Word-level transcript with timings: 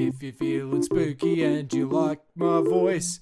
If 0.00 0.22
you're 0.22 0.32
feeling 0.32 0.84
spooky 0.84 1.42
and 1.42 1.72
you 1.72 1.88
like 1.88 2.20
my 2.36 2.60
voice, 2.60 3.18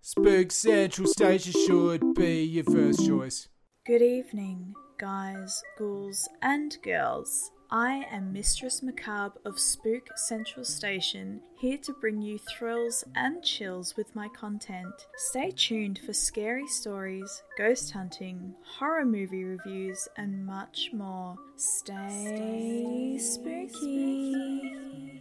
Spook 0.00 0.52
Central 0.52 1.06
Station 1.06 1.52
should 1.66 2.14
be 2.14 2.44
your 2.44 2.64
first 2.64 3.06
choice. 3.06 3.48
Good 3.84 4.00
evening, 4.00 4.72
guys, 4.98 5.62
ghouls, 5.78 6.26
and 6.40 6.74
girls. 6.82 7.50
I 7.70 8.06
am 8.10 8.32
Mistress 8.32 8.82
Macabre 8.82 9.38
of 9.44 9.58
Spook 9.58 10.16
Central 10.16 10.64
Station, 10.64 11.42
here 11.58 11.78
to 11.82 11.92
bring 12.00 12.22
you 12.22 12.38
thrills 12.38 13.04
and 13.14 13.44
chills 13.44 13.94
with 13.94 14.16
my 14.16 14.28
content. 14.28 14.94
Stay 15.16 15.50
tuned 15.50 16.00
for 16.06 16.14
scary 16.14 16.66
stories, 16.68 17.42
ghost 17.58 17.92
hunting, 17.92 18.54
horror 18.78 19.04
movie 19.04 19.44
reviews, 19.44 20.08
and 20.16 20.46
much 20.46 20.88
more. 20.94 21.36
Stay, 21.56 23.18
spooky. 23.20 25.13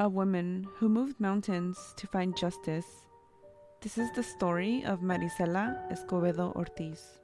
A 0.00 0.08
woman 0.08 0.66
who 0.78 0.88
moved 0.88 1.20
mountains 1.20 1.92
to 1.98 2.06
find 2.06 2.34
justice. 2.34 2.86
This 3.82 3.98
is 3.98 4.08
the 4.14 4.22
story 4.22 4.82
of 4.86 5.00
Marisela 5.00 5.76
Escobedo 5.92 6.56
Ortiz. 6.56 7.20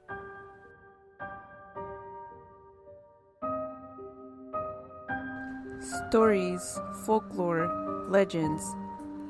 Stories, 6.07 6.79
folklore, 7.03 7.67
legends, 8.11 8.63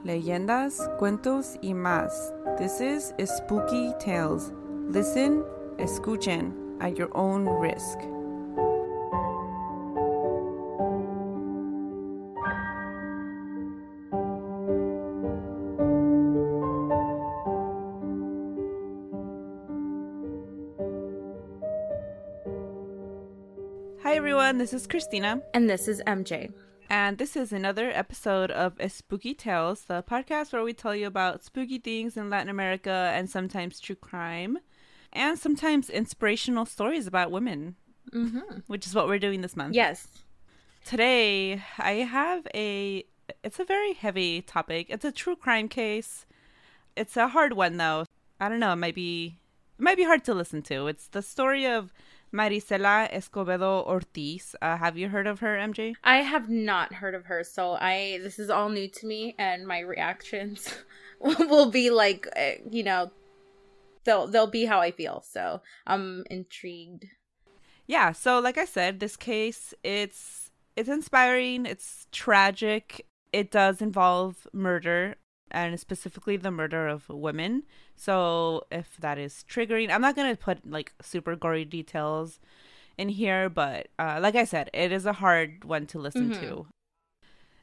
leyendas, 0.04 0.86
cuentos 1.00 1.58
y 1.64 1.70
más. 1.70 2.12
This 2.58 2.82
is 2.82 3.14
Spooky 3.24 3.94
Tales. 3.98 4.52
Listen, 4.90 5.46
escuchen 5.78 6.52
at 6.82 6.98
your 6.98 7.16
own 7.16 7.46
risk. 7.46 7.98
Everyone, 24.58 24.72
this 24.74 24.82
is 24.82 24.88
Christina. 24.88 25.40
And 25.54 25.70
this 25.70 25.88
is 25.88 26.02
MJ. 26.08 26.52
And 26.90 27.20
this 27.20 27.36
is 27.36 27.54
another 27.54 27.92
episode 27.92 28.50
of 28.50 28.74
Spooky 28.92 29.36
Tales, 29.36 29.82
the 29.82 30.02
podcast 30.02 30.52
where 30.52 30.64
we 30.64 30.74
tell 30.74 30.96
you 30.96 31.06
about 31.06 31.44
spooky 31.44 31.78
things 31.78 32.18
in 32.18 32.32
Latin 32.32 32.50
America 32.50 33.12
and 33.14 33.30
sometimes 33.30 33.80
true 33.80 33.94
crime 33.96 34.58
and 35.14 35.38
sometimes 35.38 35.92
inspirational 35.92 36.66
stories 36.66 37.06
about 37.06 37.30
women, 37.30 37.76
Mm-hmm. 38.12 38.62
which 38.66 38.88
is 38.88 38.96
what 38.96 39.08
we're 39.08 39.20
doing 39.20 39.42
this 39.42 39.56
month. 39.56 39.76
Yes. 39.76 40.08
Today, 40.84 41.62
I 41.78 41.92
have 42.10 42.48
a 42.56 43.06
it's 43.44 43.60
a 43.60 43.64
very 43.66 43.94
heavy 43.94 44.42
topic. 44.42 44.88
It's 44.90 45.06
a 45.06 45.12
true 45.12 45.36
crime 45.36 45.68
case. 45.68 46.26
It's 46.96 47.16
a 47.16 47.28
hard 47.28 47.54
one 47.54 47.78
though. 47.78 48.06
I 48.40 48.50
don't 48.50 48.60
know, 48.60 48.74
it 48.74 48.78
might 48.78 48.96
be 48.96 49.38
it 49.78 49.84
might 49.84 49.98
be 49.98 50.06
hard 50.06 50.24
to 50.24 50.34
listen 50.34 50.64
to. 50.64 50.88
It's 50.88 51.08
the 51.10 51.22
story 51.22 51.68
of 51.68 51.94
Marisela 52.34 53.12
Escobedo 53.12 53.86
Ortiz. 53.86 54.56
Uh, 54.62 54.78
have 54.78 54.98
you 54.98 55.10
heard 55.10 55.28
of 55.28 55.40
her, 55.40 55.58
MJ? 55.58 55.96
I 56.04 56.18
have 56.18 56.50
not 56.50 56.94
heard 56.94 57.16
of 57.16 57.26
her, 57.26 57.44
so 57.44 57.74
I 57.74 58.20
this 58.22 58.40
is 58.40 58.50
all 58.50 58.70
new 58.70 58.88
to 58.88 59.06
me, 59.06 59.36
and 59.38 59.68
my 59.68 59.80
reactions 59.80 60.74
will 61.20 61.72
be 61.72 61.90
like, 61.90 62.28
uh, 62.36 62.62
you 62.70 62.84
know, 62.84 63.12
they'll 64.04 64.28
they'll 64.28 64.48
be 64.48 64.66
how 64.66 64.80
I 64.80 64.92
feel. 64.92 65.24
So 65.28 65.62
I'm 65.86 66.24
intrigued. 66.30 67.06
Yeah, 67.86 68.12
so 68.12 68.40
like 68.40 68.58
I 68.58 68.66
said, 68.66 69.00
this 69.00 69.16
case 69.16 69.74
it's 69.84 70.52
it's 70.76 70.90
inspiring, 70.90 71.66
it's 71.66 72.08
tragic. 72.12 73.06
It 73.34 73.52
does 73.52 73.82
involve 73.82 74.48
murder 74.54 75.16
and 75.52 75.80
specifically 75.80 76.38
the 76.38 76.52
murder 76.52 76.88
of 76.88 77.08
women. 77.10 77.64
So 77.96 78.64
if 78.72 78.98
that 78.98 79.18
is 79.18 79.44
triggering, 79.50 79.92
I'm 79.92 80.02
not 80.02 80.16
going 80.16 80.30
to 80.32 80.38
put 80.38 80.70
like 80.70 80.94
super 81.02 81.36
gory 81.36 81.66
details 81.66 82.40
in 82.98 83.10
here, 83.10 83.50
but 83.50 83.88
uh, 84.00 84.20
like 84.22 84.36
I 84.36 84.44
said, 84.44 84.70
it 84.74 84.92
is 84.92 85.06
a 85.06 85.14
hard 85.14 85.64
one 85.64 85.86
to 85.88 86.00
listen 86.00 86.32
Mhm. 86.32 86.40
to. 86.40 86.68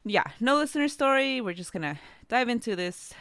Yeah, 0.04 0.24
no 0.40 0.56
listener 0.56 0.88
story. 0.88 1.40
We're 1.40 1.54
just 1.54 1.72
going 1.72 1.82
to 1.82 1.98
dive 2.28 2.48
into 2.48 2.76
this 2.76 3.12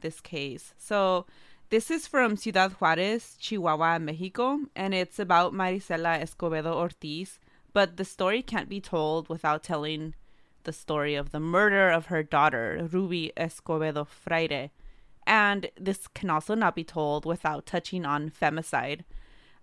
this 0.00 0.20
case. 0.20 0.74
So 0.76 1.24
this 1.70 1.90
is 1.90 2.06
from 2.06 2.36
Ciudad 2.36 2.72
Juarez, 2.72 3.36
Chihuahua, 3.40 3.98
Mexico, 3.98 4.60
and 4.76 4.92
it's 4.94 5.18
about 5.18 5.54
Marisela 5.54 6.20
Escobedo 6.20 6.72
Ortiz. 6.74 7.38
But 7.72 7.96
the 7.96 8.04
story 8.04 8.42
can't 8.42 8.68
be 8.68 8.80
told 8.80 9.28
without 9.28 9.62
telling 9.64 10.14
the 10.66 10.72
story 10.72 11.14
of 11.14 11.30
the 11.30 11.40
murder 11.40 11.88
of 11.88 12.06
her 12.06 12.22
daughter, 12.22 12.86
Ruby 12.92 13.32
Escobedo 13.36 14.06
Frayre. 14.06 14.70
And 15.26 15.70
this 15.80 16.06
can 16.08 16.28
also 16.28 16.54
not 16.54 16.76
be 16.76 16.84
told 16.84 17.24
without 17.24 17.64
touching 17.64 18.04
on 18.04 18.30
femicide. 18.30 19.04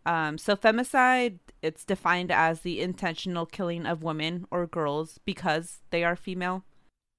Um, 0.06 0.38
so, 0.38 0.58
femicide, 0.58 1.40
it's 1.62 1.86
defined 1.86 2.32
as 2.32 2.62
the 2.62 2.82
intentional 2.82 3.46
killing 3.46 3.86
of 3.86 4.04
women 4.04 4.46
or 4.52 4.68
girls 4.68 5.20
because 5.24 5.82
they 5.92 6.04
are 6.04 6.18
female. 6.18 6.66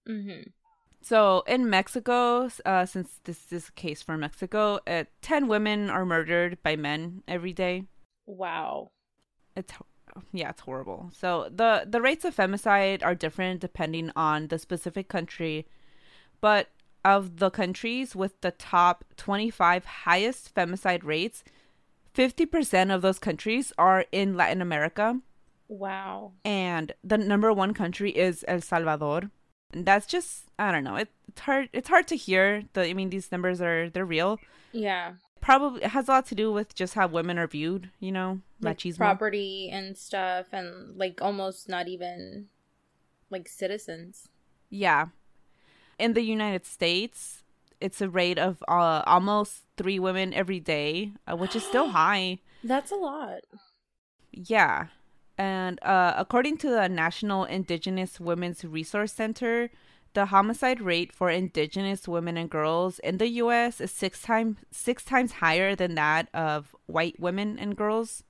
Mm-hmm. 0.07 0.51
So 1.05 1.45
in 1.47 1.69
Mexico, 1.69 2.49
uh, 2.65 2.87
since 2.87 3.21
this 3.25 3.53
is 3.53 3.69
a 3.69 3.73
case 3.73 4.01
for 4.01 4.17
Mexico, 4.17 4.81
uh, 4.87 5.05
10 5.21 5.49
women 5.49 5.91
are 5.91 6.07
murdered 6.07 6.57
by 6.63 6.77
men 6.77 7.23
every 7.29 7.53
day. 7.53 7.85
Wow. 8.25 8.89
It's 9.55 9.75
yeah, 10.33 10.51
it's 10.51 10.61
horrible. 10.63 11.11
So 11.13 11.49
the 11.55 11.85
the 11.89 12.01
rates 12.01 12.25
of 12.25 12.37
femicide 12.37 13.03
are 13.05 13.15
different 13.15 13.61
depending 13.61 14.11
on 14.17 14.49
the 14.49 14.59
specific 14.59 15.09
country, 15.09 15.67
but 16.41 16.69
of 17.05 17.37
the 17.39 17.51
countries 17.51 18.17
with 18.17 18.41
the 18.41 18.51
top 18.51 19.05
25 19.17 19.85
highest 19.85 20.55
femicide 20.55 21.05
rates, 21.05 21.45
50% 22.15 22.95
of 22.95 23.03
those 23.03 23.19
countries 23.19 23.73
are 23.77 24.07
in 24.13 24.37
Latin 24.37 24.63
America, 24.63 25.21
Wow. 25.69 26.33
and 26.45 26.93
the 27.03 27.19
number 27.19 27.53
one 27.53 27.75
country 27.75 28.11
is 28.11 28.45
El 28.49 28.61
Salvador. 28.61 29.31
And 29.73 29.85
that's 29.85 30.07
just 30.07 30.45
I 30.59 30.71
don't 30.71 30.85
know. 30.85 30.97
It, 30.97 31.09
it's 31.29 31.41
hard. 31.41 31.69
It's 31.73 31.89
hard 31.89 32.07
to 32.09 32.17
hear. 32.17 32.63
The 32.75 32.87
I 32.87 32.95
mean, 32.95 33.11
these 33.11 33.33
numbers 33.33 33.61
are 33.61 33.91
they're 33.91 34.07
real. 34.07 34.39
Yeah. 34.73 35.15
Probably 35.45 35.83
it 35.85 35.91
has 35.91 36.09
a 36.09 36.13
lot 36.13 36.27
to 36.27 36.35
do 36.35 36.51
with 36.53 36.75
just 36.75 36.95
how 36.95 37.07
women 37.07 37.39
are 37.39 37.47
viewed. 37.47 37.91
You 38.01 38.13
know, 38.13 38.41
Like 38.61 38.79
machismo. 38.79 38.97
property 38.97 39.69
and 39.71 39.97
stuff, 39.97 40.47
and 40.53 40.97
like 40.97 41.21
almost 41.21 41.69
not 41.69 41.87
even 41.87 42.47
like 43.31 43.47
citizens. 43.49 44.29
Yeah. 44.71 45.07
In 45.99 46.15
the 46.15 46.23
United 46.23 46.65
States, 46.67 47.43
it's 47.81 48.01
a 48.01 48.09
rate 48.09 48.39
of 48.39 48.63
uh, 48.67 49.03
almost 49.07 49.63
three 49.77 49.99
women 49.99 50.33
every 50.35 50.61
day, 50.61 51.13
uh, 51.31 51.37
which 51.37 51.55
is 51.55 51.63
still 51.63 51.89
high. 52.03 52.39
That's 52.65 52.91
a 52.91 52.97
lot. 52.97 53.41
Yeah. 54.33 54.87
And 55.37 55.79
uh, 55.83 56.15
according 56.17 56.57
to 56.59 56.71
the 56.71 56.89
National 56.89 57.45
Indigenous 57.45 58.19
Women's 58.19 58.65
Resource 58.65 59.13
Center, 59.13 59.71
the 60.15 60.27
homicide 60.27 60.81
rate 60.81 61.13
for 61.13 61.29
indigenous 61.29 62.09
women 62.09 62.37
and 62.37 62.49
girls 62.49 62.99
in 63.01 63.19
the 63.19 63.29
US 63.29 63.81
is 63.81 63.91
six 63.91 64.23
times 64.23 64.57
six 64.71 65.05
times 65.05 65.33
higher 65.33 65.75
than 65.75 65.95
that 65.97 66.29
of 66.33 66.75
white 66.87 67.19
women 67.21 67.59
and 67.59 67.77
girls. 67.77 68.23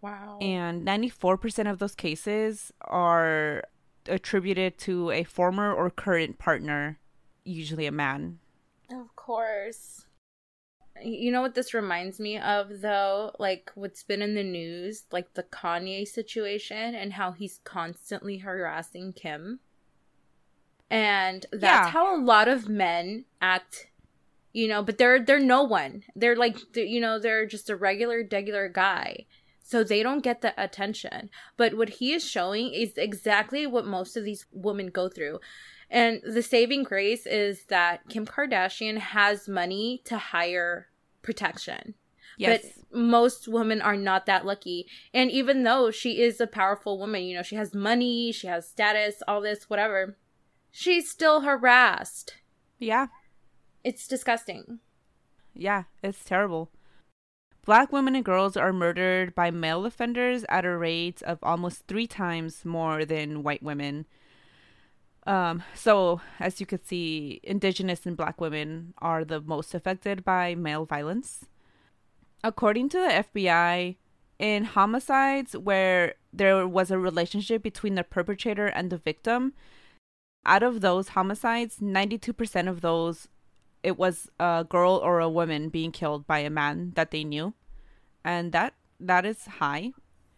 Wow. 0.00 0.38
And 0.40 0.86
94% 0.86 1.70
of 1.70 1.78
those 1.78 1.94
cases 1.94 2.72
are 2.82 3.64
attributed 4.06 4.78
to 4.78 5.10
a 5.10 5.24
former 5.24 5.72
or 5.72 5.90
current 5.90 6.38
partner, 6.38 6.98
usually 7.44 7.86
a 7.86 7.92
man. 7.92 8.38
Of 8.90 9.14
course. 9.16 10.06
You 11.02 11.30
know 11.30 11.42
what 11.42 11.54
this 11.54 11.74
reminds 11.74 12.18
me 12.18 12.38
of 12.38 12.80
though? 12.80 13.32
Like 13.38 13.70
what's 13.74 14.02
been 14.02 14.22
in 14.22 14.34
the 14.34 14.44
news, 14.44 15.04
like 15.12 15.34
the 15.34 15.42
Kanye 15.42 16.06
situation 16.06 16.94
and 16.94 17.12
how 17.12 17.32
he's 17.32 17.60
constantly 17.64 18.38
harassing 18.38 19.12
Kim. 19.12 19.60
And 20.90 21.44
that's 21.52 21.86
Yeah. 21.86 21.90
how 21.90 22.16
a 22.16 22.20
lot 22.22 22.48
of 22.48 22.68
men 22.68 23.24
act, 23.40 23.88
you 24.52 24.68
know, 24.68 24.82
but 24.82 24.98
they're 24.98 25.22
they're 25.22 25.38
no 25.38 25.62
one. 25.62 26.04
They're 26.16 26.36
like 26.36 26.56
they're, 26.72 26.84
you 26.84 27.00
know, 27.00 27.18
they're 27.18 27.46
just 27.46 27.68
a 27.70 27.76
regular 27.76 28.26
regular 28.30 28.68
guy. 28.68 29.26
So 29.62 29.84
they 29.84 30.02
don't 30.02 30.22
get 30.22 30.40
the 30.40 30.54
attention. 30.56 31.28
But 31.58 31.74
what 31.74 31.90
he 31.90 32.14
is 32.14 32.24
showing 32.24 32.72
is 32.72 32.96
exactly 32.96 33.66
what 33.66 33.84
most 33.86 34.16
of 34.16 34.24
these 34.24 34.46
women 34.50 34.86
go 34.88 35.10
through. 35.10 35.40
And 35.90 36.22
the 36.22 36.42
saving 36.42 36.84
grace 36.84 37.26
is 37.26 37.64
that 37.66 38.08
Kim 38.08 38.26
Kardashian 38.26 38.96
has 38.98 39.46
money 39.46 40.00
to 40.06 40.16
hire 40.16 40.88
protection. 41.20 41.94
Yes. 42.38 42.62
But 42.90 42.98
most 42.98 43.46
women 43.48 43.82
are 43.82 43.96
not 43.96 44.24
that 44.24 44.46
lucky. 44.46 44.86
And 45.12 45.30
even 45.30 45.64
though 45.64 45.90
she 45.90 46.22
is 46.22 46.40
a 46.40 46.46
powerful 46.46 46.98
woman, 46.98 47.24
you 47.24 47.34
know, 47.36 47.42
she 47.42 47.56
has 47.56 47.74
money, 47.74 48.32
she 48.32 48.46
has 48.46 48.66
status, 48.68 49.22
all 49.28 49.40
this, 49.42 49.68
whatever, 49.68 50.16
she's 50.70 51.10
still 51.10 51.42
harassed. 51.42 52.34
yeah. 52.78 53.08
It's 53.84 54.08
disgusting. 54.08 54.80
Yeah, 55.54 55.84
it's 56.02 56.24
terrible. 56.24 56.70
Black 57.64 57.92
women 57.92 58.16
and 58.16 58.24
girls 58.24 58.56
are 58.56 58.72
murdered 58.72 59.34
by 59.34 59.50
male 59.50 59.84
offenders 59.86 60.44
at 60.48 60.64
a 60.64 60.76
rate 60.76 61.22
of 61.22 61.38
almost 61.42 61.86
three 61.86 62.06
times 62.06 62.64
more 62.64 63.04
than 63.04 63.42
white 63.42 63.62
women. 63.62 64.06
Um, 65.26 65.62
so, 65.74 66.20
as 66.40 66.60
you 66.60 66.66
can 66.66 66.82
see, 66.82 67.40
indigenous 67.42 68.06
and 68.06 68.16
black 68.16 68.40
women 68.40 68.94
are 68.98 69.24
the 69.24 69.40
most 69.40 69.74
affected 69.74 70.24
by 70.24 70.54
male 70.54 70.86
violence. 70.86 71.44
According 72.42 72.88
to 72.90 72.98
the 72.98 73.24
FBI, 73.24 73.96
in 74.38 74.64
homicides 74.64 75.56
where 75.56 76.14
there 76.32 76.66
was 76.66 76.90
a 76.90 76.98
relationship 76.98 77.62
between 77.62 77.96
the 77.96 78.04
perpetrator 78.04 78.66
and 78.66 78.90
the 78.90 78.96
victim, 78.96 79.52
out 80.46 80.62
of 80.62 80.80
those 80.80 81.08
homicides, 81.08 81.76
92% 81.78 82.68
of 82.68 82.80
those, 82.80 83.28
it 83.82 83.98
was 83.98 84.28
a 84.40 84.66
girl 84.68 84.94
or 85.02 85.20
a 85.20 85.28
woman 85.28 85.68
being 85.68 85.92
killed 85.92 86.26
by 86.26 86.38
a 86.40 86.50
man 86.50 86.92
that 86.94 87.10
they 87.10 87.24
knew. 87.24 87.54
And 88.24 88.52
that 88.52 88.74
that 89.00 89.24
is 89.24 89.44
high. 89.44 89.92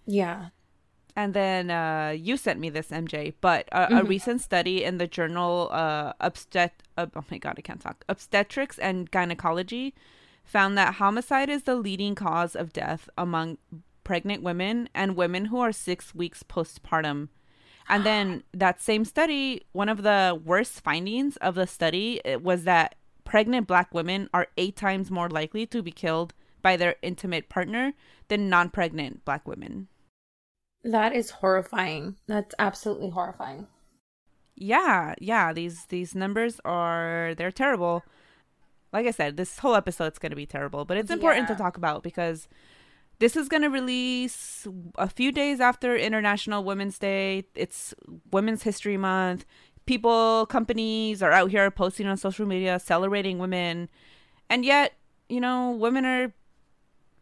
Yeah. 0.06 0.48
And 1.16 1.32
then 1.34 1.70
uh, 1.70 2.14
you 2.16 2.36
sent 2.36 2.60
me 2.60 2.68
this, 2.70 2.88
MJ, 2.90 3.34
but 3.40 3.68
a, 3.72 3.84
a 3.84 4.02
Mhm. 4.02 4.08
recent 4.08 4.40
study 4.42 4.84
in 4.84 4.98
the 4.98 5.06
journal 5.06 5.68
uh, 5.72 6.12
Obstet- 6.20 6.82
uh, 6.96 7.06
oh 7.16 7.24
my 7.30 7.38
god, 7.38 7.54
I 7.58 7.62
can't 7.62 7.80
talk. 7.80 8.04
Obstetrics 8.08 8.78
and 8.78 9.10
Gynecology 9.10 9.94
found 10.44 10.76
that 10.78 10.94
homicide 10.94 11.48
is 11.48 11.62
the 11.64 11.74
leading 11.74 12.14
cause 12.14 12.54
of 12.54 12.72
death 12.72 13.08
among 13.16 13.58
pregnant 14.04 14.42
women 14.42 14.88
and 14.94 15.16
women 15.16 15.46
who 15.46 15.58
are 15.58 15.72
six 15.72 16.14
weeks 16.14 16.42
postpartum. 16.42 17.28
And 17.90 18.06
then 18.06 18.44
that 18.54 18.80
same 18.80 19.04
study, 19.04 19.66
one 19.72 19.88
of 19.88 20.02
the 20.04 20.40
worst 20.44 20.80
findings 20.80 21.36
of 21.38 21.56
the 21.56 21.66
study 21.66 22.20
was 22.40 22.64
that 22.64 22.94
pregnant 23.24 23.66
black 23.66 23.92
women 23.92 24.30
are 24.32 24.46
eight 24.56 24.76
times 24.76 25.10
more 25.10 25.28
likely 25.28 25.66
to 25.66 25.82
be 25.82 25.90
killed 25.90 26.32
by 26.62 26.76
their 26.76 26.94
intimate 27.02 27.48
partner 27.48 27.92
than 28.28 28.48
non 28.48 28.70
pregnant 28.70 29.24
black 29.24 29.46
women. 29.46 29.88
That 30.84 31.14
is 31.14 31.30
horrifying. 31.30 32.16
That's 32.26 32.54
absolutely 32.58 33.10
horrifying. 33.10 33.66
yeah 34.56 35.14
yeah 35.18 35.52
these 35.52 35.86
these 35.86 36.14
numbers 36.14 36.60
are 36.64 37.34
they're 37.38 37.50
terrible 37.50 38.02
like 38.92 39.06
i 39.06 39.10
said 39.10 39.36
this 39.36 39.58
whole 39.60 39.74
episode's 39.74 40.18
going 40.18 40.30
to 40.30 40.36
be 40.36 40.44
terrible 40.46 40.84
but 40.84 40.98
it's 40.98 41.10
important 41.10 41.48
to 41.48 41.54
talk 41.54 41.76
about 41.78 42.02
because 42.02 42.46
this 43.20 43.36
is 43.36 43.48
going 43.48 43.62
to 43.62 43.68
release 43.68 44.66
a 44.96 45.08
few 45.08 45.30
days 45.30 45.60
after 45.60 45.96
international 45.96 46.64
women's 46.64 46.98
day. 46.98 47.44
It's 47.54 47.94
women's 48.32 48.64
history 48.64 48.96
month. 48.96 49.44
People 49.86 50.46
companies 50.46 51.22
are 51.22 51.32
out 51.32 51.50
here 51.50 51.70
posting 51.70 52.06
on 52.06 52.16
social 52.16 52.46
media 52.46 52.78
celebrating 52.80 53.38
women. 53.38 53.88
And 54.48 54.64
yet 54.64 54.94
you 55.28 55.40
know 55.40 55.70
women 55.70 56.04
are 56.04 56.34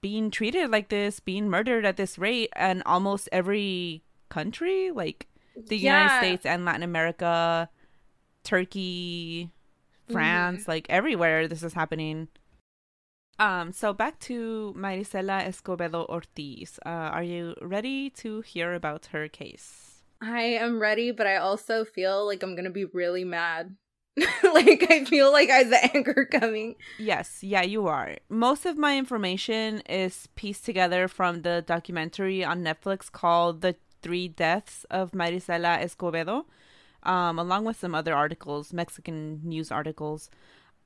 being 0.01 0.31
treated 0.31 0.71
like 0.71 0.89
this 0.89 1.21
being 1.21 1.49
murdered 1.49 1.85
at 1.85 1.97
this 1.97 2.19
rate 2.19 2.51
and 2.55 2.83
almost 2.87 3.29
every 3.33 4.03
country 4.29 4.91
like 4.93 5.27
the 5.67 5.77
United 5.77 6.17
States 6.19 6.47
and 6.47 6.65
Latin 6.65 6.85
America, 6.85 7.69
Turkey, 8.45 9.51
mm-hmm. 9.51 10.13
France, 10.13 10.69
like 10.69 10.87
everywhere 10.89 11.49
this 11.49 11.65
is 11.65 11.73
happening. 11.73 12.29
Um, 13.39 13.73
so 13.73 13.93
back 13.93 14.19
to 14.21 14.75
Marisela 14.77 15.47
Escobedo 15.47 16.09
Ortiz. 16.09 16.79
Uh, 16.85 16.89
are 16.89 17.23
you 17.23 17.55
ready 17.63 18.11
to 18.11 18.41
hear 18.41 18.75
about 18.75 19.07
her 19.13 19.29
case? 19.29 20.03
I 20.21 20.43
am 20.43 20.81
ready, 20.81 21.13
but 21.13 21.27
I 21.29 21.37
also 21.37 21.85
feel 21.85 22.27
like 22.27 22.43
I'm 22.43 22.57
gonna 22.57 22.71
be 22.71 22.85
really 22.87 23.25
mad. 23.25 23.77
like 24.43 24.85
I 24.91 25.05
feel 25.05 25.31
like 25.31 25.49
I 25.51 25.59
have 25.59 25.71
the 25.71 25.97
anger 25.97 26.29
coming. 26.31 26.75
Yes, 26.99 27.39
yeah, 27.43 27.63
you 27.63 27.87
are. 27.87 28.17
Most 28.29 28.67
of 28.67 28.77
my 28.77 28.99
information 28.99 29.81
is 29.89 30.29
pieced 30.35 30.65
together 30.65 31.07
from 31.07 31.43
the 31.43 31.63
documentary 31.65 32.45
on 32.45 32.65
Netflix 32.65 33.13
called 33.13 33.61
The 33.61 33.77
Three 34.03 34.27
Deaths 34.27 34.85
of 34.91 35.13
Marisela 35.13 35.81
Escobedo, 35.81 36.47
um, 37.05 37.39
along 37.39 37.65
with 37.65 37.79
some 37.79 37.95
other 37.95 38.15
articles, 38.15 38.73
Mexican 38.73 39.41
news 39.45 39.71
articles. 39.71 40.31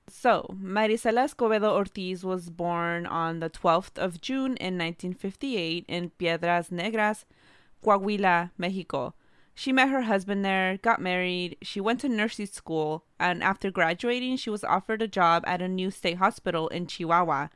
So, 0.09 0.55
Marisela 0.61 1.25
Escobedo 1.25 1.71
Ortiz 1.71 2.25
was 2.25 2.51
born 2.51 3.07
on 3.07 3.41
the 3.41 3.49
12th 3.49 3.99
of 3.99 4.21
June 4.21 4.57
in 4.57 4.77
1958 4.79 5.85
in 5.89 6.11
Piedras 6.11 6.71
Negras, 6.71 7.25
Coahuila, 7.85 8.51
Mexico. 8.59 9.15
She 9.55 9.73
met 9.73 9.91
her 9.91 10.03
husband 10.03 10.45
there, 10.45 10.79
got 10.79 11.01
married, 11.01 11.57
she 11.63 11.81
went 11.81 12.01
to 12.01 12.09
nursing 12.09 12.47
school, 12.47 13.05
and 13.21 13.43
after 13.43 13.71
graduating, 13.71 14.37
she 14.37 14.51
was 14.51 14.65
offered 14.65 15.03
a 15.03 15.09
job 15.09 15.45
at 15.47 15.63
a 15.63 15.69
new 15.69 15.91
state 15.91 16.17
hospital 16.17 16.69
in 16.69 16.87
Chihuahua, 16.87 17.49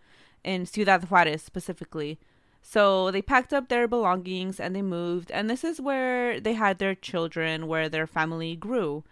in 0.44 0.66
Ciudad 0.66 1.10
Juarez 1.10 1.42
specifically. 1.42 2.18
So 2.62 3.10
they 3.10 3.22
packed 3.22 3.52
up 3.52 3.68
their 3.68 3.88
belongings 3.88 4.60
and 4.60 4.74
they 4.74 4.82
moved, 4.82 5.30
and 5.30 5.48
this 5.48 5.64
is 5.64 5.80
where 5.80 6.40
they 6.40 6.54
had 6.54 6.78
their 6.78 6.94
children, 6.94 7.66
where 7.66 7.88
their 7.88 8.06
family 8.06 8.56
grew. 8.56 9.04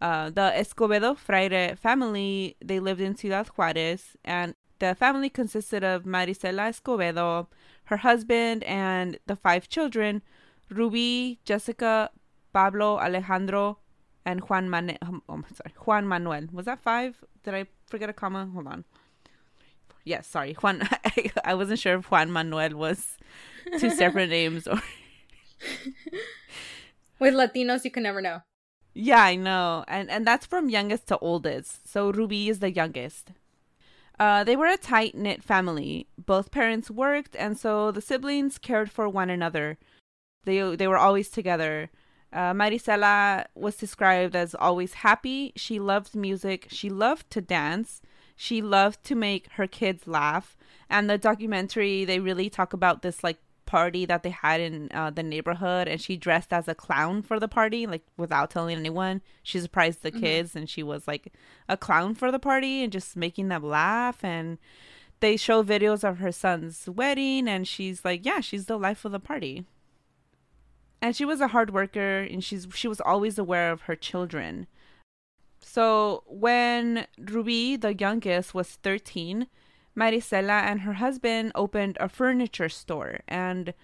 Uh, 0.00 0.30
the 0.30 0.52
Escobedo 0.56 1.14
Frayre 1.14 1.76
family, 1.76 2.56
they 2.64 2.80
lived 2.80 3.00
in 3.00 3.14
Ciudad 3.16 3.48
Juarez, 3.48 4.16
and 4.24 4.54
the 4.78 4.94
family 4.94 5.28
consisted 5.28 5.84
of 5.84 6.04
Marisela 6.04 6.70
Escobedo, 6.70 7.48
her 7.84 7.98
husband, 7.98 8.64
and 8.64 9.18
the 9.26 9.36
five 9.36 9.68
children 9.68 10.22
Ruby, 10.70 11.40
Jessica, 11.44 12.10
Pablo, 12.52 12.98
Alejandro, 12.98 13.78
and 14.24 14.40
Juan 14.40 14.70
Mane- 14.70 14.98
oh, 15.28 15.42
sorry, 15.52 15.74
Juan 15.84 16.06
Manuel. 16.06 16.46
Was 16.52 16.66
that 16.66 16.80
five? 16.80 17.22
Did 17.42 17.54
I 17.54 17.66
forget 17.86 18.08
a 18.08 18.12
comma? 18.12 18.48
Hold 18.54 18.68
on. 18.68 18.84
Yes, 20.04 20.26
sorry, 20.26 20.54
Juan. 20.54 20.88
I, 21.04 21.30
I 21.44 21.54
wasn't 21.54 21.78
sure 21.80 21.98
if 21.98 22.10
Juan 22.10 22.30
Manuel 22.30 22.74
was 22.74 23.18
two 23.78 23.90
separate 23.90 24.30
names 24.30 24.66
or. 24.66 24.80
With 27.18 27.34
Latinos, 27.34 27.84
you 27.84 27.90
can 27.90 28.04
never 28.04 28.22
know. 28.22 28.40
Yeah, 28.92 29.22
I 29.22 29.36
know, 29.36 29.84
and 29.86 30.10
and 30.10 30.26
that's 30.26 30.46
from 30.46 30.68
youngest 30.68 31.06
to 31.08 31.18
oldest. 31.18 31.88
So 31.88 32.10
Ruby 32.10 32.48
is 32.48 32.58
the 32.58 32.72
youngest. 32.72 33.32
Uh, 34.18 34.44
they 34.44 34.56
were 34.56 34.66
a 34.66 34.76
tight 34.76 35.14
knit 35.14 35.42
family. 35.42 36.08
Both 36.18 36.50
parents 36.50 36.90
worked, 36.90 37.36
and 37.36 37.56
so 37.58 37.90
the 37.90 38.00
siblings 38.02 38.58
cared 38.58 38.90
for 38.90 39.08
one 39.08 39.30
another. 39.30 39.78
They 40.44 40.76
they 40.76 40.88
were 40.88 40.98
always 40.98 41.30
together. 41.30 41.90
Uh, 42.32 42.52
Marisela 42.52 43.46
was 43.54 43.76
described 43.76 44.36
as 44.36 44.54
always 44.54 44.94
happy. 44.94 45.52
She 45.56 45.80
loved 45.80 46.14
music. 46.14 46.68
She 46.70 46.88
loved 46.90 47.30
to 47.30 47.40
dance. 47.40 48.02
She 48.36 48.62
loved 48.62 49.04
to 49.04 49.14
make 49.14 49.48
her 49.52 49.66
kids 49.66 50.06
laugh. 50.06 50.56
And 50.88 51.10
the 51.10 51.18
documentary, 51.18 52.04
they 52.04 52.20
really 52.20 52.48
talk 52.50 52.72
about 52.72 53.02
this 53.02 53.22
like 53.24 53.38
party 53.70 54.04
that 54.06 54.22
they 54.22 54.30
had 54.30 54.60
in 54.60 54.90
uh, 54.92 55.10
the 55.10 55.22
neighborhood, 55.22 55.86
and 55.86 56.00
she 56.00 56.16
dressed 56.16 56.52
as 56.52 56.66
a 56.66 56.74
clown 56.74 57.22
for 57.22 57.38
the 57.38 57.48
party, 57.48 57.86
like 57.86 58.02
without 58.16 58.50
telling 58.50 58.76
anyone. 58.76 59.22
She 59.42 59.60
surprised 59.60 60.02
the 60.02 60.10
kids, 60.10 60.56
and 60.56 60.68
she 60.68 60.82
was 60.82 61.06
like 61.06 61.32
a 61.68 61.76
clown 61.76 62.14
for 62.14 62.32
the 62.32 62.38
party 62.38 62.82
and 62.82 62.92
just 62.92 63.16
making 63.16 63.48
them 63.48 63.62
laugh. 63.62 64.24
And 64.24 64.58
they 65.20 65.36
show 65.36 65.62
videos 65.62 66.02
of 66.02 66.18
her 66.18 66.32
son's 66.32 66.88
wedding, 66.88 67.48
and 67.48 67.68
she's 67.68 68.04
like, 68.04 68.26
yeah, 68.26 68.40
she's 68.40 68.66
the 68.66 68.78
life 68.78 69.04
of 69.04 69.12
the 69.12 69.20
party 69.20 69.64
and 71.02 71.16
she 71.16 71.24
was 71.24 71.40
a 71.40 71.48
hard 71.48 71.72
worker 71.72 72.20
and 72.20 72.44
she's 72.44 72.66
she 72.74 72.88
was 72.88 73.00
always 73.00 73.38
aware 73.38 73.72
of 73.72 73.82
her 73.82 73.96
children 73.96 74.66
so 75.60 76.22
when 76.26 77.06
ruby 77.18 77.76
the 77.76 77.94
youngest 77.94 78.54
was 78.54 78.68
13 78.68 79.46
marisela 79.96 80.62
and 80.62 80.80
her 80.80 80.94
husband 80.94 81.52
opened 81.54 81.96
a 82.00 82.08
furniture 82.08 82.68
store 82.68 83.20
and 83.28 83.74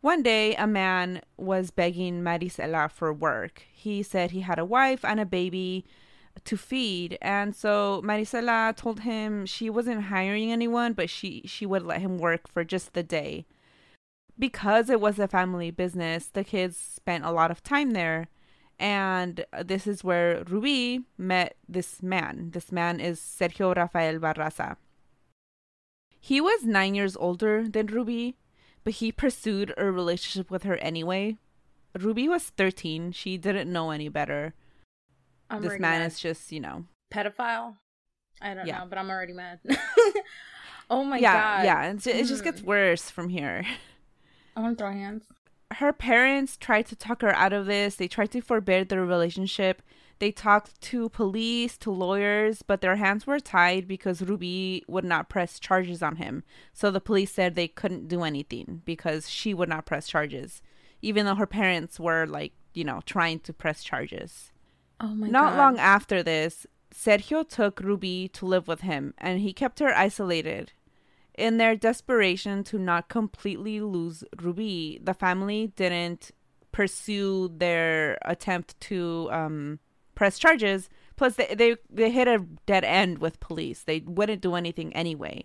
one 0.00 0.22
day 0.22 0.54
a 0.56 0.66
man 0.66 1.20
was 1.36 1.70
begging 1.70 2.22
marisela 2.22 2.90
for 2.90 3.12
work 3.12 3.62
he 3.72 4.02
said 4.02 4.30
he 4.30 4.40
had 4.40 4.58
a 4.58 4.64
wife 4.64 5.04
and 5.04 5.20
a 5.20 5.26
baby 5.26 5.84
to 6.44 6.56
feed 6.56 7.16
and 7.22 7.54
so 7.54 8.02
marisela 8.04 8.74
told 8.76 9.00
him 9.00 9.46
she 9.46 9.70
wasn't 9.70 10.04
hiring 10.04 10.50
anyone 10.50 10.92
but 10.92 11.08
she 11.08 11.42
she 11.44 11.64
would 11.64 11.82
let 11.82 12.00
him 12.00 12.18
work 12.18 12.48
for 12.48 12.64
just 12.64 12.92
the 12.92 13.02
day 13.02 13.46
because 14.38 14.90
it 14.90 15.00
was 15.00 15.18
a 15.18 15.28
family 15.28 15.70
business, 15.70 16.26
the 16.26 16.44
kids 16.44 16.76
spent 16.76 17.24
a 17.24 17.30
lot 17.30 17.50
of 17.50 17.62
time 17.62 17.92
there. 17.92 18.28
And 18.78 19.44
this 19.64 19.86
is 19.86 20.02
where 20.02 20.42
Ruby 20.44 21.02
met 21.16 21.56
this 21.68 22.02
man. 22.02 22.50
This 22.52 22.72
man 22.72 22.98
is 22.98 23.20
Sergio 23.20 23.74
Rafael 23.74 24.18
Barraza. 24.18 24.76
He 26.24 26.40
was 26.40 26.64
nine 26.64 26.94
years 26.94 27.18
older 27.18 27.68
than 27.68 27.88
Ruby, 27.88 28.38
but 28.82 28.94
he 28.94 29.12
pursued 29.12 29.74
a 29.76 29.90
relationship 29.90 30.50
with 30.50 30.62
her 30.62 30.78
anyway. 30.78 31.36
Ruby 31.98 32.28
was 32.30 32.44
13. 32.44 33.12
She 33.12 33.36
didn't 33.36 33.70
know 33.70 33.90
any 33.90 34.08
better. 34.08 34.54
I'm 35.50 35.60
this 35.60 35.72
man 35.78 36.00
mad. 36.00 36.06
is 36.06 36.18
just, 36.18 36.50
you 36.50 36.60
know. 36.60 36.86
pedophile. 37.12 37.76
I 38.40 38.54
don't 38.54 38.66
Yeah. 38.66 38.78
know, 38.78 38.86
but 38.88 38.96
I'm 38.96 39.10
already 39.10 39.34
mad. 39.34 39.60
oh 40.90 41.04
my 41.04 41.18
yeah, 41.18 41.58
god. 41.58 41.64
yeah. 41.66 41.92
Ju- 41.92 42.18
it 42.18 42.24
just 42.24 42.42
gets 42.42 42.62
hmm. 42.62 42.68
worse 42.68 43.10
from 43.10 43.28
here. 43.28 43.66
I 44.56 44.60
want 44.60 44.78
to 44.78 44.82
throw 44.82 44.92
hands. 44.92 45.24
her 45.74 45.92
parents 45.92 46.56
tried 46.56 46.86
to 46.86 46.96
talk 46.96 47.20
her 47.20 47.34
out 47.34 47.52
of 47.52 47.66
this. 47.66 47.96
They 47.96 48.08
tried 48.08 48.30
to 48.32 48.40
forbid 48.40 48.88
their 48.88 49.04
relationship. 49.04 49.82
They 50.18 50.30
talked 50.30 50.80
to 50.82 51.08
police, 51.08 51.76
to 51.78 51.90
lawyers, 51.90 52.62
but 52.62 52.80
their 52.80 52.96
hands 52.96 53.26
were 53.26 53.40
tied 53.40 53.88
because 53.88 54.22
Ruby 54.22 54.84
would 54.88 55.04
not 55.04 55.28
press 55.28 55.58
charges 55.58 56.02
on 56.02 56.16
him. 56.16 56.44
So 56.72 56.90
the 56.90 57.00
police 57.00 57.32
said 57.32 57.54
they 57.54 57.68
couldn't 57.68 58.08
do 58.08 58.22
anything 58.22 58.82
because 58.84 59.28
she 59.28 59.52
would 59.54 59.68
not 59.68 59.86
press 59.86 60.06
charges, 60.06 60.62
even 61.02 61.26
though 61.26 61.34
her 61.34 61.46
parents 61.46 61.98
were 61.98 62.26
like, 62.26 62.52
you 62.72 62.84
know, 62.84 63.00
trying 63.04 63.40
to 63.40 63.52
press 63.52 63.82
charges. 63.82 64.52
Oh 65.00 65.08
my 65.14 65.28
Not 65.28 65.52
god. 65.52 65.58
long 65.58 65.78
after 65.78 66.22
this, 66.22 66.66
Sergio 66.92 67.46
took 67.48 67.80
Ruby 67.80 68.28
to 68.34 68.46
live 68.46 68.68
with 68.68 68.82
him 68.82 69.14
and 69.18 69.40
he 69.40 69.52
kept 69.52 69.80
her 69.80 69.94
isolated. 69.94 70.72
In 71.36 71.56
their 71.56 71.74
desperation 71.74 72.62
to 72.64 72.78
not 72.78 73.08
completely 73.08 73.80
lose 73.80 74.22
Ruby, 74.40 75.00
the 75.02 75.14
family 75.14 75.72
didn't 75.74 76.30
pursue 76.70 77.52
their 77.56 78.18
attempt 78.24 78.78
to 78.80 79.28
um, 79.32 79.80
press 80.14 80.38
charges. 80.38 80.88
Plus, 81.16 81.34
they, 81.36 81.54
they, 81.54 81.76
they 81.90 82.10
hit 82.10 82.26
a 82.28 82.44
dead 82.66 82.84
end 82.84 83.18
with 83.18 83.38
police. 83.40 83.82
They 83.82 84.00
wouldn't 84.04 84.42
do 84.42 84.54
anything 84.54 84.94
anyway. 84.94 85.44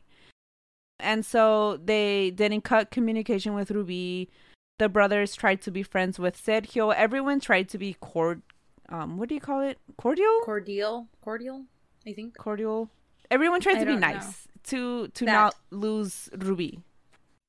And 0.99 1.25
so 1.25 1.77
they 1.77 2.31
didn't 2.31 2.61
cut 2.61 2.91
communication 2.91 3.53
with 3.53 3.71
Ruby. 3.71 4.29
The 4.79 4.89
brothers 4.89 5.35
tried 5.35 5.61
to 5.63 5.71
be 5.71 5.83
friends 5.83 6.19
with 6.19 6.41
Sergio. 6.43 6.93
Everyone 6.93 7.39
tried 7.39 7.69
to 7.69 7.77
be 7.77 7.95
cord 7.99 8.41
um 8.91 9.17
what 9.17 9.29
do 9.29 9.35
you 9.35 9.41
call 9.41 9.61
it 9.61 9.77
cordial 9.97 10.39
cordial, 10.43 11.07
cordial. 11.21 11.65
I 12.07 12.13
think. 12.13 12.35
cordial 12.38 12.89
everyone 13.29 13.61
tried 13.61 13.75
I 13.75 13.79
to 13.81 13.85
be 13.85 13.91
don't 13.91 13.99
know. 14.01 14.07
nice 14.13 14.47
to 14.63 15.07
to 15.09 15.25
That. 15.25 15.31
not 15.31 15.55
lose 15.69 16.27
ruby 16.35 16.79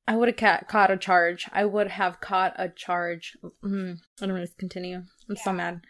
I 0.07 0.15
would 0.15 0.27
have 0.27 0.37
ca- 0.37 0.65
caught 0.67 0.91
a 0.91 0.97
charge. 0.97 1.47
I 1.51 1.65
would 1.65 1.87
have 1.87 2.19
caught 2.21 2.53
a 2.57 2.69
charge. 2.69 3.37
Mm, 3.63 3.97
I 4.21 4.25
don't 4.27 4.35
want 4.37 4.47
to 4.49 4.55
continue. 4.57 5.01
I'm 5.29 5.35
so 5.35 5.51
mad. 5.53 5.81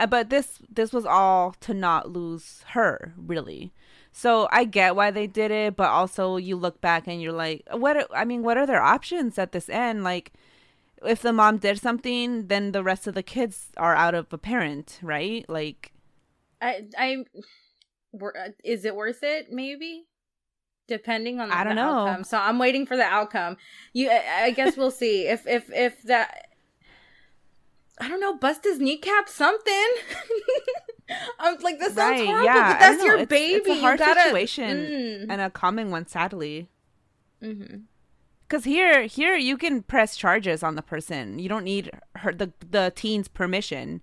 Uh, 0.00 0.06
but 0.06 0.30
this 0.30 0.58
this 0.68 0.92
was 0.92 1.04
all 1.04 1.54
to 1.60 1.72
not 1.72 2.10
lose 2.10 2.64
her 2.68 3.14
really 3.16 3.72
so 4.12 4.48
i 4.50 4.64
get 4.64 4.96
why 4.96 5.10
they 5.10 5.26
did 5.26 5.50
it 5.50 5.76
but 5.76 5.88
also 5.88 6.36
you 6.36 6.56
look 6.56 6.80
back 6.80 7.06
and 7.06 7.22
you're 7.22 7.32
like 7.32 7.62
what 7.72 7.96
are, 7.96 8.06
i 8.14 8.24
mean 8.24 8.42
what 8.42 8.56
are 8.56 8.66
their 8.66 8.82
options 8.82 9.38
at 9.38 9.52
this 9.52 9.68
end 9.68 10.02
like 10.02 10.32
if 11.04 11.22
the 11.22 11.32
mom 11.32 11.58
did 11.58 11.78
something 11.78 12.48
then 12.48 12.72
the 12.72 12.82
rest 12.82 13.06
of 13.06 13.14
the 13.14 13.22
kids 13.22 13.68
are 13.76 13.94
out 13.94 14.14
of 14.14 14.32
a 14.32 14.38
parent 14.38 14.98
right 15.02 15.48
like 15.48 15.92
I 16.60 16.86
I 16.98 17.24
uh, 18.14 18.48
is 18.64 18.84
it 18.84 18.94
worth 18.94 19.22
it? 19.22 19.50
Maybe, 19.50 20.06
depending 20.88 21.40
on 21.40 21.50
I 21.50 21.64
don't 21.64 21.76
the 21.76 21.82
know. 21.82 22.06
outcome. 22.06 22.24
So 22.24 22.38
I'm 22.38 22.58
waiting 22.58 22.86
for 22.86 22.96
the 22.96 23.04
outcome. 23.04 23.56
You, 23.92 24.10
I 24.10 24.50
guess 24.50 24.76
we'll 24.76 24.90
see 24.90 25.26
if 25.26 25.46
if 25.46 25.70
if 25.72 26.02
that. 26.04 26.46
I 28.00 28.08
don't 28.08 28.20
know. 28.20 28.34
Bust 28.36 28.64
his 28.64 28.78
kneecap, 28.78 29.28
something. 29.28 29.86
I'm 31.38 31.58
like 31.60 31.78
this 31.78 31.94
sounds 31.94 32.20
Right, 32.20 32.26
horrible, 32.26 32.44
yeah, 32.46 32.72
but 32.72 32.78
that's 32.78 33.04
your. 33.04 33.14
It's- 33.14 33.28
baby. 33.28 33.54
it's 33.56 33.68
a 33.68 33.80
hard 33.80 33.98
gotta, 33.98 34.20
situation. 34.22 34.78
Mm. 34.78 35.26
and 35.28 35.40
a 35.40 35.50
common 35.50 35.90
one 35.90 36.06
sadly 36.06 36.68
Because 37.40 38.64
here, 38.64 39.02
here 39.02 39.34
you 39.36 39.56
can 39.56 39.82
press 39.82 40.16
charges 40.16 40.62
on 40.62 40.76
the 40.76 40.82
person. 40.82 41.38
You 41.38 41.48
don't 41.48 41.64
need 41.64 41.90
her 42.16 42.32
the 42.32 42.52
the 42.68 42.92
teen's 42.94 43.28
permission. 43.28 44.02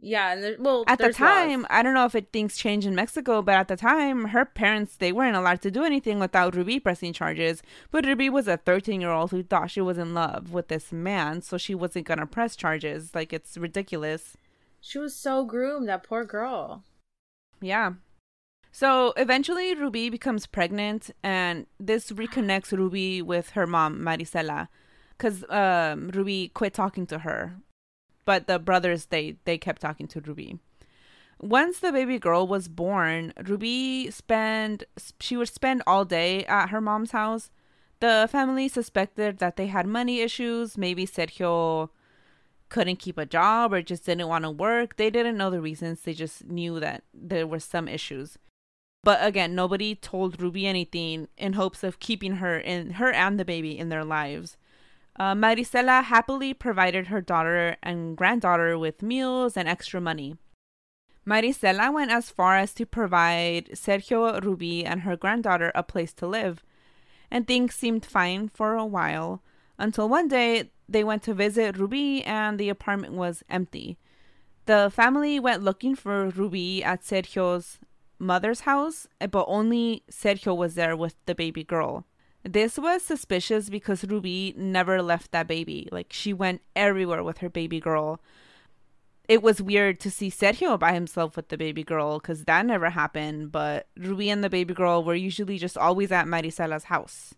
Yeah, 0.00 0.32
and 0.32 0.42
there, 0.44 0.56
well, 0.60 0.84
At 0.86 0.98
the 0.98 1.04
there's 1.04 1.18
laws. 1.18 1.48
time, 1.48 1.66
I 1.70 1.82
don't 1.82 1.94
know 1.94 2.04
if 2.04 2.14
it 2.14 2.32
things 2.32 2.56
change 2.56 2.86
in 2.86 2.94
Mexico, 2.94 3.42
but 3.42 3.54
at 3.56 3.66
the 3.68 3.76
time, 3.76 4.26
her 4.26 4.44
parents 4.44 4.96
they 4.96 5.10
weren't 5.10 5.34
allowed 5.36 5.60
to 5.62 5.70
do 5.72 5.82
anything 5.82 6.20
without 6.20 6.54
Ruby 6.54 6.78
pressing 6.78 7.12
charges. 7.12 7.62
But 7.90 8.06
Ruby 8.06 8.30
was 8.30 8.46
a 8.46 8.56
thirteen 8.56 9.00
year 9.00 9.10
old 9.10 9.32
who 9.32 9.42
thought 9.42 9.72
she 9.72 9.80
was 9.80 9.98
in 9.98 10.14
love 10.14 10.52
with 10.52 10.68
this 10.68 10.92
man, 10.92 11.42
so 11.42 11.58
she 11.58 11.74
wasn't 11.74 12.06
gonna 12.06 12.26
press 12.26 12.54
charges. 12.54 13.12
Like 13.14 13.32
it's 13.32 13.56
ridiculous. 13.58 14.36
she 14.80 14.98
was 14.98 15.16
so 15.16 15.44
groomed. 15.44 15.88
That 15.88 16.04
poor 16.04 16.24
girl. 16.24 16.84
Yeah. 17.60 17.94
So 18.70 19.12
eventually, 19.16 19.74
Ruby 19.74 20.10
becomes 20.10 20.46
pregnant, 20.46 21.10
and 21.24 21.66
this 21.80 22.12
reconnects 22.12 22.70
Ruby 22.70 23.20
with 23.22 23.50
her 23.50 23.66
mom, 23.66 23.98
Marisela, 23.98 24.68
because 25.16 25.42
um, 25.50 26.10
Ruby 26.10 26.52
quit 26.54 26.74
talking 26.74 27.04
to 27.06 27.20
her, 27.20 27.56
but 28.28 28.46
the 28.46 28.58
brothers 28.58 29.06
they 29.06 29.36
they 29.46 29.56
kept 29.56 29.80
talking 29.80 30.06
to 30.06 30.20
Ruby. 30.20 30.58
Once 31.40 31.78
the 31.78 31.90
baby 31.90 32.18
girl 32.18 32.46
was 32.46 32.68
born, 32.68 33.32
Ruby 33.42 34.10
spend 34.10 34.84
she 35.18 35.34
would 35.34 35.48
spend 35.48 35.82
all 35.86 36.04
day 36.04 36.44
at 36.44 36.68
her 36.68 36.82
mom's 36.82 37.12
house. 37.12 37.50
The 38.00 38.28
family 38.30 38.68
suspected 38.68 39.38
that 39.38 39.56
they 39.56 39.68
had 39.68 39.86
money 39.86 40.20
issues. 40.20 40.76
Maybe 40.76 41.06
Sergio 41.06 41.88
couldn't 42.68 42.98
keep 42.98 43.16
a 43.16 43.24
job 43.24 43.72
or 43.72 43.80
just 43.80 44.04
didn't 44.04 44.28
want 44.28 44.44
to 44.44 44.50
work. 44.50 44.96
They 44.96 45.08
didn't 45.08 45.38
know 45.38 45.48
the 45.48 45.62
reasons. 45.62 46.02
They 46.02 46.12
just 46.12 46.44
knew 46.44 46.78
that 46.80 47.04
there 47.14 47.46
were 47.46 47.60
some 47.60 47.88
issues. 47.88 48.36
But 49.02 49.24
again, 49.24 49.54
nobody 49.54 49.94
told 49.94 50.42
Ruby 50.42 50.66
anything 50.66 51.28
in 51.38 51.54
hopes 51.54 51.82
of 51.82 51.98
keeping 51.98 52.34
her 52.42 52.58
in 52.58 52.90
her 53.00 53.10
and 53.10 53.40
the 53.40 53.46
baby 53.46 53.78
in 53.78 53.88
their 53.88 54.04
lives. 54.04 54.58
Uh, 55.18 55.34
Marisela 55.34 56.04
happily 56.04 56.54
provided 56.54 57.08
her 57.08 57.20
daughter 57.20 57.76
and 57.82 58.16
granddaughter 58.16 58.78
with 58.78 59.02
meals 59.02 59.56
and 59.56 59.68
extra 59.68 60.00
money. 60.00 60.36
Marisela 61.26 61.92
went 61.92 62.12
as 62.12 62.30
far 62.30 62.56
as 62.56 62.72
to 62.74 62.86
provide 62.86 63.68
Sergio, 63.72 64.40
Ruby, 64.42 64.84
and 64.84 65.00
her 65.00 65.16
granddaughter 65.16 65.72
a 65.74 65.82
place 65.82 66.12
to 66.14 66.26
live, 66.26 66.62
and 67.30 67.46
things 67.46 67.74
seemed 67.74 68.06
fine 68.06 68.48
for 68.48 68.76
a 68.76 68.86
while 68.86 69.42
until 69.76 70.08
one 70.08 70.28
day 70.28 70.70
they 70.88 71.04
went 71.04 71.22
to 71.24 71.34
visit 71.34 71.76
Ruby 71.76 72.24
and 72.24 72.58
the 72.58 72.68
apartment 72.68 73.14
was 73.14 73.42
empty. 73.50 73.98
The 74.66 74.90
family 74.94 75.40
went 75.40 75.62
looking 75.62 75.94
for 75.94 76.28
Ruby 76.28 76.82
at 76.84 77.02
Sergio's 77.02 77.78
mother's 78.18 78.60
house, 78.60 79.06
but 79.18 79.44
only 79.48 80.04
Sergio 80.10 80.56
was 80.56 80.76
there 80.76 80.96
with 80.96 81.16
the 81.26 81.34
baby 81.34 81.64
girl. 81.64 82.06
This 82.48 82.78
was 82.78 83.02
suspicious 83.02 83.68
because 83.68 84.04
Ruby 84.04 84.54
never 84.56 85.02
left 85.02 85.32
that 85.32 85.46
baby. 85.46 85.86
Like 85.92 86.14
she 86.14 86.32
went 86.32 86.62
everywhere 86.74 87.22
with 87.22 87.38
her 87.38 87.50
baby 87.50 87.78
girl. 87.78 88.22
It 89.28 89.42
was 89.42 89.60
weird 89.60 90.00
to 90.00 90.10
see 90.10 90.30
Sergio 90.30 90.78
by 90.78 90.94
himself 90.94 91.36
with 91.36 91.48
the 91.48 91.58
baby 91.58 91.84
girl 91.84 92.18
because 92.18 92.44
that 92.44 92.64
never 92.64 92.88
happened, 92.88 93.52
but 93.52 93.88
Ruby 93.98 94.30
and 94.30 94.42
the 94.42 94.48
baby 94.48 94.72
girl 94.72 95.04
were 95.04 95.14
usually 95.14 95.58
just 95.58 95.76
always 95.76 96.10
at 96.10 96.24
Marisela's 96.24 96.84
house. 96.84 97.34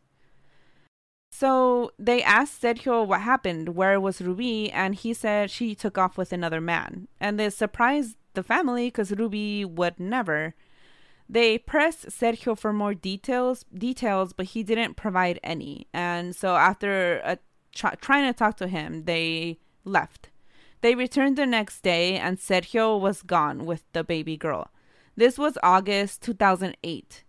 So 1.33 1.91
they 1.99 2.23
asked 2.23 2.63
Sergio 2.63 3.05
what 3.05 3.23
happened, 3.23 3.71
where 3.71 4.01
was 4.01 4.23
Ruby, 4.23 4.71
and 4.71 4.95
he 4.95 5.13
said 5.13 5.51
she 5.51 5.75
took 5.75 5.99
off 5.99 6.17
with 6.17 6.33
another 6.33 6.61
man. 6.61 7.09
And 7.19 7.37
this 7.37 7.57
surprised 7.57 8.17
the 8.35 8.45
family 8.45 8.87
because 8.87 9.11
Ruby 9.11 9.65
would 9.65 9.99
never. 9.99 10.55
They 11.33 11.59
pressed 11.59 12.09
Sergio 12.09 12.59
for 12.59 12.73
more 12.73 12.93
details, 12.93 13.65
details, 13.73 14.33
but 14.33 14.47
he 14.47 14.65
didn't 14.65 14.97
provide 14.97 15.39
any. 15.45 15.87
And 15.95 16.35
so 16.35 16.57
after 16.57 17.21
uh, 17.25 17.37
tr- 17.73 17.95
trying 18.01 18.27
to 18.27 18.37
talk 18.37 18.57
to 18.57 18.67
him, 18.67 19.05
they 19.05 19.61
left. 19.85 20.31
They 20.81 20.97
returned 20.97 21.39
the 21.39 21.47
next 21.47 21.83
day, 21.83 22.17
and 22.17 22.37
Sergio 22.37 22.99
was 22.99 23.23
gone 23.23 23.65
with 23.65 23.85
the 23.93 24.03
baby 24.03 24.37
girl. 24.37 24.73
This 25.15 25.39
was 25.39 25.57
August 25.63 26.21
2008. 26.23 27.23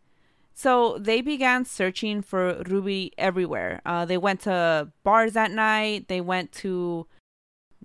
So 0.56 0.98
they 0.98 1.22
began 1.22 1.64
searching 1.64 2.24
for 2.24 2.64
Ruby 2.68 3.14
everywhere. 3.20 3.82
Uh, 3.86 4.06
they 4.06 4.18
went 4.18 4.42
to 4.42 4.92
bars 5.04 5.36
at 5.36 5.52
night. 5.52 6.08
They 6.08 6.22
went 6.22 6.52
to 6.54 7.06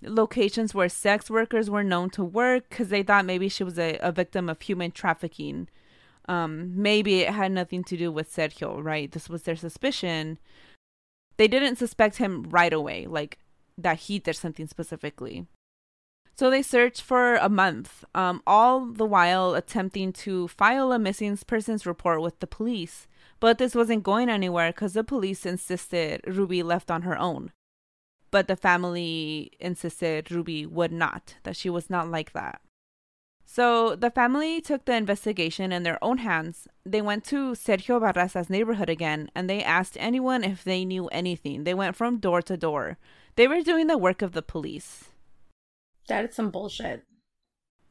locations 0.02 0.74
where 0.74 0.88
sex 0.88 1.28
workers 1.28 1.68
were 1.68 1.84
known 1.84 2.08
to 2.10 2.24
work 2.24 2.70
because 2.70 2.88
they 2.88 3.02
thought 3.02 3.26
maybe 3.26 3.50
she 3.50 3.64
was 3.64 3.78
a, 3.78 3.98
a 4.00 4.12
victim 4.12 4.48
of 4.48 4.62
human 4.62 4.92
trafficking. 4.92 5.68
Um, 6.28 6.72
maybe 6.80 7.20
it 7.20 7.32
had 7.32 7.52
nothing 7.52 7.84
to 7.84 7.96
do 7.96 8.10
with 8.10 8.34
Sergio, 8.34 8.82
right? 8.82 9.10
This 9.10 9.28
was 9.28 9.42
their 9.42 9.56
suspicion. 9.56 10.38
They 11.36 11.48
didn't 11.48 11.76
suspect 11.76 12.16
him 12.16 12.44
right 12.50 12.72
away, 12.72 13.06
like 13.06 13.38
that 13.78 13.98
he 14.00 14.18
did 14.18 14.36
something 14.36 14.66
specifically. 14.66 15.46
So 16.38 16.50
they 16.50 16.62
searched 16.62 17.00
for 17.00 17.36
a 17.36 17.48
month, 17.48 18.04
um, 18.14 18.42
all 18.46 18.84
the 18.84 19.06
while 19.06 19.54
attempting 19.54 20.12
to 20.24 20.48
file 20.48 20.92
a 20.92 20.98
missing 20.98 21.36
persons 21.46 21.86
report 21.86 22.20
with 22.20 22.40
the 22.40 22.46
police. 22.46 23.06
But 23.40 23.58
this 23.58 23.74
wasn't 23.74 24.02
going 24.02 24.28
anywhere 24.28 24.70
because 24.70 24.92
the 24.92 25.04
police 25.04 25.46
insisted 25.46 26.20
Ruby 26.26 26.62
left 26.62 26.90
on 26.90 27.02
her 27.02 27.18
own. 27.18 27.52
But 28.30 28.48
the 28.48 28.56
family 28.56 29.52
insisted 29.60 30.30
Ruby 30.30 30.66
would 30.66 30.92
not, 30.92 31.36
that 31.44 31.56
she 31.56 31.70
was 31.70 31.88
not 31.88 32.10
like 32.10 32.32
that. 32.32 32.60
So 33.48 33.94
the 33.94 34.10
family 34.10 34.60
took 34.60 34.84
the 34.84 34.96
investigation 34.96 35.72
in 35.72 35.84
their 35.84 36.02
own 36.02 36.18
hands. 36.18 36.66
They 36.84 37.00
went 37.00 37.24
to 37.26 37.52
Sergio 37.52 38.00
Barraza's 38.00 38.50
neighborhood 38.50 38.90
again 38.90 39.30
and 39.36 39.48
they 39.48 39.62
asked 39.62 39.96
anyone 40.00 40.42
if 40.42 40.64
they 40.64 40.84
knew 40.84 41.06
anything. 41.08 41.62
They 41.62 41.72
went 41.72 41.94
from 41.94 42.18
door 42.18 42.42
to 42.42 42.56
door. 42.56 42.98
They 43.36 43.46
were 43.46 43.62
doing 43.62 43.86
the 43.86 43.96
work 43.96 44.20
of 44.20 44.32
the 44.32 44.42
police. 44.42 45.04
That 46.08 46.24
is 46.24 46.34
some 46.34 46.50
bullshit. 46.50 47.04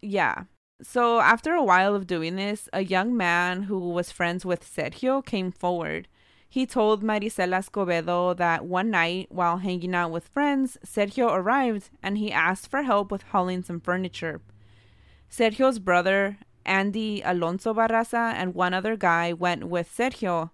Yeah. 0.01 0.43
So 0.83 1.21
after 1.21 1.53
a 1.53 1.63
while 1.63 1.95
of 1.95 2.05
doing 2.05 2.35
this, 2.35 2.67
a 2.73 2.83
young 2.83 3.15
man 3.15 3.63
who 3.63 3.79
was 3.79 4.11
friends 4.11 4.45
with 4.45 4.69
Sergio 4.69 5.25
came 5.25 5.51
forward. 5.51 6.09
he 6.47 6.65
told 6.65 7.03
Marisela 7.03 7.59
Escobedo 7.59 8.33
that 8.37 8.65
one 8.65 8.89
night, 8.89 9.27
while 9.29 9.57
hanging 9.57 9.95
out 9.95 10.11
with 10.11 10.29
friends, 10.29 10.77
Sergio 10.85 11.29
arrived 11.29 11.89
and 12.03 12.17
he 12.17 12.31
asked 12.31 12.69
for 12.69 12.83
help 12.83 13.11
with 13.11 13.23
hauling 13.23 13.63
some 13.63 13.79
furniture. 13.81 14.41
Sergio's 15.35 15.79
brother, 15.79 16.37
Andy 16.65 17.21
Alonso 17.25 17.73
Barraza, 17.73 18.33
and 18.35 18.55
one 18.55 18.73
other 18.73 18.95
guy 18.95 19.33
went 19.33 19.65
with 19.65 19.93
Sergio. 19.93 20.51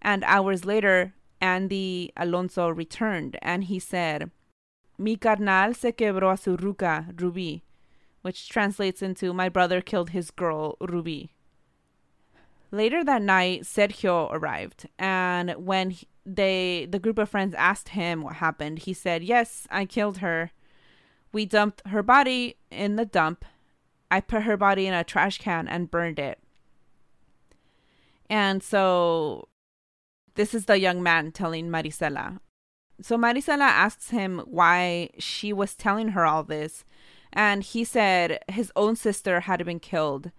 And 0.00 0.24
hours 0.24 0.64
later, 0.64 1.12
Andy 1.42 2.10
Alonso 2.16 2.70
returned 2.70 3.36
and 3.42 3.64
he 3.64 3.78
said, 3.78 4.30
Mi 4.96 5.16
carnal 5.16 5.74
se 5.74 5.92
quebró 5.92 6.32
a 6.32 6.36
su 6.38 6.56
ruca, 6.56 7.20
Ruby, 7.20 7.64
which 8.22 8.48
translates 8.48 9.02
into 9.02 9.34
My 9.34 9.50
brother 9.50 9.82
killed 9.82 10.10
his 10.10 10.30
girl, 10.30 10.78
Ruby. 10.80 11.34
Later 12.70 13.04
that 13.04 13.20
night, 13.20 13.64
Sergio 13.64 14.32
arrived, 14.32 14.88
and 14.98 15.50
when 15.50 15.96
they 16.24 16.88
the 16.90 16.98
group 16.98 17.18
of 17.18 17.28
friends 17.28 17.54
asked 17.56 17.90
him 17.90 18.22
what 18.22 18.36
happened, 18.36 18.80
he 18.80 18.94
said, 18.94 19.22
"Yes, 19.22 19.68
I 19.70 19.84
killed 19.84 20.18
her. 20.18 20.50
We 21.30 21.44
dumped 21.44 21.82
her 21.88 22.02
body 22.02 22.56
in 22.70 22.96
the 22.96 23.04
dump. 23.04 23.44
I 24.10 24.20
put 24.20 24.42
her 24.42 24.56
body 24.56 24.86
in 24.86 24.94
a 24.94 25.04
trash 25.04 25.38
can 25.38 25.68
and 25.68 25.90
burned 25.90 26.18
it." 26.18 26.38
And 28.30 28.62
so 28.62 29.48
this 30.34 30.54
is 30.54 30.66
the 30.66 30.78
young 30.78 31.02
man 31.02 31.32
telling 31.32 31.68
Marisela. 31.68 32.40
So 33.00 33.16
Marisela 33.16 33.68
asks 33.68 34.10
him 34.10 34.42
why 34.46 35.10
she 35.18 35.52
was 35.52 35.74
telling 35.74 36.08
her 36.08 36.24
all 36.24 36.44
this, 36.44 36.84
and 37.32 37.62
he 37.62 37.84
said 37.84 38.38
his 38.48 38.72
own 38.76 38.96
sister 38.96 39.40
had 39.40 39.64
been 39.64 39.80
killed. 39.80 40.30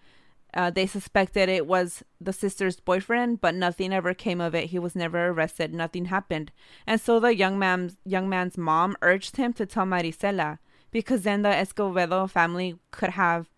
Uh, 0.54 0.70
they 0.70 0.88
suspected 0.88 1.50
it 1.50 1.68
was 1.68 2.02
the 2.22 2.32
sister's 2.32 2.80
boyfriend, 2.80 3.42
but 3.42 3.54
nothing 3.54 3.92
ever 3.92 4.14
came 4.14 4.40
of 4.40 4.56
it. 4.56 4.68
He 4.70 4.80
was 4.80 4.96
never 4.96 5.28
arrested. 5.28 5.74
Nothing 5.74 6.06
happened, 6.06 6.54
and 6.88 7.00
so 7.02 7.20
the 7.20 7.36
young 7.36 7.60
man's 7.60 7.98
young 8.06 8.30
man's 8.30 8.58
mom 8.58 8.96
urged 9.02 9.36
him 9.36 9.52
to 9.54 9.66
tell 9.66 9.86
Marisela 9.86 10.60
because 10.92 11.24
then 11.24 11.42
the 11.42 11.50
Escobedo 11.50 12.30
family 12.30 12.80
could 12.92 13.12
have, 13.12 13.50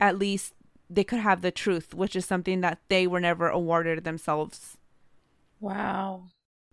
at 0.00 0.18
least 0.18 0.54
they 0.88 1.04
could 1.04 1.20
have 1.20 1.42
the 1.42 1.50
truth, 1.50 1.94
which 1.94 2.16
is 2.16 2.24
something 2.24 2.60
that 2.62 2.80
they 2.88 3.06
were 3.06 3.20
never 3.20 3.48
awarded 3.48 4.02
themselves. 4.04 4.76
Wow. 5.60 6.24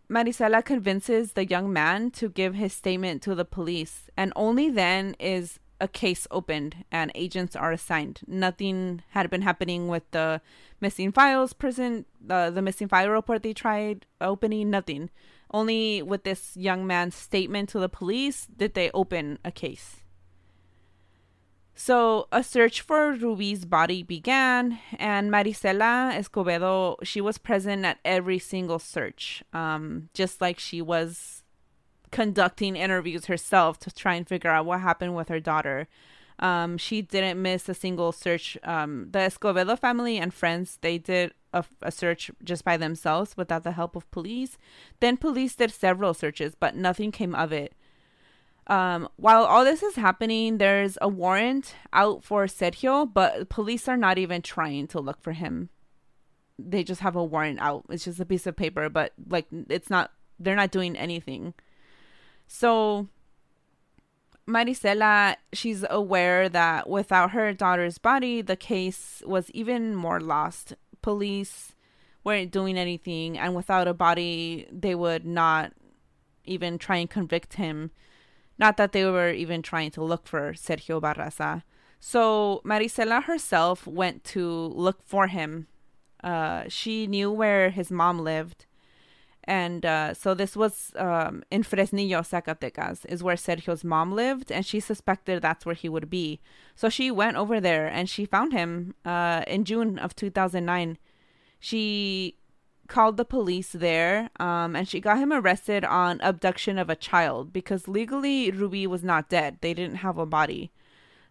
Marisela 0.10 0.64
convinces 0.64 1.34
the 1.34 1.46
young 1.46 1.72
man 1.72 2.12
to 2.12 2.30
give 2.30 2.56
his 2.56 2.74
statement 2.74 3.22
to 3.24 3.36
the 3.36 3.46
police, 3.46 4.10
and 4.16 4.32
only 4.36 4.70
then 4.70 5.16
is 5.20 5.60
a 5.80 5.88
case 5.88 6.26
opened 6.32 6.84
and 6.92 7.12
agents 7.14 7.56
are 7.56 7.72
assigned. 7.72 8.22
Nothing 8.26 9.04
had 9.10 9.30
been 9.30 9.44
happening 9.44 9.88
with 9.88 10.10
the 10.12 10.42
missing 10.82 11.12
files 11.12 11.54
prison, 11.54 12.06
the 12.20 12.52
the 12.54 12.62
missing 12.62 12.88
file 12.88 13.10
report 13.10 13.44
they 13.44 13.54
tried 13.54 14.06
opening. 14.20 14.70
Nothing. 14.70 15.10
Only 15.52 16.02
with 16.02 16.24
this 16.24 16.58
young 16.58 16.88
man's 16.88 17.16
statement 17.16 17.70
to 17.70 17.80
the 17.80 17.90
police 17.90 18.48
did 18.48 18.74
they 18.74 18.92
open 18.94 19.40
a 19.46 19.52
case. 19.52 19.98
So 21.80 22.28
a 22.32 22.44
search 22.44 22.82
for 22.82 23.12
Ruby's 23.12 23.64
body 23.64 24.02
began, 24.02 24.80
and 24.98 25.30
Marisela 25.30 26.12
Escobedo 26.12 26.98
she 27.04 27.22
was 27.22 27.38
present 27.38 27.86
at 27.86 28.00
every 28.04 28.40
single 28.40 28.80
search, 28.80 29.44
um, 29.54 30.10
just 30.16 30.42
like 30.42 30.58
she 30.58 30.82
was 30.82 31.44
conducting 32.10 32.76
interviews 32.76 33.26
herself 33.26 33.78
to 33.82 33.92
try 33.92 34.16
and 34.16 34.28
figure 34.28 34.50
out 34.50 34.66
what 34.66 34.82
happened 34.82 35.16
with 35.16 35.28
her 35.28 35.40
daughter. 35.40 35.88
Um, 36.40 36.80
she 36.80 37.04
didn't 37.04 37.40
miss 37.40 37.70
a 37.70 37.76
single 37.76 38.12
search. 38.12 38.58
Um, 38.64 39.10
the 39.12 39.20
Escobedo 39.20 39.78
family 39.78 40.18
and 40.18 40.34
friends 40.34 40.80
they 40.82 40.98
did 40.98 41.36
a, 41.54 41.64
a 41.84 41.92
search 41.92 42.32
just 42.44 42.66
by 42.66 42.78
themselves 42.78 43.38
without 43.38 43.64
the 43.64 43.74
help 43.74 43.96
of 43.96 44.10
police. 44.10 44.58
Then 45.00 45.16
police 45.16 45.54
did 45.54 45.72
several 45.72 46.16
searches, 46.16 46.56
but 46.60 46.76
nothing 46.76 47.12
came 47.12 47.36
of 47.36 47.54
it. 47.54 47.74
Um, 48.68 49.08
while 49.16 49.46
all 49.46 49.64
this 49.64 49.82
is 49.82 49.96
happening, 49.96 50.58
there's 50.58 50.98
a 51.02 51.08
warrant 51.08 51.74
out 51.94 52.24
for 52.24 52.46
Sergio, 52.46 53.12
but 53.12 53.48
police 53.50 53.88
are 53.88 53.98
not 53.98 54.18
even 54.18 54.42
trying 54.42 54.88
to 54.88 55.00
look 55.00 55.22
for 55.22 55.32
him. 55.32 55.70
They 56.60 56.84
just 56.84 57.02
have 57.02 57.16
a 57.16 57.24
warrant 57.24 57.60
out. 57.62 57.86
It's 57.90 58.06
just 58.06 58.20
a 58.20 58.26
piece 58.26 58.46
of 58.46 58.58
paper, 58.58 58.90
but 58.90 59.14
like 59.30 59.48
it's 59.70 59.90
not. 59.90 60.12
They're 60.40 60.56
not 60.56 60.72
doing 60.72 60.96
anything. 60.98 61.54
So 62.48 63.08
Marisela, 64.48 65.36
she's 65.52 65.84
aware 65.90 66.48
that 66.50 66.90
without 66.90 67.32
her 67.32 67.54
daughter's 67.54 67.98
body, 67.98 68.42
the 68.42 68.56
case 68.56 69.22
was 69.26 69.50
even 69.52 69.96
more 69.96 70.22
lost. 70.22 70.74
Police 71.02 71.76
weren't 72.24 72.52
doing 72.52 72.78
anything, 72.78 73.38
and 73.38 73.56
without 73.56 73.88
a 73.88 73.94
body, 73.94 74.68
they 74.72 74.96
would 74.96 75.26
not 75.26 75.74
even 76.46 76.78
try 76.78 76.98
and 76.98 77.10
convict 77.10 77.56
him. 77.56 77.92
Not 78.60 78.78
that 78.78 78.92
they 78.92 79.06
were 79.06 79.32
even 79.32 79.62
trying 79.62 79.92
to 79.92 80.04
look 80.04 80.28
for 80.28 80.54
Sergio 80.54 81.02
Barraza. 81.02 81.64
So 82.00 82.62
Marisela 82.64 83.24
herself 83.24 83.86
went 83.88 84.24
to 84.26 84.48
look 84.50 85.04
for 85.04 85.28
him. 85.28 85.68
Uh, 86.24 86.64
she 86.68 87.08
knew 87.08 87.32
where 87.32 87.70
his 87.70 87.92
mom 87.92 88.20
lived. 88.20 88.66
And 89.48 89.86
uh, 89.86 90.14
so 90.14 90.34
this 90.34 90.58
was 90.58 90.92
um, 90.98 91.44
in 91.50 91.64
Fresnillo, 91.64 92.22
Zacatecas, 92.22 93.06
is 93.08 93.24
where 93.24 93.38
Sergio's 93.38 93.84
mom 93.84 94.12
lived, 94.12 94.52
and 94.52 94.66
she 94.66 94.82
suspected 94.82 95.42
that's 95.42 95.66
where 95.66 95.74
he 95.74 95.88
would 95.88 96.10
be. 96.10 96.42
So 96.76 96.90
she 96.90 97.10
went 97.12 97.38
over 97.38 97.62
there 97.62 97.88
and 97.88 98.10
she 98.10 98.26
found 98.26 98.52
him 98.52 98.94
uh, 99.06 99.44
in 99.48 99.64
June 99.64 99.98
of 100.00 100.16
2009. 100.18 100.98
She 101.62 102.36
called 102.88 103.18
the 103.18 103.26
police 103.26 103.72
there 103.72 104.30
um, 104.40 104.76
and 104.76 104.88
she 104.88 105.00
got 105.00 105.18
him 105.20 105.32
arrested 105.32 105.84
on 105.86 106.20
abduction 106.22 106.78
of 106.78 106.90
a 106.90 106.96
child 106.96 107.54
because 107.54 107.88
legally 107.88 108.50
Ruby 108.52 108.88
was 108.88 109.04
not 109.04 109.30
dead. 109.30 109.58
They 109.62 109.74
didn't 109.74 109.98
have 109.98 110.18
a 110.18 110.26
body. 110.26 110.72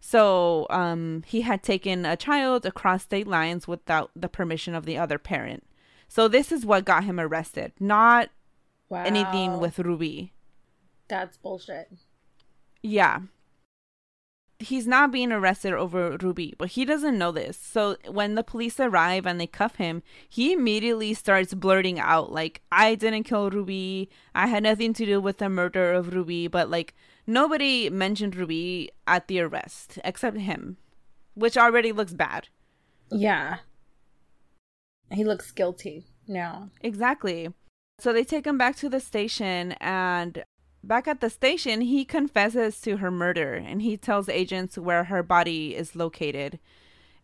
So 0.01 0.67
um, 0.71 1.25
he 1.27 1.41
had 1.41 1.63
taken 1.63 2.05
a 2.07 2.17
child 2.17 2.65
across 2.67 3.03
state 3.03 3.27
lines 3.27 3.67
without 3.67 4.11
the 4.15 4.29
permission 4.29 4.75
of 4.75 4.85
the 4.87 4.97
other 4.99 5.19
parent. 5.19 5.65
So 6.09 6.29
this 6.29 6.53
is 6.53 6.65
what 6.65 6.85
got 6.85 7.05
him 7.05 7.19
arrested, 7.19 7.73
not 7.81 8.31
Wow. 8.89 9.03
anything 9.03 9.59
with 9.59 9.81
Ruby. 9.81 10.33
That's 11.09 11.37
bullshit. 11.37 11.91
Yeah. 12.83 13.23
He's 14.59 14.87
not 14.87 15.13
being 15.13 15.33
arrested 15.33 15.75
over 15.75 16.17
Ruby, 16.17 16.55
but 16.57 16.71
he 16.71 16.87
doesn't 16.87 17.19
know 17.19 17.31
this. 17.31 17.59
So 17.59 17.97
when 18.09 18.37
the 18.37 18.43
police 18.43 18.81
arrive 18.81 19.27
and 19.27 19.39
they 19.39 19.47
cuff 19.47 19.77
him, 19.77 20.03
he 20.29 20.55
immediately 20.55 21.13
starts 21.13 21.53
blurting 21.53 22.01
out, 22.01 22.33
like, 22.33 22.63
I 22.73 22.95
didn't 22.95 23.25
kill 23.25 23.51
Ruby. 23.51 24.09
I 24.35 24.47
had 24.47 24.63
nothing 24.63 24.95
to 24.95 25.05
do 25.05 25.21
with 25.21 25.39
the 25.39 25.51
murder 25.51 25.93
of 25.93 26.15
Ruby. 26.15 26.49
But, 26.49 26.71
like, 26.71 26.95
nobody 27.27 27.91
mentioned 27.91 28.35
Ruby 28.35 28.91
at 29.07 29.29
the 29.29 29.41
arrest 29.41 29.99
except 30.05 30.39
him, 30.39 30.79
which 31.35 31.59
already 31.59 31.93
looks 31.93 32.15
bad. 32.15 32.49
Yeah. 33.11 33.59
He 35.11 35.23
looks 35.23 35.51
guilty 35.51 36.07
now. 36.27 36.71
Exactly. 36.81 37.53
So 37.99 38.13
they 38.13 38.25
take 38.25 38.47
him 38.47 38.57
back 38.57 38.77
to 38.77 38.89
the 38.89 39.01
station, 39.01 39.73
and 39.81 40.45
back 40.87 41.09
at 41.09 41.21
the 41.21 41.31
station, 41.31 41.81
he 41.81 42.05
confesses 42.05 42.81
to 42.83 42.99
her 42.99 43.11
murder 43.11 43.55
and 43.55 43.83
he 43.83 43.97
tells 43.97 44.29
agents 44.29 44.79
where 44.79 45.05
her 45.05 45.23
body 45.23 45.75
is 45.75 45.97
located. 45.97 46.59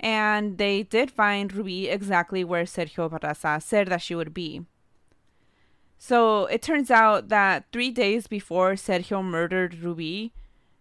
And 0.01 0.59
they 0.59 0.83
did 0.83 1.11
find 1.11 1.53
Ruby 1.53 1.89
exactly 1.89 2.43
where 2.43 2.65
Sergio 2.65 3.09
Barraza 3.09 3.63
said 3.63 3.89
that 3.89 4.03
she 4.03 4.15
would 4.15 4.35
be. 4.35 4.63
So 5.99 6.47
it 6.47 6.63
turns 6.63 6.91
out 6.91 7.29
that 7.29 7.67
three 7.73 7.91
days 7.91 8.27
before 8.27 8.73
Sergio 8.73 9.25
murdered 9.25 9.79
Ruby, 9.79 10.33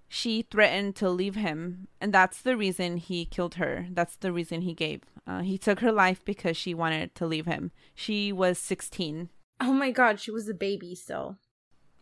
she 0.09 0.41
threatened 0.41 0.95
to 0.95 1.09
leave 1.09 1.35
him, 1.35 1.87
and 2.01 2.11
that's 2.11 2.41
the 2.41 2.57
reason 2.57 2.97
he 2.97 3.23
killed 3.23 3.55
her. 3.55 3.85
That's 3.91 4.15
the 4.15 4.33
reason 4.33 4.61
he 4.61 4.73
gave. 4.73 5.03
Uh, 5.25 5.41
he 5.41 5.57
took 5.57 5.79
her 5.79 5.91
life 5.91 6.25
because 6.25 6.57
she 6.57 6.73
wanted 6.73 7.15
to 7.15 7.27
leave 7.27 7.45
him. 7.45 7.71
She 7.93 8.33
was 8.33 8.57
16. 8.57 9.29
Oh 9.61 9.71
my 9.71 9.91
god, 9.91 10.19
she 10.19 10.31
was 10.31 10.49
a 10.49 10.53
baby 10.53 10.95
still. 10.95 11.37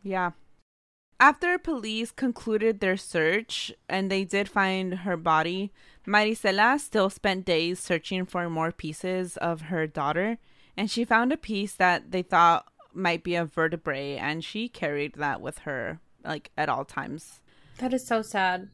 Yeah. 0.01 0.31
After 1.21 1.57
police 1.57 2.11
concluded 2.11 2.79
their 2.79 2.95
search 2.95 3.73
and 3.89 4.09
they 4.09 4.23
did 4.23 4.47
find 4.47 4.99
her 4.99 5.17
body, 5.17 5.71
Marisela 6.07 6.79
still 6.79 7.09
spent 7.09 7.45
days 7.45 7.79
searching 7.79 8.25
for 8.25 8.49
more 8.49 8.71
pieces 8.71 9.35
of 9.37 9.63
her 9.63 9.85
daughter, 9.85 10.37
and 10.77 10.89
she 10.89 11.03
found 11.03 11.33
a 11.33 11.37
piece 11.37 11.73
that 11.75 12.11
they 12.11 12.21
thought 12.21 12.71
might 12.93 13.23
be 13.23 13.35
a 13.35 13.43
vertebrae, 13.43 14.15
and 14.15 14.45
she 14.45 14.69
carried 14.69 15.15
that 15.15 15.41
with 15.41 15.59
her, 15.59 15.99
like, 16.23 16.51
at 16.57 16.69
all 16.69 16.85
times. 16.85 17.41
That 17.79 17.93
is 17.93 18.07
so 18.07 18.21
sad. 18.21 18.69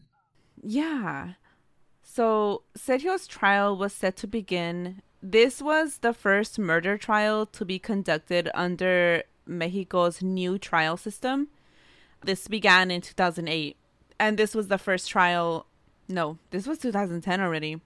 Yeah. 0.64 1.34
So 2.04 2.62
Sergio's 2.78 3.26
trial 3.26 3.76
was 3.76 3.92
set 3.92 4.16
to 4.18 4.28
begin. 4.28 5.02
This 5.22 5.62
was 5.62 5.98
the 5.98 6.14
first 6.14 6.60
murder 6.60 6.98
trial 6.98 7.48
to 7.48 7.66
be 7.66 7.80
conducted 7.80 8.50
under 8.54 9.24
Mexico's 9.48 10.22
new 10.22 10.60
trial 10.60 10.96
system. 10.96 11.50
This 12.26 12.48
began 12.48 12.92
in 12.92 13.02
2008. 13.02 13.78
And 14.20 14.38
this 14.38 14.56
was 14.56 14.68
the 14.68 14.78
first 14.78 15.10
trial. 15.10 15.68
No, 16.08 16.38
this 16.52 16.68
was 16.68 16.78
2010 16.80 17.42
already. 17.42 17.82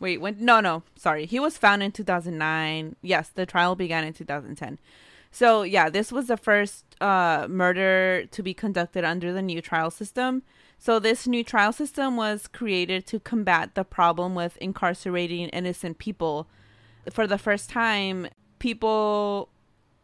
Wait, 0.00 0.20
when? 0.20 0.36
No, 0.38 0.60
no, 0.60 0.82
sorry. 0.96 1.26
He 1.26 1.38
was 1.38 1.58
found 1.58 1.82
in 1.82 1.92
2009. 1.92 2.96
Yes, 3.02 3.28
the 3.28 3.46
trial 3.46 3.74
began 3.74 4.04
in 4.04 4.12
2010. 4.12 4.78
So 5.30 5.62
yeah, 5.62 5.88
this 5.88 6.10
was 6.10 6.26
the 6.26 6.36
first 6.36 6.84
uh, 7.00 7.46
murder 7.48 8.26
to 8.30 8.42
be 8.42 8.52
conducted 8.52 9.04
under 9.04 9.32
the 9.32 9.42
new 9.42 9.62
trial 9.62 9.90
system. 9.90 10.42
So 10.78 10.98
this 10.98 11.26
new 11.26 11.44
trial 11.44 11.72
system 11.72 12.16
was 12.16 12.48
created 12.48 13.06
to 13.08 13.20
combat 13.20 13.74
the 13.74 13.84
problem 13.84 14.34
with 14.34 14.56
incarcerating 14.58 15.48
innocent 15.50 15.98
people. 15.98 16.48
For 17.10 17.26
the 17.26 17.38
first 17.38 17.70
time, 17.70 18.28
people 18.58 19.50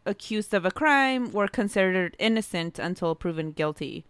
accused 0.07 0.55
of 0.55 0.65
a 0.65 0.71
crime 0.71 1.33
were 1.33 1.49
considered 1.49 2.17
innocent 2.19 2.79
until 2.79 3.15
proven 3.15 3.53
guilty. 3.53 4.05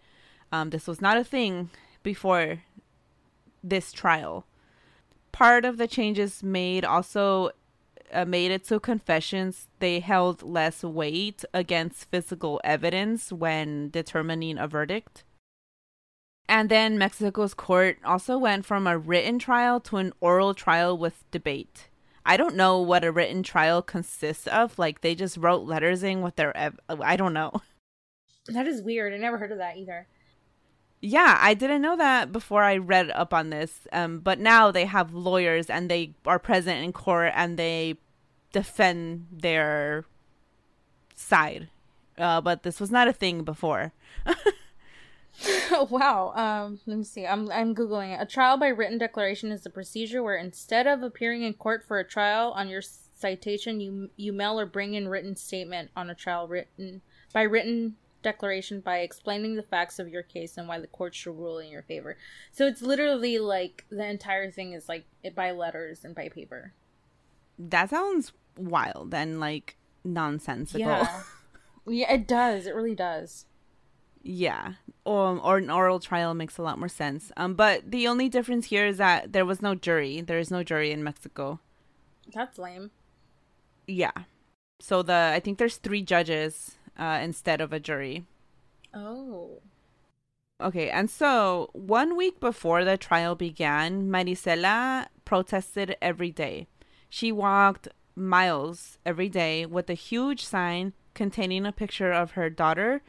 Um, 0.53 0.71
this 0.71 0.87
was 0.87 1.01
not 1.01 1.17
a 1.17 1.25
thing 1.25 1.71
before 2.03 2.63
this 3.65 3.93
trial. 3.93 4.45
Part 5.33 5.65
of 5.65 5.77
the 5.77 5.89
changes 5.89 6.43
made 6.43 6.85
also 6.85 7.51
uh, 8.13 8.25
made 8.25 8.51
it 8.51 8.67
so 8.67 8.79
confessions 8.79 9.67
they 9.81 10.01
held 10.01 10.43
less 10.43 10.85
weight 10.85 11.45
against 11.53 12.11
physical 12.11 12.61
evidence 12.63 13.33
when 13.33 13.91
determining 13.91 14.59
a 14.59 14.69
verdict. 14.69 15.25
And 16.49 16.69
then 16.69 16.97
Mexico's 16.97 17.55
court 17.55 17.99
also 18.05 18.39
went 18.39 18.65
from 18.65 18.87
a 18.87 18.97
written 18.97 19.39
trial 19.39 19.81
to 19.81 19.97
an 19.97 20.13
oral 20.21 20.55
trial 20.55 20.97
with 20.97 21.29
debate. 21.33 21.89
I 22.27 22.37
don't 22.37 22.57
know 22.57 22.81
what 22.81 23.05
a 23.05 23.13
written 23.13 23.43
trial 23.43 23.81
consists 23.81 24.47
of. 24.49 24.79
Like 24.79 25.01
they 25.01 25.15
just 25.15 25.37
wrote 25.37 25.63
letters 25.63 26.03
in 26.03 26.21
with 26.23 26.37
their. 26.37 26.55
Ev- 26.57 26.81
I 26.89 27.17
don't 27.17 27.33
know. 27.33 27.53
That 28.49 28.69
is 28.69 28.81
weird. 28.81 29.13
I 29.13 29.17
never 29.17 29.39
heard 29.39 29.51
of 29.51 29.59
that 29.59 29.77
either. 29.77 30.07
Yeah, 31.01 31.37
I 31.41 31.55
didn't 31.55 31.83
know 31.83 31.97
that 31.97 32.31
before 32.31 32.63
I 32.63 32.77
read 32.77 33.11
up 33.11 33.35
on 33.35 33.51
this. 33.51 33.89
Um, 33.93 34.21
but 34.21 34.39
now 34.39 34.71
they 34.71 34.85
have 34.85 35.13
lawyers 35.13 35.69
and 35.69 35.91
they 35.91 36.15
are 36.25 36.39
present 36.39 36.85
in 36.85 36.93
court 36.93 37.33
and 37.35 37.59
they 37.59 37.97
defend 38.53 39.27
their 39.33 40.05
side. 41.17 41.71
Uh, 42.17 42.41
but 42.41 42.63
this 42.63 42.79
was 42.79 42.93
not 42.93 43.09
a 43.09 43.13
thing 43.13 43.43
before. 43.43 43.93
wow. 45.91 46.33
Um, 46.35 46.81
let 46.87 46.99
me 46.99 47.05
see. 47.05 47.27
I'm 47.27 47.51
I'm 47.51 47.75
googling 47.75 48.15
it. 48.15 48.23
A 48.23 48.27
trial 48.27 48.57
by 48.57 48.69
written 48.69 48.99
declaration 48.99 49.53
is 49.53 49.67
a 49.67 49.71
procedure 49.71 50.23
where 50.23 50.37
instead 50.37 50.87
of 50.87 51.03
appearing 51.03 51.43
in 51.43 51.55
court 51.55 51.85
for 51.87 51.99
a 51.99 52.05
trial 52.05 52.53
on 52.53 52.69
your 52.69 52.83
citation, 52.83 53.81
you 53.81 54.11
you 54.17 54.33
mail 54.33 54.59
or 54.59 54.67
bring 54.67 54.95
in 54.95 55.09
written 55.09 55.37
statement 55.37 55.91
on 55.97 56.11
a 56.11 56.15
trial 56.15 56.49
written 56.49 57.03
by 57.33 57.43
written 57.43 57.97
declaration 58.23 58.81
by 58.81 58.99
explaining 58.99 59.55
the 59.55 59.63
facts 59.63 59.99
of 59.99 60.09
your 60.09 60.23
case 60.23 60.57
and 60.57 60.67
why 60.67 60.81
the 60.81 60.87
court 60.89 61.15
should 61.15 61.39
rule 61.39 61.59
in 61.59 61.69
your 61.69 61.83
favor. 61.83 62.17
So 62.51 62.67
it's 62.67 62.83
literally 62.83 63.39
like 63.39 63.85
the 63.89 64.05
entire 64.05 64.51
thing 64.51 64.73
is 64.73 64.89
like 64.89 65.05
it 65.23 65.35
by 65.35 65.53
letters 65.53 66.05
and 66.05 66.15
by 66.15 66.29
paper. 66.29 66.73
That 67.59 67.91
sounds 67.91 68.33
wild 68.57 69.15
and 69.15 69.39
like 69.39 69.77
nonsensical. 70.05 70.81
Yeah. 70.81 71.23
yeah, 71.87 72.13
it 72.13 72.27
does. 72.27 72.67
It 72.67 72.75
really 72.75 72.97
does. 72.97 73.47
Yeah, 74.29 74.73
or 75.05 75.39
or 75.39 75.59
an 75.59 75.71
oral 75.71 76.01
trial 76.01 76.35
makes 76.35 76.59
a 76.59 76.63
lot 76.63 76.81
more 76.81 76.89
sense. 76.89 77.31
Um, 77.37 77.55
but 77.55 77.93
the 77.93 78.09
only 78.09 78.29
difference 78.29 78.67
here 78.67 78.85
is 78.85 78.99
that 78.99 79.33
there 79.33 79.47
was 79.47 79.63
no 79.63 79.77
jury. 79.77 80.21
There 80.21 80.41
is 80.41 80.51
no 80.51 80.65
jury 80.65 80.91
in 80.91 81.05
Mexico. 81.05 81.61
That's 82.35 82.59
lame. 82.59 82.91
Yeah. 83.87 84.27
So 84.81 85.03
the 85.03 85.31
I 85.33 85.39
think 85.39 85.59
there's 85.59 85.77
three 85.77 86.03
judges 86.03 86.75
uh, 86.99 87.21
instead 87.23 87.61
of 87.61 87.73
a 87.73 87.79
jury. 87.79 88.25
Oh. 88.93 89.63
Okay, 90.61 90.91
and 90.91 91.09
so 91.09 91.71
one 91.73 92.17
week 92.17 92.41
before 92.41 92.85
the 92.85 92.97
trial 92.97 93.37
began, 93.37 94.09
Marisela 94.09 95.07
protested 95.25 95.97
every 96.03 96.33
day. 96.33 96.67
She 97.09 97.31
walked 97.31 97.87
miles 98.17 98.99
every 99.07 99.29
day 99.29 99.67
with 99.67 99.89
a 99.89 99.95
huge 99.95 100.45
sign 100.45 100.95
containing 101.15 101.65
a 101.65 101.71
picture 101.73 102.11
of 102.11 102.33
her 102.33 102.51
daughter 102.51 103.03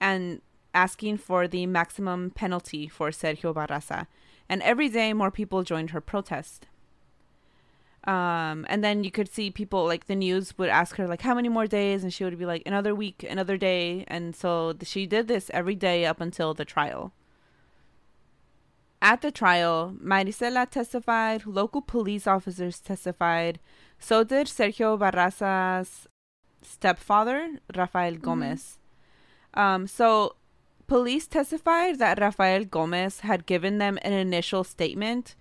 and 0.00 0.40
asking 0.74 1.18
for 1.18 1.46
the 1.46 1.66
maximum 1.66 2.30
penalty 2.30 2.88
for 2.88 3.10
Sergio 3.10 3.54
Barraza. 3.54 4.06
And 4.48 4.62
every 4.62 4.88
day, 4.88 5.12
more 5.12 5.30
people 5.30 5.62
joined 5.62 5.90
her 5.90 6.00
protest. 6.00 6.66
Um, 8.04 8.66
and 8.68 8.82
then 8.82 9.04
you 9.04 9.12
could 9.12 9.32
see 9.32 9.50
people 9.50 9.84
like 9.86 10.06
the 10.06 10.16
news 10.16 10.58
would 10.58 10.68
ask 10.68 10.96
her 10.96 11.06
like 11.06 11.22
how 11.22 11.34
many 11.34 11.48
more 11.48 11.68
days, 11.68 12.02
and 12.02 12.12
she 12.12 12.24
would 12.24 12.38
be 12.38 12.46
like 12.46 12.62
another 12.66 12.94
week, 12.94 13.24
another 13.28 13.56
day, 13.56 14.04
and 14.08 14.34
so 14.34 14.74
she 14.82 15.06
did 15.06 15.28
this 15.28 15.50
every 15.54 15.76
day 15.76 16.04
up 16.04 16.20
until 16.20 16.52
the 16.52 16.64
trial. 16.64 17.12
At 19.00 19.22
the 19.22 19.30
trial, 19.30 19.94
Marisela 20.02 20.68
testified, 20.68 21.46
local 21.46 21.80
police 21.80 22.26
officers 22.26 22.80
testified, 22.80 23.60
so 24.00 24.24
did 24.24 24.48
Sergio 24.48 24.98
Barraza's 24.98 26.08
stepfather, 26.62 27.58
Rafael 27.76 28.16
Gomez. 28.16 28.78
Mm-hmm. 29.54 29.60
Um, 29.60 29.86
so 29.86 30.36
police 30.92 31.26
testified 31.26 31.98
that 31.98 32.20
Rafael 32.20 32.66
Gomez 32.66 33.20
had 33.20 33.46
given 33.46 33.78
them 33.78 33.98
an 34.02 34.12
initial 34.12 34.62
statement 34.62 35.34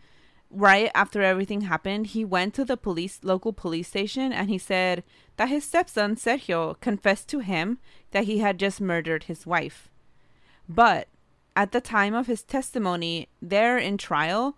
right 0.50 0.90
after 0.96 1.22
everything 1.22 1.64
happened, 1.64 2.08
he 2.08 2.24
went 2.24 2.54
to 2.54 2.64
the 2.64 2.78
police 2.78 3.20
local 3.22 3.52
police 3.52 3.90
station 3.90 4.32
and 4.32 4.48
he 4.48 4.58
said 4.58 5.04
that 5.36 5.50
his 5.50 5.66
stepson 5.66 6.16
Sergio 6.16 6.80
confessed 6.80 7.28
to 7.28 7.40
him 7.40 7.80
that 8.12 8.24
he 8.24 8.38
had 8.38 8.58
just 8.58 8.80
murdered 8.80 9.26
his 9.26 9.46
wife. 9.46 9.90
But 10.70 11.10
at 11.54 11.74
the 11.74 11.82
time 11.82 12.14
of 12.14 12.28
his 12.28 12.44
testimony 12.44 13.28
there 13.42 13.78
in 13.78 13.98
trial, 13.98 14.56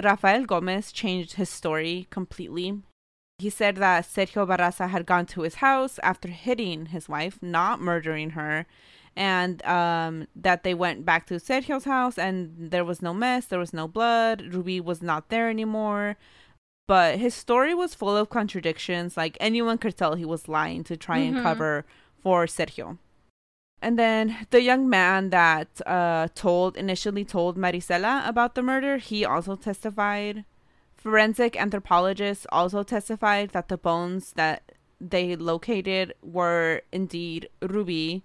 Rafael 0.00 0.44
Gomez 0.44 0.92
changed 0.92 1.32
his 1.32 1.48
story 1.50 2.06
completely. 2.10 2.80
He 3.38 3.50
said 3.50 3.74
that 3.78 4.04
Sergio 4.04 4.46
Barraza 4.46 4.88
had 4.88 5.04
gone 5.04 5.26
to 5.26 5.40
his 5.40 5.56
house 5.56 5.98
after 6.04 6.28
hitting 6.28 6.86
his 6.86 7.08
wife, 7.08 7.40
not 7.42 7.80
murdering 7.80 8.30
her, 8.30 8.66
and 9.18 9.66
um, 9.66 10.28
that 10.36 10.62
they 10.62 10.74
went 10.74 11.04
back 11.04 11.26
to 11.26 11.34
Sergio's 11.34 11.84
house 11.84 12.16
and 12.16 12.54
there 12.56 12.84
was 12.84 13.02
no 13.02 13.12
mess, 13.12 13.46
there 13.46 13.58
was 13.58 13.72
no 13.72 13.88
blood, 13.88 14.54
Ruby 14.54 14.80
was 14.80 15.02
not 15.02 15.28
there 15.28 15.50
anymore. 15.50 16.16
But 16.86 17.18
his 17.18 17.34
story 17.34 17.74
was 17.74 17.96
full 17.96 18.16
of 18.16 18.30
contradictions. 18.30 19.16
Like 19.16 19.36
anyone 19.40 19.76
could 19.76 19.96
tell 19.96 20.14
he 20.14 20.24
was 20.24 20.48
lying 20.48 20.84
to 20.84 20.96
try 20.96 21.18
mm-hmm. 21.18 21.36
and 21.36 21.44
cover 21.44 21.84
for 22.22 22.46
Sergio. 22.46 22.98
And 23.82 23.98
then 23.98 24.46
the 24.50 24.62
young 24.62 24.88
man 24.88 25.30
that 25.30 25.80
uh, 25.84 26.28
told 26.36 26.76
initially 26.76 27.24
told 27.24 27.58
Marisela 27.58 28.26
about 28.26 28.54
the 28.54 28.62
murder, 28.62 28.98
he 28.98 29.24
also 29.24 29.56
testified. 29.56 30.44
Forensic 30.96 31.60
anthropologists 31.60 32.46
also 32.50 32.84
testified 32.84 33.50
that 33.50 33.68
the 33.68 33.78
bones 33.78 34.32
that 34.34 34.72
they 35.00 35.34
located 35.36 36.14
were 36.22 36.82
indeed 36.92 37.48
Ruby 37.60 38.24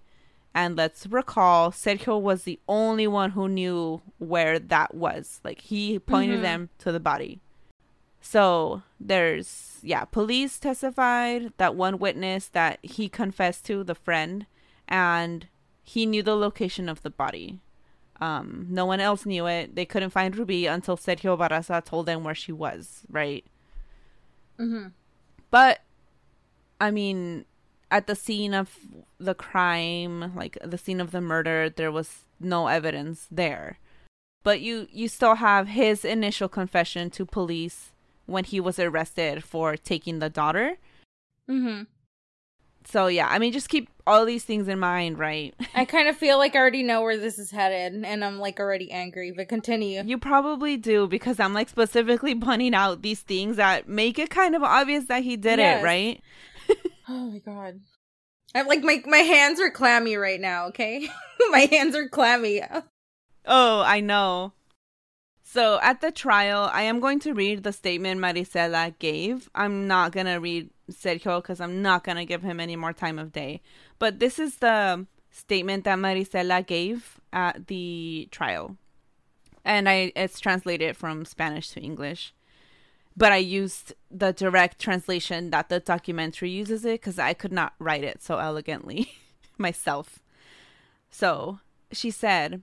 and 0.54 0.76
let's 0.76 1.06
recall, 1.06 1.70
Sergio 1.70 2.20
was 2.20 2.44
the 2.44 2.60
only 2.68 3.06
one 3.06 3.30
who 3.32 3.48
knew 3.48 4.00
where 4.18 4.58
that 4.58 4.94
was. 4.94 5.40
Like 5.42 5.60
he 5.62 5.98
pointed 5.98 6.36
mm-hmm. 6.36 6.42
them 6.42 6.68
to 6.78 6.92
the 6.92 7.00
body. 7.00 7.40
So 8.20 8.82
there's, 8.98 9.78
yeah, 9.82 10.04
police 10.04 10.58
testified 10.58 11.52
that 11.58 11.74
one 11.74 11.98
witness 11.98 12.46
that 12.48 12.78
he 12.82 13.08
confessed 13.08 13.66
to, 13.66 13.84
the 13.84 13.94
friend, 13.94 14.46
and 14.88 15.46
he 15.82 16.06
knew 16.06 16.22
the 16.22 16.36
location 16.36 16.88
of 16.88 17.02
the 17.02 17.10
body. 17.10 17.60
Um, 18.20 18.68
no 18.70 18.86
one 18.86 19.00
else 19.00 19.26
knew 19.26 19.46
it. 19.46 19.74
They 19.74 19.84
couldn't 19.84 20.10
find 20.10 20.34
Ruby 20.36 20.66
until 20.66 20.96
Sergio 20.96 21.36
Barraza 21.36 21.84
told 21.84 22.06
them 22.06 22.24
where 22.24 22.34
she 22.34 22.52
was, 22.52 23.02
right? 23.10 23.44
Mm-hmm. 24.58 24.88
But, 25.50 25.80
I 26.80 26.90
mean, 26.90 27.44
at 27.94 28.08
the 28.08 28.16
scene 28.16 28.54
of 28.54 28.76
the 29.18 29.34
crime, 29.36 30.34
like 30.34 30.58
the 30.64 30.76
scene 30.76 31.00
of 31.00 31.12
the 31.12 31.20
murder, 31.20 31.70
there 31.70 31.92
was 31.92 32.24
no 32.40 32.66
evidence 32.66 33.28
there. 33.30 33.78
But 34.42 34.60
you 34.60 34.88
you 34.90 35.06
still 35.06 35.36
have 35.36 35.68
his 35.68 36.04
initial 36.04 36.48
confession 36.48 37.08
to 37.10 37.24
police 37.24 37.92
when 38.26 38.42
he 38.42 38.58
was 38.58 38.80
arrested 38.80 39.44
for 39.44 39.76
taking 39.76 40.18
the 40.18 40.28
daughter. 40.28 40.78
Mhm. 41.48 41.86
So 42.84 43.06
yeah, 43.06 43.28
I 43.30 43.38
mean 43.38 43.52
just 43.52 43.68
keep 43.68 43.88
all 44.08 44.26
these 44.26 44.44
things 44.44 44.66
in 44.66 44.80
mind, 44.80 45.16
right? 45.16 45.54
I 45.72 45.84
kind 45.84 46.08
of 46.08 46.16
feel 46.16 46.36
like 46.36 46.56
I 46.56 46.58
already 46.58 46.82
know 46.82 47.00
where 47.00 47.16
this 47.16 47.38
is 47.38 47.52
headed 47.52 48.04
and 48.04 48.24
I'm 48.24 48.40
like 48.40 48.58
already 48.58 48.90
angry, 48.90 49.30
but 49.30 49.48
continue. 49.48 50.02
You 50.04 50.18
probably 50.18 50.76
do 50.76 51.06
because 51.06 51.38
I'm 51.38 51.54
like 51.54 51.68
specifically 51.68 52.34
pointing 52.48 52.74
out 52.74 53.02
these 53.02 53.20
things 53.20 53.54
that 53.56 53.88
make 53.88 54.18
it 54.18 54.30
kind 54.30 54.56
of 54.56 54.64
obvious 54.64 55.04
that 55.04 55.22
he 55.22 55.36
did 55.36 55.60
yes. 55.60 55.80
it, 55.80 55.84
right? 55.84 56.20
Oh 57.08 57.30
my 57.30 57.38
god. 57.38 57.80
I'm 58.54 58.66
like 58.66 58.82
my 58.82 59.02
my 59.06 59.18
hands 59.18 59.60
are 59.60 59.70
clammy 59.70 60.16
right 60.16 60.40
now, 60.40 60.66
okay? 60.66 61.08
my 61.50 61.68
hands 61.70 61.94
are 61.96 62.08
clammy. 62.08 62.62
Oh, 63.46 63.82
I 63.82 64.00
know. 64.00 64.52
So 65.42 65.78
at 65.82 66.00
the 66.00 66.10
trial, 66.10 66.70
I 66.72 66.82
am 66.82 67.00
going 67.00 67.20
to 67.20 67.32
read 67.32 67.62
the 67.62 67.72
statement 67.72 68.20
Marisela 68.20 68.98
gave. 68.98 69.48
I'm 69.54 69.86
not 69.86 70.12
going 70.12 70.26
to 70.26 70.36
read 70.36 70.70
Sergio 70.90 71.40
because 71.40 71.60
I'm 71.60 71.82
not 71.82 72.02
going 72.02 72.16
to 72.16 72.24
give 72.24 72.42
him 72.42 72.58
any 72.58 72.76
more 72.76 72.92
time 72.92 73.18
of 73.18 73.32
day. 73.32 73.60
But 73.98 74.18
this 74.18 74.38
is 74.38 74.56
the 74.56 75.06
statement 75.30 75.84
that 75.84 75.98
Marisela 75.98 76.66
gave 76.66 77.20
at 77.32 77.66
the 77.66 78.28
trial. 78.30 78.76
And 79.64 79.88
I 79.88 80.12
it's 80.16 80.40
translated 80.40 80.96
from 80.96 81.24
Spanish 81.24 81.70
to 81.70 81.80
English. 81.80 82.34
But 83.16 83.32
I 83.32 83.36
used 83.36 83.94
the 84.10 84.32
direct 84.32 84.80
translation 84.80 85.50
that 85.50 85.68
the 85.68 85.80
documentary 85.80 86.50
uses 86.50 86.84
it 86.84 87.00
because 87.00 87.18
I 87.18 87.34
could 87.34 87.52
not 87.52 87.74
write 87.78 88.04
it 88.04 88.22
so 88.22 88.38
elegantly 88.38 89.12
myself. 89.58 90.18
So 91.10 91.60
she 91.92 92.10
said, 92.10 92.62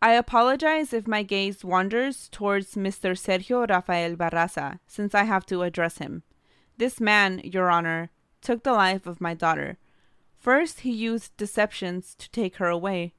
I 0.00 0.12
apologize 0.12 0.92
if 0.92 1.08
my 1.08 1.24
gaze 1.24 1.64
wanders 1.64 2.28
towards 2.28 2.76
Mr. 2.76 3.18
Sergio 3.18 3.68
Rafael 3.68 4.14
Barraza, 4.14 4.78
since 4.86 5.12
I 5.12 5.24
have 5.24 5.44
to 5.46 5.62
address 5.62 5.98
him. 5.98 6.22
This 6.76 7.00
man, 7.00 7.40
Your 7.42 7.68
Honor, 7.68 8.10
took 8.40 8.62
the 8.62 8.72
life 8.72 9.06
of 9.06 9.20
my 9.20 9.34
daughter. 9.34 9.76
First, 10.36 10.80
he 10.80 10.92
used 10.92 11.36
deceptions 11.36 12.14
to 12.14 12.30
take 12.30 12.56
her 12.56 12.68
away, 12.68 13.14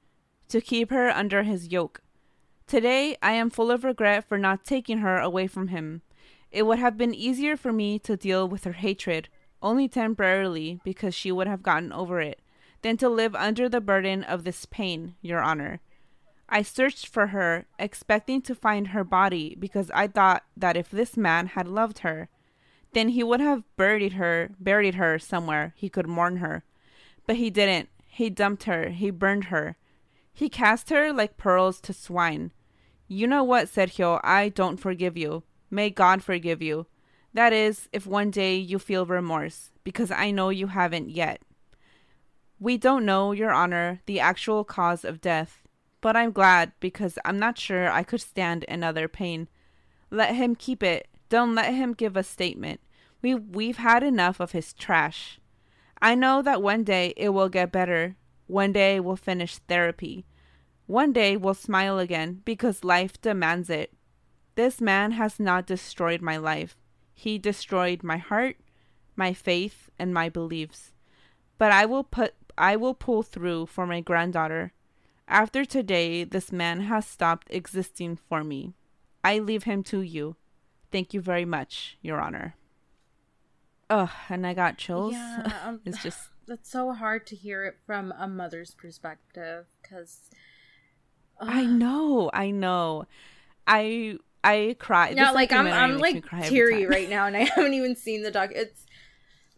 to 0.47 0.61
keep 0.61 0.89
her 0.89 1.09
under 1.09 1.43
his 1.43 1.69
yoke. 1.69 2.01
Today, 2.65 3.17
I 3.21 3.33
am 3.33 3.49
full 3.49 3.71
of 3.71 3.83
regret 3.83 4.23
for 4.29 4.37
not 4.37 4.63
taking 4.63 4.99
her 4.99 5.17
away 5.17 5.47
from 5.47 5.67
him. 5.67 6.01
It 6.51 6.63
would 6.63 6.79
have 6.79 6.97
been 6.97 7.13
easier 7.13 7.55
for 7.55 7.71
me 7.71 7.99
to 7.99 8.17
deal 8.17 8.47
with 8.47 8.63
her 8.63 8.73
hatred, 8.73 9.29
only 9.61 9.87
temporarily, 9.87 10.79
because 10.83 11.13
she 11.13 11.31
would 11.31 11.47
have 11.47 11.63
gotten 11.63 11.91
over 11.91 12.21
it, 12.21 12.41
than 12.81 12.97
to 12.97 13.09
live 13.09 13.35
under 13.35 13.69
the 13.69 13.81
burden 13.81 14.23
of 14.23 14.43
this 14.43 14.65
pain, 14.65 15.15
Your 15.21 15.41
Honor. 15.41 15.79
I 16.47 16.63
searched 16.63 17.07
for 17.07 17.27
her, 17.27 17.67
expecting 17.77 18.41
to 18.43 18.55
find 18.55 18.87
her 18.87 19.03
body, 19.03 19.55
because 19.59 19.91
I 19.91 20.07
thought 20.07 20.43
that 20.57 20.75
if 20.75 20.89
this 20.89 21.15
man 21.15 21.47
had 21.47 21.67
loved 21.67 21.99
her, 21.99 22.29
then 22.93 23.09
he 23.09 23.23
would 23.23 23.39
have 23.39 23.63
buried 23.77 24.13
her, 24.13 24.49
buried 24.59 24.95
her 24.95 25.19
somewhere 25.19 25.73
he 25.75 25.89
could 25.89 26.07
mourn 26.07 26.37
her. 26.37 26.63
But 27.27 27.35
he 27.35 27.51
didn't. 27.51 27.89
He 28.07 28.31
dumped 28.31 28.63
her. 28.63 28.89
He 28.89 29.11
burned 29.11 29.45
her. 29.45 29.77
He 30.33 30.49
cast 30.49 30.89
her 30.89 31.13
like 31.13 31.37
pearls 31.37 31.79
to 31.81 31.93
swine. 31.93 32.51
You 33.07 33.27
know 33.27 33.43
what, 33.43 33.67
Sergio? 33.67 34.19
I 34.23 34.49
don't 34.49 34.77
forgive 34.77 35.15
you. 35.17 35.43
May 35.69 35.89
God 35.89 36.23
forgive 36.23 36.61
you. 36.61 36.87
That 37.33 37.53
is, 37.53 37.87
if 37.91 38.07
one 38.07 38.31
day 38.31 38.55
you 38.55 38.79
feel 38.79 39.05
remorse, 39.05 39.71
because 39.83 40.11
I 40.11 40.31
know 40.31 40.49
you 40.49 40.67
haven't 40.67 41.09
yet. 41.09 41.41
We 42.59 42.77
don't 42.77 43.05
know, 43.05 43.31
Your 43.31 43.51
Honor, 43.51 44.01
the 44.05 44.19
actual 44.19 44.63
cause 44.63 45.05
of 45.05 45.21
death, 45.21 45.61
but 46.01 46.15
I'm 46.15 46.31
glad 46.31 46.71
because 46.79 47.17
I'm 47.23 47.37
not 47.37 47.57
sure 47.57 47.91
I 47.91 48.03
could 48.03 48.21
stand 48.21 48.65
another 48.67 49.07
pain. 49.07 49.47
Let 50.09 50.35
him 50.35 50.55
keep 50.55 50.81
it. 50.81 51.07
Don't 51.29 51.55
let 51.55 51.73
him 51.73 51.93
give 51.93 52.17
a 52.17 52.23
statement. 52.23 52.81
We 53.21 53.35
we've 53.35 53.77
had 53.77 54.01
enough 54.03 54.39
of 54.39 54.51
his 54.51 54.73
trash. 54.73 55.39
I 56.01 56.15
know 56.15 56.41
that 56.41 56.61
one 56.61 56.83
day 56.83 57.13
it 57.15 57.29
will 57.29 57.49
get 57.49 57.71
better. 57.71 58.15
One 58.47 58.71
day 58.71 58.99
we'll 58.99 59.17
finish 59.17 59.57
therapy. 59.57 60.25
One 60.87 61.13
day 61.13 61.37
we'll 61.37 61.53
smile 61.53 61.99
again 61.99 62.41
because 62.45 62.83
life 62.83 63.21
demands 63.21 63.69
it. 63.69 63.93
This 64.59 64.81
man 64.81 65.13
has 65.13 65.39
not 65.39 65.65
destroyed 65.65 66.21
my 66.21 66.35
life. 66.35 66.75
He 67.13 67.37
destroyed 67.37 68.03
my 68.03 68.17
heart, 68.17 68.57
my 69.15 69.31
faith, 69.31 69.89
and 69.97 70.13
my 70.13 70.27
beliefs. 70.27 70.91
But 71.57 71.71
I 71.71 71.85
will 71.85 72.03
put 72.03 72.33
I 72.57 72.75
will 72.75 72.93
pull 72.93 73.23
through 73.23 73.67
for 73.67 73.87
my 73.87 74.01
granddaughter. 74.01 74.73
After 75.29 75.63
today, 75.63 76.25
this 76.25 76.51
man 76.51 76.81
has 76.81 77.07
stopped 77.07 77.47
existing 77.49 78.17
for 78.27 78.43
me. 78.43 78.73
I 79.23 79.39
leave 79.39 79.63
him 79.63 79.81
to 79.83 80.01
you. 80.01 80.35
Thank 80.91 81.13
you 81.13 81.21
very 81.21 81.45
much, 81.45 81.97
Your 82.01 82.19
Honor. 82.19 82.55
Ugh, 83.89 84.11
and 84.27 84.45
I 84.45 84.53
got 84.53 84.77
chills. 84.77 85.13
Yeah, 85.13 85.53
um, 85.65 85.79
it's 85.85 86.03
just 86.03 86.19
That's 86.47 86.69
so 86.69 86.91
hard 86.91 87.25
to 87.27 87.35
hear 87.37 87.63
it 87.63 87.77
from 87.85 88.11
a 88.11 88.27
mother's 88.27 88.73
perspective 88.73 89.67
because. 89.81 90.29
I 91.39 91.65
know, 91.65 92.29
I 92.33 92.51
know. 92.51 93.05
I 93.65 94.17
I 94.43 94.75
cried. 94.79 95.15
No, 95.15 95.25
This 95.25 95.35
like 95.35 95.51
I'm 95.51 95.67
I'm 95.67 95.97
like 95.97 96.23
teary 96.43 96.85
right 96.85 97.09
now, 97.09 97.25
and 97.25 97.35
I 97.35 97.41
haven't 97.55 97.73
even 97.73 97.95
seen 97.95 98.23
the 98.23 98.31
doc. 98.31 98.51
It's. 98.53 98.85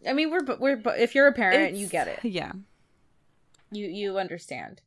I 0.06 0.12
mean, 0.12 0.30
we're 0.30 0.44
we're 0.58 0.80
if 0.96 1.14
you're 1.14 1.28
a 1.28 1.32
parent, 1.32 1.76
you 1.76 1.86
get 1.86 2.08
it. 2.08 2.18
Yeah, 2.24 2.52
You 3.70 3.86
you 3.86 4.18
understand. 4.18 4.80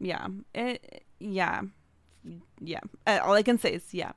yeah, 0.00 0.28
it, 0.54 1.04
yeah, 1.18 1.60
yeah. 2.60 2.80
Uh, 3.06 3.18
all 3.22 3.34
I 3.34 3.42
can 3.42 3.58
say 3.58 3.74
is 3.74 3.92
yeah. 3.92 4.12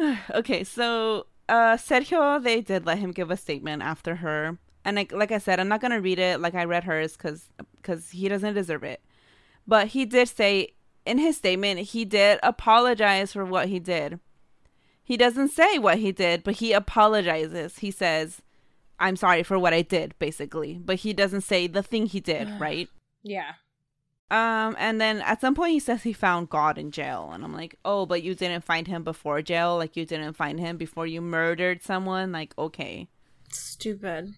okay, 0.34 0.64
so 0.64 1.26
uh, 1.48 1.76
Sergio, 1.76 2.42
they 2.42 2.60
did 2.60 2.86
let 2.86 2.98
him 2.98 3.12
give 3.12 3.30
a 3.30 3.36
statement 3.36 3.82
after 3.82 4.16
her, 4.16 4.58
and 4.84 4.96
like 4.96 5.12
like 5.12 5.32
I 5.32 5.38
said, 5.38 5.60
I'm 5.60 5.68
not 5.68 5.80
gonna 5.82 6.00
read 6.00 6.18
it 6.18 6.40
like 6.40 6.54
I 6.54 6.64
read 6.64 6.84
hers 6.84 7.16
because 7.16 7.48
because 7.76 8.10
he 8.10 8.28
doesn't 8.28 8.54
deserve 8.54 8.84
it. 8.84 9.00
But 9.66 9.88
he 9.88 10.06
did 10.06 10.28
say 10.28 10.72
in 11.06 11.18
his 11.18 11.36
statement 11.36 11.80
he 11.80 12.04
did 12.04 12.38
apologize 12.42 13.32
for 13.32 13.44
what 13.44 13.68
he 13.68 13.78
did. 13.78 14.20
He 15.02 15.16
doesn't 15.16 15.48
say 15.48 15.78
what 15.78 15.98
he 15.98 16.12
did, 16.12 16.44
but 16.44 16.56
he 16.56 16.72
apologizes. 16.72 17.78
He 17.78 17.90
says, 17.90 18.42
"I'm 18.98 19.16
sorry 19.16 19.42
for 19.42 19.58
what 19.58 19.72
I 19.74 19.82
did," 19.82 20.14
basically, 20.18 20.74
but 20.74 20.96
he 20.96 21.12
doesn't 21.12 21.40
say 21.40 21.66
the 21.66 21.82
thing 21.82 22.06
he 22.06 22.20
did, 22.20 22.48
right? 22.60 22.88
Yeah. 23.22 23.54
Um, 24.30 24.76
and 24.78 25.00
then 25.00 25.20
at 25.22 25.40
some 25.40 25.56
point 25.56 25.72
he 25.72 25.80
says 25.80 26.04
he 26.04 26.12
found 26.12 26.50
God 26.50 26.78
in 26.78 26.92
jail, 26.92 27.30
and 27.32 27.42
I'm 27.42 27.52
like, 27.52 27.74
oh, 27.84 28.06
but 28.06 28.22
you 28.22 28.36
didn't 28.36 28.62
find 28.62 28.86
him 28.86 29.02
before 29.02 29.42
jail, 29.42 29.76
like 29.76 29.96
you 29.96 30.06
didn't 30.06 30.34
find 30.34 30.60
him 30.60 30.76
before 30.76 31.04
you 31.08 31.20
murdered 31.20 31.82
someone, 31.82 32.30
like 32.30 32.56
okay, 32.56 33.08
Stupid. 33.50 34.34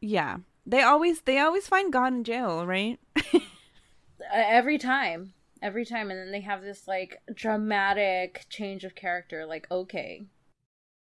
yeah. 0.00 0.38
They 0.64 0.82
always 0.82 1.20
they 1.20 1.38
always 1.38 1.68
find 1.68 1.92
God 1.92 2.14
in 2.14 2.24
jail, 2.24 2.66
right? 2.66 2.98
Every 4.34 4.78
time, 4.78 5.34
every 5.66 5.84
time, 5.84 6.10
and 6.10 6.18
then 6.20 6.30
they 6.30 6.40
have 6.40 6.62
this 6.62 6.86
like 6.86 7.20
dramatic 7.34 8.46
change 8.48 8.84
of 8.84 8.94
character. 8.94 9.44
Like, 9.44 9.66
okay, 9.70 10.24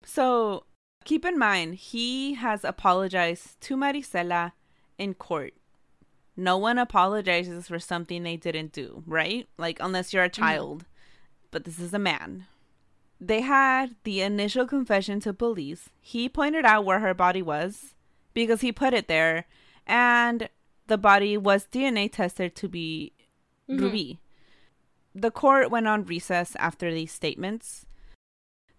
So 0.04 0.64
keep 1.04 1.26
in 1.26 1.38
mind 1.38 1.76
he 1.76 2.34
has 2.36 2.64
apologized 2.64 3.60
to 3.62 3.76
Marisela 3.78 4.54
in 4.98 5.14
court. 5.14 5.54
No 6.36 6.58
one 6.58 6.78
apologizes 6.78 7.68
for 7.68 7.80
something 7.80 8.24
they 8.24 8.38
didn't 8.38 8.72
do, 8.72 9.04
right? 9.06 9.48
Like 9.58 9.78
unless 9.82 10.14
you're 10.14 10.24
a 10.24 10.30
child. 10.30 10.86
But 11.52 11.64
this 11.66 11.80
is 11.80 11.94
a 11.94 12.00
man. 12.00 12.46
They 13.20 13.42
had 13.42 13.96
the 14.04 14.22
initial 14.22 14.68
confession 14.68 15.20
to 15.22 15.34
police. 15.34 15.90
He 16.00 16.30
pointed 16.30 16.66
out 16.66 16.86
where 16.86 17.00
her 17.00 17.14
body 17.16 17.42
was 17.42 17.96
because 18.34 18.62
he 18.62 18.72
put 18.72 18.94
it 18.94 19.08
there 19.08 19.46
and 19.88 20.50
the 20.86 20.98
body 20.98 21.38
was 21.38 21.66
DNA 21.72 22.12
tested 22.12 22.56
to 22.56 22.68
be 22.70 23.14
Mhm. 23.70 23.82
Ruby. 23.82 24.20
The 25.20 25.32
court 25.32 25.72
went 25.72 25.88
on 25.88 26.06
recess 26.06 26.56
after 26.60 26.94
these 26.94 27.12
statements. 27.12 27.88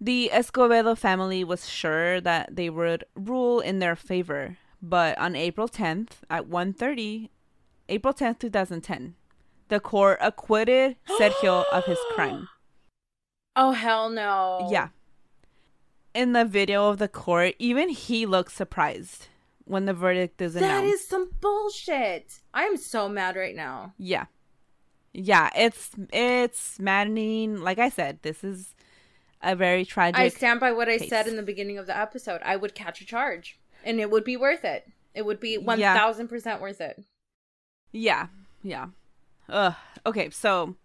The 0.01 0.31
Escobedo 0.33 0.96
family 0.96 1.42
was 1.42 1.68
sure 1.68 2.20
that 2.20 2.55
they 2.55 2.70
would 2.70 3.03
rule 3.16 3.59
in 3.59 3.81
their 3.81 3.96
favor, 3.96 4.57
but 4.81 5.18
on 5.18 5.35
April 5.35 5.66
10th 5.68 6.22
at 6.31 6.46
1:30, 6.46 7.31
April 7.88 8.14
10th, 8.14 8.38
2010, 8.38 9.16
the 9.68 9.81
court 9.81 10.18
acquitted 10.20 10.94
Sergio 11.18 11.64
of 11.72 11.85
his 11.87 11.98
crime. 12.14 12.48
Oh 13.57 13.72
hell 13.72 14.09
no. 14.09 14.68
Yeah. 14.70 14.90
In 16.14 16.35
the 16.35 16.44
video 16.44 16.88
of 16.88 16.98
the 16.98 17.09
court, 17.09 17.55
even 17.59 17.88
he 17.88 18.27
looks 18.27 18.55
surprised 18.55 19.27
when 19.64 19.87
the 19.87 19.92
verdict 19.94 20.40
is 20.40 20.55
That 20.55 20.62
announced. 20.62 20.94
is 20.94 21.09
some 21.09 21.31
bullshit. 21.40 22.38
I'm 22.55 22.77
so 22.77 23.09
mad 23.09 23.35
right 23.35 23.57
now. 23.57 23.94
Yeah. 23.98 24.27
Yeah, 25.12 25.50
it's 25.56 25.90
it's 26.12 26.78
maddening. 26.78 27.60
Like 27.60 27.78
I 27.78 27.88
said, 27.88 28.20
this 28.22 28.44
is 28.44 28.74
a 29.42 29.54
very 29.56 29.84
tragic 29.84 30.18
I 30.18 30.28
stand 30.28 30.60
by 30.60 30.72
what 30.72 30.88
I 30.88 30.98
said 30.98 31.26
in 31.26 31.36
the 31.36 31.42
beginning 31.42 31.78
of 31.78 31.86
the 31.86 31.96
episode. 31.96 32.40
I 32.44 32.56
would 32.56 32.74
catch 32.74 33.00
a 33.00 33.06
charge, 33.06 33.58
and 33.84 34.00
it 34.00 34.10
would 34.10 34.24
be 34.24 34.36
worth 34.36 34.64
it. 34.64 34.88
It 35.14 35.24
would 35.24 35.40
be 35.40 35.56
one 35.58 35.80
Yeah. 35.80 35.94
thousand 35.96 36.28
percent 36.28 36.60
worth 36.60 36.80
it. 36.80 37.04
Yeah, 37.92 38.26
yeah. 38.62 38.88
Ugh. 39.48 39.74
Okay, 40.04 40.30
so 40.30 40.76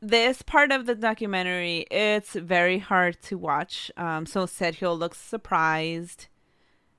this 0.00 0.42
part 0.42 0.70
of 0.70 0.86
the 0.86 0.94
documentary, 0.94 1.86
it's 1.90 2.34
very 2.34 2.78
hard 2.78 3.20
to 3.22 3.36
watch. 3.38 3.90
Um, 3.96 4.26
so 4.26 4.44
Sergio 4.46 4.96
looks 4.98 5.18
surprised. 5.18 6.26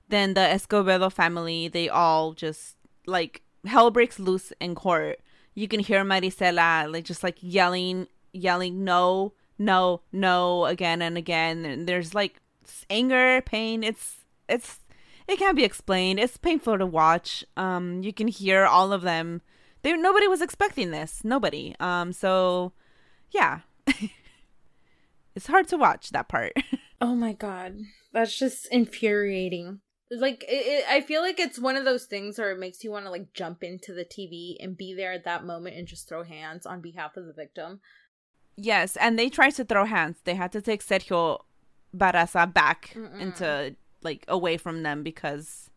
Then 0.10 0.34
the 0.34 0.42
Escobedo 0.42 1.12
family, 1.12 1.68
they 1.68 1.88
all 1.88 2.34
just 2.34 2.76
like 3.06 3.42
hell 3.66 3.92
breaks 3.92 4.20
loose 4.20 4.52
in 4.60 4.76
court. 4.76 5.20
You 5.54 5.68
can 5.68 5.80
hear 5.80 6.04
Marisela 6.04 6.92
like 6.92 7.06
just 7.06 7.24
like 7.24 7.38
yelling, 7.42 8.08
yelling, 8.34 8.84
no, 8.84 9.34
no, 9.58 10.02
no, 10.12 10.66
again 10.66 11.02
and 11.02 11.18
again. 11.18 11.66
And 11.66 11.88
there's 11.88 12.16
like 12.16 12.42
anger, 12.90 13.42
pain. 13.42 13.84
It's 13.84 14.26
it's 14.48 14.80
it 15.28 15.38
can't 15.40 15.56
be 15.56 15.64
explained. 15.64 16.20
It's 16.20 16.38
painful 16.38 16.78
to 16.78 16.86
watch. 16.86 17.44
Um, 17.58 18.04
you 18.04 18.14
can 18.14 18.28
hear 18.28 18.66
all 18.66 18.94
of 18.94 19.02
them. 19.02 19.42
They 19.82 19.96
nobody 19.96 20.28
was 20.28 20.42
expecting 20.42 20.92
this. 20.92 21.22
Nobody. 21.24 21.76
Um, 21.80 22.14
so 22.14 22.74
yeah, 23.32 23.60
it's 25.36 25.48
hard 25.48 25.68
to 25.70 25.78
watch 25.78 26.10
that 26.12 26.28
part. 26.28 26.54
Oh 27.04 27.16
my 27.16 27.34
god, 27.34 27.80
that's 28.14 28.38
just 28.38 28.68
infuriating. 28.68 29.80
Like 30.20 30.44
it, 30.44 30.54
it, 30.54 30.86
I 30.90 31.00
feel 31.00 31.22
like 31.22 31.40
it's 31.40 31.58
one 31.58 31.78
of 31.78 31.86
those 31.86 32.06
things 32.06 32.38
where 32.38 32.52
it 32.52 32.60
makes 32.60 32.84
you 32.84 32.92
want 32.92 33.06
to 33.06 33.12
like 33.12 33.34
jump 33.34 33.64
into 33.64 33.94
the 33.94 34.04
TV 34.04 34.58
and 34.60 34.76
be 34.76 34.94
there 34.94 35.14
at 35.14 35.24
that 35.24 35.46
moment 35.46 35.78
and 35.78 35.88
just 35.88 36.10
throw 36.10 36.24
hands 36.24 36.66
on 36.66 36.82
behalf 36.82 37.16
of 37.16 37.26
the 37.26 37.34
victim. 37.34 37.80
Yes, 38.58 38.98
and 38.98 39.18
they 39.18 39.30
tried 39.30 39.56
to 39.56 39.64
throw 39.64 39.86
hands. 39.86 40.18
They 40.26 40.36
had 40.36 40.52
to 40.52 40.62
take 40.62 40.84
Sergio 40.84 41.40
Barraza 41.96 42.54
back 42.54 42.96
into 43.20 43.76
like 44.04 44.26
away 44.28 44.58
from 44.58 44.84
them 44.84 45.04
because 45.04 45.70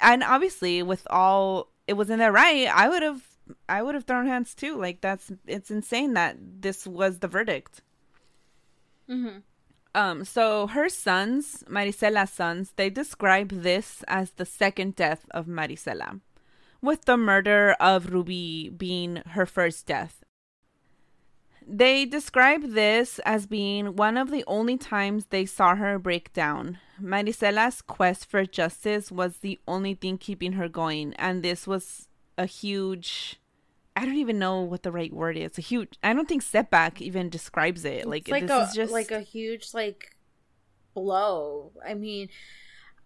and 0.00 0.22
obviously 0.22 0.82
with 0.82 1.06
all 1.10 1.70
it 1.86 1.94
was 1.94 2.10
in 2.10 2.18
their 2.18 2.32
right, 2.32 2.66
I 2.66 2.88
would 2.88 3.02
have 3.02 3.22
I 3.68 3.82
would 3.82 3.94
have 3.94 4.04
thrown 4.04 4.26
hands 4.26 4.54
too. 4.54 4.76
Like 4.76 5.00
that's 5.00 5.30
it's 5.46 5.70
insane 5.70 6.14
that 6.14 6.36
this 6.40 6.86
was 6.86 7.18
the 7.18 7.28
verdict. 7.28 7.82
Mm-hmm. 9.08 9.38
Um, 9.94 10.24
so 10.24 10.66
her 10.66 10.88
sons, 10.88 11.62
Marisela's 11.68 12.30
sons, 12.30 12.72
they 12.76 12.90
describe 12.90 13.50
this 13.50 14.02
as 14.08 14.30
the 14.30 14.44
second 14.44 14.96
death 14.96 15.26
of 15.30 15.46
Marisela, 15.46 16.20
with 16.82 17.04
the 17.04 17.16
murder 17.16 17.76
of 17.78 18.12
Ruby 18.12 18.70
being 18.76 19.22
her 19.30 19.46
first 19.46 19.86
death. 19.86 20.24
They 21.66 22.04
describe 22.04 22.72
this 22.72 23.20
as 23.20 23.46
being 23.46 23.96
one 23.96 24.18
of 24.18 24.30
the 24.30 24.44
only 24.46 24.76
times 24.76 25.26
they 25.26 25.46
saw 25.46 25.76
her 25.76 25.98
break 25.98 26.32
down. 26.32 26.78
Marisela's 27.00 27.80
quest 27.80 28.26
for 28.26 28.44
justice 28.44 29.10
was 29.10 29.38
the 29.38 29.58
only 29.66 29.94
thing 29.94 30.18
keeping 30.18 30.54
her 30.54 30.68
going, 30.68 31.14
and 31.14 31.42
this 31.42 31.66
was 31.66 32.08
a 32.36 32.46
huge 32.46 33.38
I 33.96 34.04
don't 34.04 34.16
even 34.16 34.38
know 34.38 34.60
what 34.62 34.82
the 34.82 34.92
right 34.92 35.12
word 35.12 35.36
is. 35.36 35.56
A 35.58 35.60
huge 35.60 35.98
I 36.02 36.12
don't 36.12 36.28
think 36.28 36.42
setback 36.42 37.00
even 37.00 37.28
describes 37.28 37.84
it. 37.84 38.06
Like, 38.06 38.22
It's 38.22 38.30
like 38.30 38.46
this 38.46 38.50
a 38.50 38.62
is 38.62 38.74
just 38.74 38.92
like 38.92 39.10
a 39.10 39.20
huge 39.20 39.72
like 39.72 40.16
blow. 40.94 41.72
I 41.86 41.94
mean, 41.94 42.28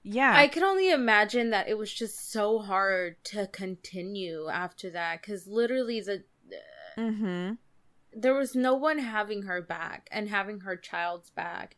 yeah. 0.03 0.35
I 0.37 0.48
can 0.48 0.62
only 0.62 0.90
imagine 0.90 1.51
that 1.51 1.68
it 1.68 1.77
was 1.77 1.92
just 1.92 2.31
so 2.31 2.61
hard 2.61 3.22
to 3.24 3.46
continue 3.48 4.48
after 4.48 4.90
that 4.90 5.20
because 5.20 5.46
literally 5.46 6.01
the 6.01 6.24
mm-hmm. 6.96 7.53
there 8.12 8.35
was 8.35 8.55
no 8.55 8.74
one 8.74 8.98
having 8.98 9.42
her 9.42 9.61
back 9.61 10.09
and 10.11 10.29
having 10.29 10.61
her 10.61 10.77
child's 10.77 11.31
back, 11.31 11.77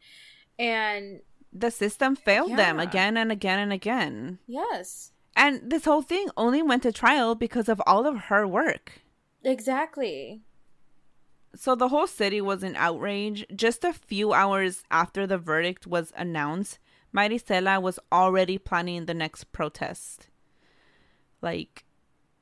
and 0.59 1.21
The 1.53 1.71
system 1.71 2.15
failed 2.15 2.57
them 2.57 2.79
again 2.79 3.17
and 3.17 3.33
again 3.33 3.59
and 3.59 3.73
again. 3.73 4.39
yes, 4.47 5.13
And 5.37 5.71
this 5.71 5.85
whole 5.85 6.03
thing 6.03 6.29
only 6.37 6.63
went 6.63 6.83
to 6.83 6.93
trial 6.93 7.35
because 7.35 7.69
of 7.69 7.81
all 7.87 8.07
of 8.07 8.25
her 8.25 8.47
work. 8.47 9.03
exactly. 9.43 10.43
So 11.55 11.75
the 11.75 11.89
whole 11.89 12.07
city 12.07 12.41
was 12.41 12.63
in 12.63 12.77
outrage. 12.77 13.45
Just 13.55 13.83
a 13.83 13.93
few 13.93 14.33
hours 14.33 14.85
after 14.91 15.27
the 15.27 15.39
verdict 15.39 15.87
was 15.87 16.13
announced, 16.17 16.79
Marisela 17.15 17.83
was 17.83 17.99
already 18.13 18.57
planning 18.57 19.07
the 19.07 19.15
next 19.15 19.51
protest. 19.51 20.29
Like 21.43 21.85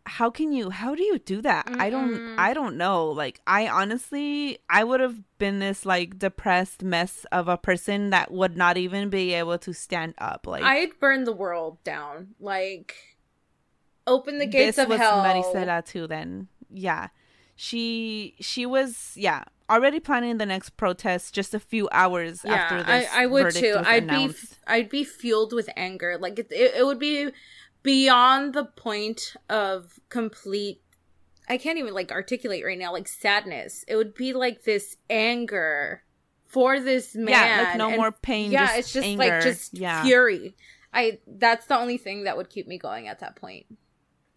how 0.08 0.30
can 0.30 0.52
you 0.52 0.70
how 0.70 0.94
do 0.94 1.02
you 1.02 1.18
do 1.18 1.42
that? 1.42 1.68
I 1.78 1.90
don't 1.90 2.38
I 2.38 2.54
don't 2.54 2.76
know. 2.76 3.10
Like 3.10 3.40
I 3.46 3.68
honestly 3.68 4.58
I 4.68 4.82
would 4.82 5.00
have 5.00 5.20
been 5.38 5.58
this 5.58 5.84
like 5.84 6.18
depressed 6.18 6.82
mess 6.82 7.26
of 7.30 7.46
a 7.46 7.56
person 7.56 8.10
that 8.10 8.30
would 8.30 8.56
not 8.56 8.76
even 8.76 9.10
be 9.10 9.34
able 9.34 9.58
to 9.58 9.72
stand 9.72 10.14
up. 10.18 10.46
Like 10.46 10.64
I'd 10.64 10.98
burn 10.98 11.24
the 11.24 11.32
world 11.32 11.82
down. 11.84 12.28
Like 12.40 12.94
open 14.06 14.38
the 14.38 14.46
gates 14.46 14.76
this 14.76 14.84
of 14.84 14.88
was 14.88 14.98
hell. 14.98 15.22
Marisela 15.22 15.84
too 15.84 16.06
then. 16.06 16.48
Yeah. 16.70 17.08
She 17.54 18.34
she 18.40 18.64
was 18.64 19.12
yeah, 19.14 19.44
already 19.68 20.00
planning 20.00 20.38
the 20.38 20.46
next 20.46 20.70
protest 20.76 21.34
just 21.34 21.54
a 21.54 21.60
few 21.60 21.88
hours 21.92 22.44
after 22.44 22.82
this 22.82 23.08
I, 23.12 23.24
I 23.24 23.26
would 23.26 23.52
too. 23.52 23.76
I'd 23.84 24.04
announced. 24.04 24.52
be 24.52 24.56
I'd 24.66 24.88
be 24.88 25.04
fueled 25.04 25.52
with 25.52 25.68
anger. 25.76 26.16
Like 26.18 26.38
it, 26.38 26.46
it, 26.50 26.76
it 26.76 26.86
would 26.86 26.98
be 26.98 27.30
beyond 27.88 28.52
the 28.52 28.66
point 28.66 29.34
of 29.48 29.98
complete. 30.10 30.82
I 31.48 31.56
can't 31.56 31.78
even 31.78 31.94
like 31.94 32.12
articulate 32.12 32.62
right 32.62 32.78
now. 32.78 32.92
Like 32.92 33.08
sadness. 33.08 33.82
It 33.88 33.96
would 33.96 34.14
be 34.14 34.34
like 34.34 34.64
this 34.64 34.98
anger 35.08 36.02
for 36.44 36.80
this 36.80 37.14
man. 37.14 37.28
yeah, 37.28 37.62
like 37.62 37.78
no 37.78 37.88
and- 37.88 37.96
more 37.96 38.12
pain. 38.12 38.50
Yeah, 38.50 38.66
just 38.66 38.78
it's 38.78 38.92
just 38.92 39.06
anger. 39.06 39.18
like 39.24 39.42
just 39.42 39.78
yeah. 39.78 40.02
fury. 40.04 40.54
I 40.92 41.20
that's 41.26 41.64
the 41.64 41.78
only 41.78 41.96
thing 41.96 42.24
that 42.24 42.36
would 42.36 42.50
keep 42.50 42.68
me 42.68 42.76
going 42.76 43.08
at 43.08 43.20
that 43.20 43.36
point. 43.36 43.64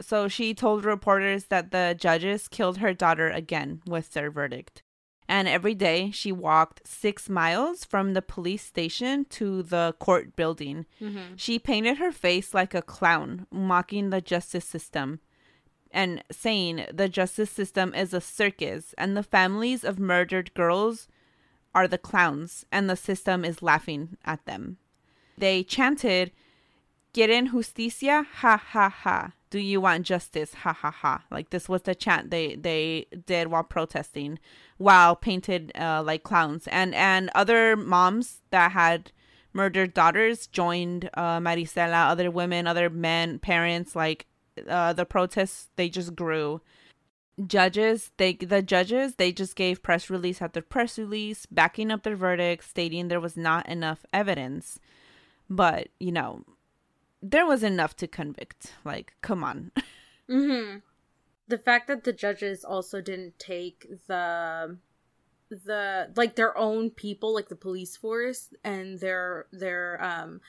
So 0.00 0.28
she 0.28 0.54
told 0.54 0.86
reporters 0.86 1.44
that 1.46 1.72
the 1.72 1.94
judges 1.98 2.48
killed 2.48 2.78
her 2.78 2.94
daughter 2.94 3.28
again 3.28 3.82
with 3.86 4.14
their 4.14 4.30
verdict. 4.30 4.82
And 5.32 5.48
every 5.48 5.74
day 5.74 6.10
she 6.10 6.30
walked 6.30 6.86
six 6.86 7.30
miles 7.30 7.86
from 7.86 8.12
the 8.12 8.20
police 8.20 8.62
station 8.62 9.24
to 9.30 9.62
the 9.62 9.94
court 9.98 10.36
building. 10.36 10.84
Mm-hmm. 11.00 11.36
She 11.36 11.58
painted 11.58 11.96
her 11.96 12.12
face 12.12 12.52
like 12.52 12.74
a 12.74 12.82
clown, 12.82 13.46
mocking 13.50 14.10
the 14.10 14.20
justice 14.20 14.66
system 14.66 15.20
and 15.90 16.22
saying 16.30 16.84
the 16.92 17.08
justice 17.08 17.50
system 17.50 17.94
is 17.94 18.12
a 18.12 18.20
circus 18.20 18.94
and 18.98 19.16
the 19.16 19.22
families 19.22 19.84
of 19.84 19.98
murdered 19.98 20.52
girls 20.52 21.08
are 21.74 21.88
the 21.88 21.96
clowns 21.96 22.66
and 22.70 22.90
the 22.90 22.96
system 22.96 23.42
is 23.42 23.62
laughing 23.62 24.18
at 24.26 24.44
them. 24.44 24.76
They 25.38 25.62
chanted, 25.62 26.30
Quieren 27.14 27.52
justicia? 27.52 28.26
Ha 28.40 28.58
ha 28.58 28.90
ha. 28.90 29.32
Do 29.52 29.58
you 29.58 29.82
want 29.82 30.06
justice? 30.06 30.54
Ha 30.54 30.72
ha 30.72 30.90
ha. 30.90 31.24
Like 31.30 31.50
this 31.50 31.68
was 31.68 31.82
the 31.82 31.94
chant 31.94 32.30
they 32.30 32.54
they 32.54 33.04
did 33.26 33.48
while 33.48 33.62
protesting, 33.62 34.38
while 34.78 35.14
painted 35.14 35.72
uh, 35.78 36.02
like 36.02 36.22
clowns. 36.22 36.66
And 36.68 36.94
and 36.94 37.28
other 37.34 37.76
moms 37.76 38.40
that 38.48 38.72
had 38.72 39.12
murdered 39.52 39.92
daughters 39.92 40.46
joined 40.46 41.10
uh, 41.12 41.38
Marisela. 41.38 42.08
Other 42.08 42.30
women, 42.30 42.66
other 42.66 42.88
men, 42.88 43.38
parents. 43.40 43.94
Like 43.94 44.24
uh, 44.66 44.94
the 44.94 45.04
protests, 45.04 45.68
they 45.76 45.90
just 45.90 46.16
grew. 46.16 46.62
Judges, 47.46 48.10
they 48.16 48.32
the 48.32 48.62
judges, 48.62 49.16
they 49.16 49.32
just 49.32 49.54
gave 49.54 49.82
press 49.82 50.08
release 50.08 50.40
after 50.40 50.62
press 50.62 50.96
release, 50.96 51.44
backing 51.44 51.90
up 51.90 52.04
their 52.04 52.16
verdict, 52.16 52.64
stating 52.64 53.08
there 53.08 53.20
was 53.20 53.36
not 53.36 53.68
enough 53.68 54.06
evidence. 54.14 54.78
But 55.50 55.88
you 56.00 56.12
know, 56.12 56.42
there 57.22 57.46
was 57.46 57.62
enough 57.62 57.96
to 57.96 58.06
convict. 58.06 58.74
Like, 58.84 59.14
come 59.22 59.44
on. 59.44 59.70
Mm-hmm. 60.30 60.78
The 61.48 61.58
fact 61.58 61.88
that 61.88 62.04
the 62.04 62.12
judges 62.12 62.64
also 62.64 63.02
didn't 63.02 63.38
take 63.38 63.86
the 64.06 64.78
the 65.50 66.10
like 66.16 66.36
their 66.36 66.56
own 66.56 66.90
people, 66.90 67.34
like 67.34 67.48
the 67.48 67.56
police 67.56 67.96
force, 67.96 68.48
and 68.64 69.00
their 69.00 69.46
their 69.52 70.02
um, 70.02 70.40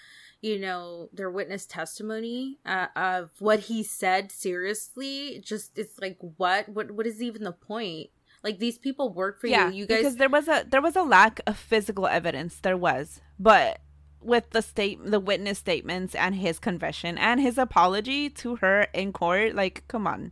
you 0.42 0.60
know, 0.60 1.10
their 1.12 1.32
witness 1.32 1.66
testimony 1.66 2.60
uh, 2.66 2.88
of 2.96 3.32
what 3.40 3.62
he 3.62 3.82
said 3.82 4.32
seriously. 4.32 5.42
Just 5.44 5.78
it's 5.78 6.00
like 6.00 6.18
what 6.38 6.70
what 6.70 6.92
what 6.92 7.08
is 7.08 7.22
even 7.22 7.44
the 7.44 7.52
point? 7.52 8.12
Like 8.44 8.60
these 8.60 8.78
people 8.78 9.12
work 9.12 9.42
for 9.42 9.48
yeah, 9.48 9.70
you. 9.70 9.80
You 9.80 9.86
guys 9.88 10.00
because 10.00 10.16
there 10.18 10.30
was 10.30 10.48
a 10.48 10.66
there 10.70 10.82
was 10.82 10.96
a 10.96 11.04
lack 11.04 11.42
of 11.48 11.58
physical 11.58 12.08
evidence. 12.08 12.60
There 12.60 12.78
was, 12.78 13.22
but 13.40 13.80
with 14.26 14.50
the 14.52 14.62
state, 14.62 15.00
the 15.04 15.20
witness 15.20 15.60
statements, 15.60 16.16
and 16.16 16.36
his 16.36 16.60
confession 16.60 17.18
and 17.18 17.40
his 17.40 17.58
apology 17.58 18.30
to 18.30 18.58
her 18.58 18.88
in 18.94 19.14
court, 19.14 19.56
like, 19.56 19.84
come 19.88 20.08
on, 20.08 20.32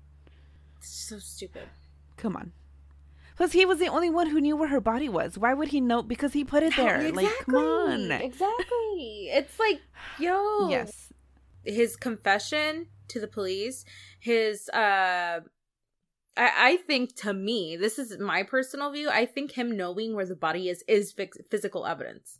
so 0.80 1.20
stupid. 1.20 1.68
come 2.18 2.36
on. 2.36 2.52
Plus, 3.38 3.54
he 3.54 3.66
was 3.66 3.80
the 3.80 3.88
only 3.88 4.10
one 4.10 4.28
who 4.30 4.40
knew 4.40 4.56
where 4.56 4.70
her 4.70 4.82
body 4.82 5.10
was. 5.10 5.36
Why 5.38 5.54
would 5.54 5.70
he 5.70 5.82
know? 5.82 6.04
Because 6.04 6.34
he 6.34 6.44
put 6.44 6.62
it 6.62 6.76
there. 6.76 7.12
Like, 7.12 7.28
come 7.46 7.56
on. 7.56 8.12
Exactly. 8.12 9.30
It's 9.32 9.58
like, 9.58 9.82
yo. 10.20 10.70
Yes. 10.70 11.12
his 11.64 11.96
confession 11.96 12.88
to 13.08 13.20
the 13.20 13.28
police 13.28 13.84
his 14.20 14.70
uh 14.70 15.40
I, 16.38 16.52
I 16.58 16.78
think 16.88 17.16
to 17.18 17.34
me 17.34 17.76
this 17.76 18.00
is 18.00 18.18
my 18.20 18.42
personal 18.44 18.90
view 18.92 19.10
i 19.10 19.26
think 19.26 19.52
him 19.52 19.76
knowing 19.76 20.16
where 20.16 20.26
the 20.26 20.36
body 20.36 20.70
is 20.70 20.84
is 20.88 21.14
phys- 21.14 21.44
physical 21.50 21.86
evidence 21.86 22.40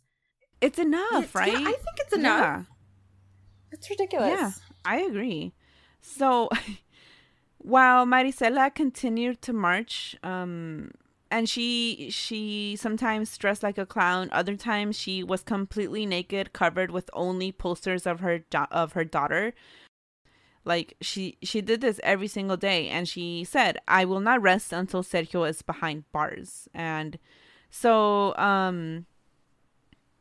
It's 0.62 0.78
enough, 0.78 1.24
It's- 1.24 1.34
right? 1.34 1.52
yeah, 1.52 1.58
i 1.58 1.72
think 1.84 1.96
it's 1.98 2.12
enough 2.14 2.40
Yeah. 2.40 2.62
it's 3.72 3.90
ridiculous 3.90 4.30
Yeah, 4.30 4.50
I 4.84 4.96
agree. 5.00 5.52
So 6.00 6.48
while 7.58 8.06
Marisela 8.06 8.74
continued 8.74 9.40
to 9.42 9.52
march, 9.52 10.16
um, 10.22 10.90
and 11.30 11.48
she 11.48 12.08
she 12.10 12.76
sometimes 12.76 13.36
dressed 13.38 13.62
like 13.62 13.78
a 13.78 13.86
clown, 13.86 14.28
other 14.32 14.56
times 14.56 14.98
she 14.98 15.22
was 15.22 15.42
completely 15.42 16.04
naked, 16.06 16.52
covered 16.52 16.90
with 16.90 17.08
only 17.12 17.52
posters 17.52 18.06
of 18.06 18.20
her 18.20 18.38
da- 18.50 18.66
of 18.70 18.92
her 18.92 19.04
daughter. 19.04 19.54
Like 20.64 20.94
she 21.00 21.38
she 21.42 21.60
did 21.60 21.80
this 21.80 21.98
every 22.04 22.28
single 22.28 22.56
day, 22.56 22.88
and 22.88 23.08
she 23.08 23.44
said, 23.44 23.78
"I 23.88 24.04
will 24.04 24.20
not 24.20 24.42
rest 24.42 24.72
until 24.72 25.02
Sergio 25.02 25.48
is 25.48 25.62
behind 25.62 26.04
bars." 26.12 26.68
And 26.74 27.18
so, 27.70 28.36
um, 28.36 29.06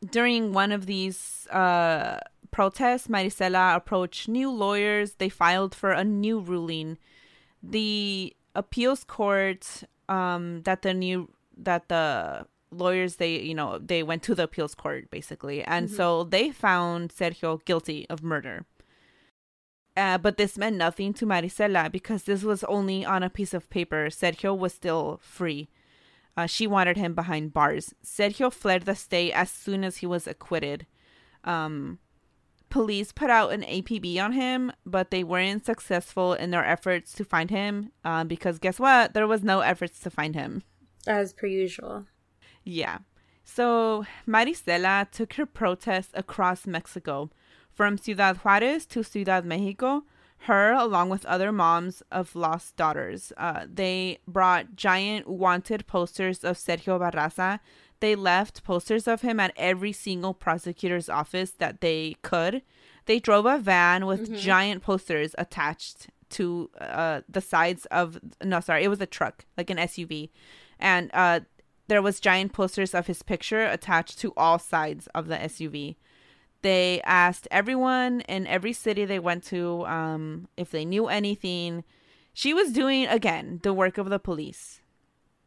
during 0.10 0.54
one 0.54 0.72
of 0.72 0.86
these 0.86 1.48
uh 1.52 2.20
protests, 2.52 3.08
Marisela 3.08 3.76
approached 3.76 4.28
new 4.28 4.52
lawyers. 4.52 5.14
They 5.16 5.30
filed 5.30 5.74
for 5.76 5.92
a 5.92 6.04
new 6.04 6.40
ruling. 6.40 6.98
The 7.64 8.36
appeals 8.56 9.04
court 9.04 9.84
um 10.10 10.64
that 10.64 10.82
the 10.82 10.94
new 10.94 11.30
that 11.58 11.88
the 11.88 12.46
lawyers 12.72 13.18
they 13.18 13.40
you 13.40 13.54
know 13.54 13.78
they 13.78 14.02
went 14.02 14.24
to 14.24 14.34
the 14.34 14.44
appeals 14.44 14.74
court 14.76 15.10
basically 15.12 15.62
and 15.64 15.90
Mhm. 15.90 15.96
so 15.96 16.24
they 16.24 16.52
found 16.52 17.12
Sergio 17.12 17.64
guilty 17.66 18.08
of 18.10 18.24
murder. 18.24 18.66
Uh, 19.98 20.18
but 20.18 20.38
this 20.38 20.58
meant 20.58 20.78
nothing 20.78 21.14
to 21.14 21.26
Marisela 21.26 21.92
because 21.92 22.24
this 22.24 22.44
was 22.44 22.64
only 22.64 23.04
on 23.04 23.24
a 23.24 23.30
piece 23.30 23.54
of 23.54 23.70
paper. 23.70 24.08
Sergio 24.10 24.58
was 24.58 24.74
still 24.74 25.20
free. 25.22 25.68
Uh, 26.38 26.46
she 26.46 26.66
wanted 26.68 26.98
him 26.98 27.14
behind 27.14 27.54
bars. 27.54 27.94
Sergio 28.04 28.52
fled 28.52 28.84
the 28.84 28.96
state 28.96 29.34
as 29.34 29.50
soon 29.50 29.84
as 29.84 29.98
he 29.98 30.06
was 30.06 30.28
acquitted. 30.28 30.86
Um, 31.44 32.00
police 32.70 33.12
put 33.12 33.30
out 33.30 33.52
an 33.52 33.62
APB 33.64 34.18
on 34.20 34.32
him, 34.32 34.72
but 34.86 35.12
they 35.12 35.24
weren't 35.24 35.66
successful 35.66 36.34
in 36.34 36.52
their 36.52 36.66
efforts 36.66 37.14
to 37.14 37.26
find 37.26 37.50
him 37.50 37.92
uh, 38.04 38.24
because 38.24 38.60
guess 38.60 38.80
what? 38.80 39.14
There 39.14 39.28
was 39.28 39.44
no 39.44 39.60
efforts 39.60 40.00
to 40.00 40.10
find 40.10 40.36
him. 40.36 40.64
As 41.06 41.34
per 41.34 41.48
usual. 41.48 42.06
Yeah. 42.64 43.00
So 43.44 44.06
Marisela 44.28 45.10
took 45.12 45.34
her 45.34 45.46
protest 45.46 46.12
across 46.14 46.66
Mexico 46.66 47.30
from 47.72 47.98
Ciudad 47.98 48.38
Juarez 48.38 48.86
to 48.88 49.04
Ciudad 49.04 49.46
Mexico. 49.46 50.04
Her, 50.46 50.74
along 50.74 51.10
with 51.10 51.26
other 51.26 51.52
moms 51.52 52.02
of 52.12 52.36
lost 52.36 52.76
daughters, 52.76 53.32
uh, 53.38 53.66
they 53.72 54.18
brought 54.28 54.76
giant 54.76 55.28
wanted 55.28 55.86
posters 55.86 56.44
of 56.44 56.58
Sergio 56.58 57.00
Barraza. 57.00 57.60
They 58.00 58.16
left 58.16 58.64
posters 58.64 59.08
of 59.08 59.22
him 59.22 59.40
at 59.40 59.54
every 59.56 59.92
single 59.92 60.34
prosecutor's 60.34 61.10
office 61.10 61.52
that 61.52 61.82
they 61.82 62.16
could. 62.24 62.64
They 63.06 63.20
drove 63.20 63.46
a 63.46 63.60
van 63.60 64.08
with 64.08 64.36
giant 64.36 64.82
posters 64.82 65.36
attached 65.38 66.08
to 66.32 66.72
uh, 66.80 67.22
the 67.30 67.42
sides 67.42 67.86
of 67.88 68.20
no, 68.44 68.62
sorry, 68.62 68.84
it 68.84 68.88
was 68.88 69.02
a 69.02 69.06
truck, 69.06 69.46
like 69.58 69.70
an 69.70 69.78
SUV, 69.78 70.30
and 70.80 71.12
uh, 71.14 71.42
there 71.88 72.02
was 72.02 72.20
giant 72.20 72.54
posters 72.54 72.96
of 72.96 73.06
his 73.06 73.22
picture 73.22 73.66
attached 73.66 74.18
to 74.20 74.34
all 74.36 74.58
sides 74.58 75.08
of 75.14 75.28
the 75.28 75.36
SUV. 75.36 75.98
They 76.62 77.02
asked 77.06 77.48
everyone 77.52 78.22
in 78.22 78.46
every 78.48 78.74
city 78.74 79.06
they 79.06 79.20
went 79.20 79.44
to 79.46 79.86
um, 79.88 80.48
if 80.58 80.70
they 80.72 80.86
knew 80.86 81.08
anything. 81.08 81.84
She 82.34 82.54
was 82.54 82.72
doing 82.72 83.08
again 83.08 83.60
the 83.64 83.74
work 83.74 83.98
of 83.98 84.10
the 84.10 84.20
police. 84.20 84.80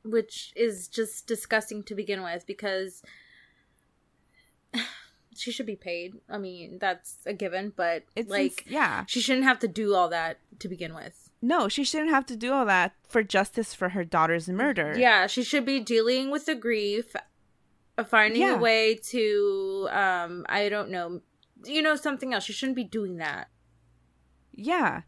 which 0.02 0.52
is 0.56 0.86
just 0.88 1.26
disgusting 1.26 1.82
to 1.84 1.94
begin 1.94 2.22
with 2.22 2.46
because 2.46 3.02
she 5.36 5.50
should 5.50 5.66
be 5.66 5.76
paid. 5.76 6.14
I 6.28 6.38
mean, 6.38 6.78
that's 6.78 7.18
a 7.26 7.32
given, 7.32 7.72
but 7.74 8.04
It's 8.14 8.30
like 8.30 8.62
ins- 8.66 8.72
yeah, 8.72 9.04
she 9.06 9.20
shouldn't 9.20 9.44
have 9.46 9.58
to 9.60 9.68
do 9.68 9.94
all 9.94 10.08
that 10.10 10.38
to 10.58 10.68
begin 10.68 10.94
with. 10.94 11.30
no, 11.42 11.68
she 11.68 11.84
shouldn't 11.84 12.10
have 12.10 12.26
to 12.26 12.36
do 12.36 12.52
all 12.52 12.64
that 12.66 12.92
for 13.08 13.22
justice 13.22 13.74
for 13.74 13.90
her 13.90 14.04
daughter's 14.04 14.48
murder. 14.48 14.94
Yeah, 14.96 15.26
she 15.26 15.42
should 15.42 15.64
be 15.66 15.80
dealing 15.80 16.30
with 16.30 16.46
the 16.46 16.54
grief, 16.54 17.14
finding 18.02 18.42
Yeah. 18.42 18.56
a 18.56 18.58
way 18.58 18.96
to 18.96 19.88
um 19.92 20.44
I 20.48 20.68
don't 20.68 20.90
know, 20.90 21.20
you 21.64 21.82
know 21.82 21.94
something 21.96 22.34
else. 22.34 22.44
She 22.44 22.52
shouldn't 22.52 22.76
be 22.76 22.84
doing 22.84 23.18
that. 23.18 23.48
Yeah. 24.52 25.02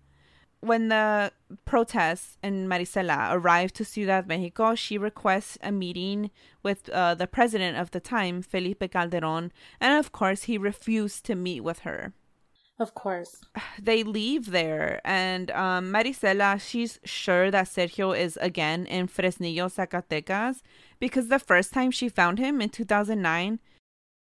When 0.60 0.88
the 0.88 1.32
protests 1.64 2.38
in 2.42 2.66
Marisela 2.66 3.32
arrived 3.32 3.74
to 3.76 3.84
Ciudad 3.84 4.26
Mexico, 4.26 4.74
she 4.74 4.98
requests 4.98 5.58
a 5.62 5.70
meeting 5.70 6.30
with 6.62 6.88
uh, 6.88 7.14
the 7.14 7.26
president 7.26 7.76
of 7.76 7.90
the 7.90 8.00
time, 8.00 8.42
Felipe 8.42 8.90
Calderon, 8.90 9.52
and 9.80 9.98
of 9.98 10.10
course, 10.12 10.44
he 10.44 10.58
refused 10.58 11.24
to 11.26 11.34
meet 11.34 11.60
with 11.60 11.80
her. 11.80 12.14
Of 12.78 12.94
course. 12.94 13.40
They 13.80 14.02
leave 14.02 14.50
there, 14.50 15.00
and 15.04 15.50
um, 15.52 15.90
Marisela, 15.92 16.60
she's 16.60 17.00
sure 17.04 17.50
that 17.50 17.68
Sergio 17.68 18.16
is 18.18 18.36
again 18.38 18.84
in 18.84 19.08
Fresnillo, 19.08 19.70
Zacatecas, 19.72 20.60
because 21.00 21.28
the 21.28 21.38
first 21.38 21.72
time 21.72 21.90
she 21.90 22.08
found 22.10 22.38
him 22.38 22.60
in 22.60 22.68
2009, 22.68 23.60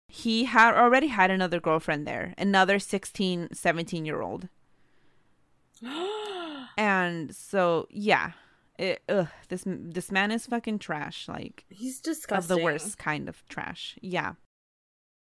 he 0.08 0.44
had 0.44 0.76
already 0.76 1.08
had 1.08 1.32
another 1.32 1.60
girlfriend 1.60 2.06
there, 2.06 2.36
another 2.38 2.78
16, 2.78 3.50
17 3.54 4.06
year 4.06 4.22
old. 4.22 4.50
and 6.78 7.36
so 7.36 7.88
yeah 7.90 8.32
it, 8.78 9.02
ugh, 9.10 9.28
this 9.50 9.64
this 9.66 10.12
man 10.12 10.32
is 10.32 10.46
fucking 10.48 10.80
trash 10.80 11.28
like 11.28 11.66
He's 11.70 12.00
disgusting. 12.00 12.38
of 12.38 12.48
the 12.48 12.64
worst 12.64 12.98
kind 12.98 13.30
of 13.30 13.44
trash 13.48 13.98
yeah 14.02 14.34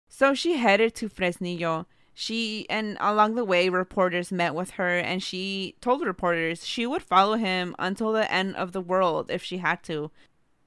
so 0.08 0.34
she 0.34 0.56
headed 0.56 0.94
to 0.96 1.08
fresnillo 1.08 1.86
she 2.14 2.66
and 2.68 2.96
along 3.00 3.34
the 3.34 3.44
way 3.44 3.68
reporters 3.68 4.30
met 4.30 4.54
with 4.54 4.72
her 4.72 4.98
and 4.98 5.22
she 5.22 5.74
told 5.80 6.02
reporters 6.04 6.66
she 6.66 6.86
would 6.86 7.02
follow 7.02 7.36
him 7.36 7.74
until 7.78 8.12
the 8.12 8.30
end 8.32 8.54
of 8.56 8.72
the 8.72 8.80
world 8.82 9.30
if 9.30 9.42
she 9.42 9.58
had 9.58 9.82
to 9.82 10.10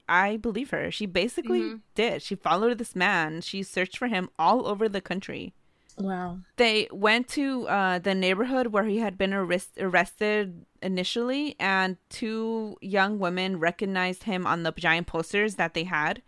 i 0.09 0.37
believe 0.37 0.71
her 0.71 0.89
she 0.91 1.05
basically 1.05 1.61
Mhm. 1.61 1.81
did 1.95 2.21
she 2.21 2.35
followed 2.35 2.77
this 2.77 2.95
man 2.95 3.41
she 3.41 3.61
searched 3.63 3.97
for 3.97 4.07
him 4.07 4.29
all 4.39 4.67
over 4.67 4.87
the 4.89 5.01
country 5.01 5.53
Wow. 5.97 6.39
they 6.57 6.89
went 6.91 7.27
to 7.29 7.67
uh, 7.69 7.99
the 7.99 8.13
neighborhood 8.13 8.67
where 8.67 8.83
he 8.83 8.97
had 8.97 9.17
been 9.17 9.33
arrest- 9.33 9.77
arrested 9.79 10.65
initially, 10.81 11.55
and 11.57 11.95
two 12.09 12.75
young 12.81 13.17
women 13.17 13.59
recognized 13.59 14.23
him 14.23 14.45
on 14.45 14.63
the 14.63 14.73
giant 14.73 15.07
posters 15.07 15.55
that 15.55 15.73
they 15.73 15.85
had. 15.85 16.21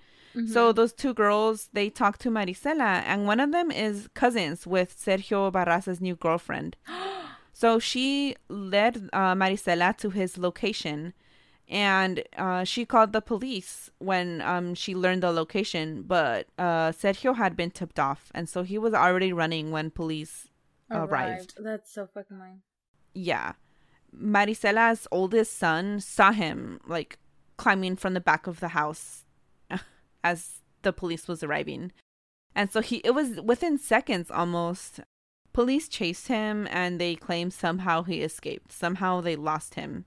So 0.45 0.71
those 0.71 0.93
two 0.93 1.13
girls, 1.13 1.69
they 1.73 1.89
talked 1.89 2.21
to 2.21 2.29
Marisela, 2.29 3.01
and 3.05 3.25
one 3.25 3.39
of 3.39 3.51
them 3.51 3.71
is 3.71 4.07
cousins 4.13 4.67
with 4.67 4.95
Sergio 4.95 5.51
Barraza's 5.51 5.99
new 5.99 6.15
girlfriend. 6.15 6.75
so 7.53 7.79
she 7.79 8.35
led 8.49 9.09
uh, 9.13 9.33
Marisela 9.33 9.97
to 9.97 10.09
his 10.09 10.37
location, 10.37 11.13
and 11.67 12.23
uh, 12.37 12.63
she 12.63 12.85
called 12.85 13.13
the 13.13 13.21
police 13.21 13.89
when 13.97 14.41
um, 14.41 14.75
she 14.75 14.93
learned 14.93 15.23
the 15.23 15.31
location. 15.31 16.03
But 16.03 16.47
uh, 16.57 16.91
Sergio 16.91 17.35
had 17.35 17.55
been 17.55 17.71
tipped 17.71 17.99
off, 17.99 18.31
and 18.35 18.47
so 18.47 18.63
he 18.63 18.77
was 18.77 18.93
already 18.93 19.33
running 19.33 19.71
when 19.71 19.89
police 19.89 20.49
arrived. 20.91 21.55
That's 21.57 21.91
so 21.91 22.07
fucking 22.13 22.39
lame. 22.39 22.61
Yeah. 23.13 23.53
Marisela's 24.15 25.07
oldest 25.11 25.57
son 25.57 25.99
saw 25.99 26.31
him 26.31 26.79
like 26.87 27.17
climbing 27.57 27.95
from 27.95 28.13
the 28.13 28.21
back 28.21 28.47
of 28.47 28.59
the 28.59 28.69
house 28.69 29.25
as 30.31 30.61
the 30.81 30.93
police 30.93 31.27
was 31.27 31.43
arriving. 31.43 31.91
And 32.55 32.71
so 32.71 32.81
he 32.81 32.97
it 32.97 33.11
was 33.11 33.41
within 33.41 33.77
seconds 33.77 34.31
almost. 34.31 34.99
Police 35.53 35.87
chased 35.87 36.27
him 36.27 36.67
and 36.69 36.99
they 36.99 37.15
claimed 37.15 37.53
somehow 37.53 38.03
he 38.03 38.21
escaped. 38.21 38.71
Somehow 38.71 39.21
they 39.21 39.35
lost 39.35 39.75
him. 39.75 40.05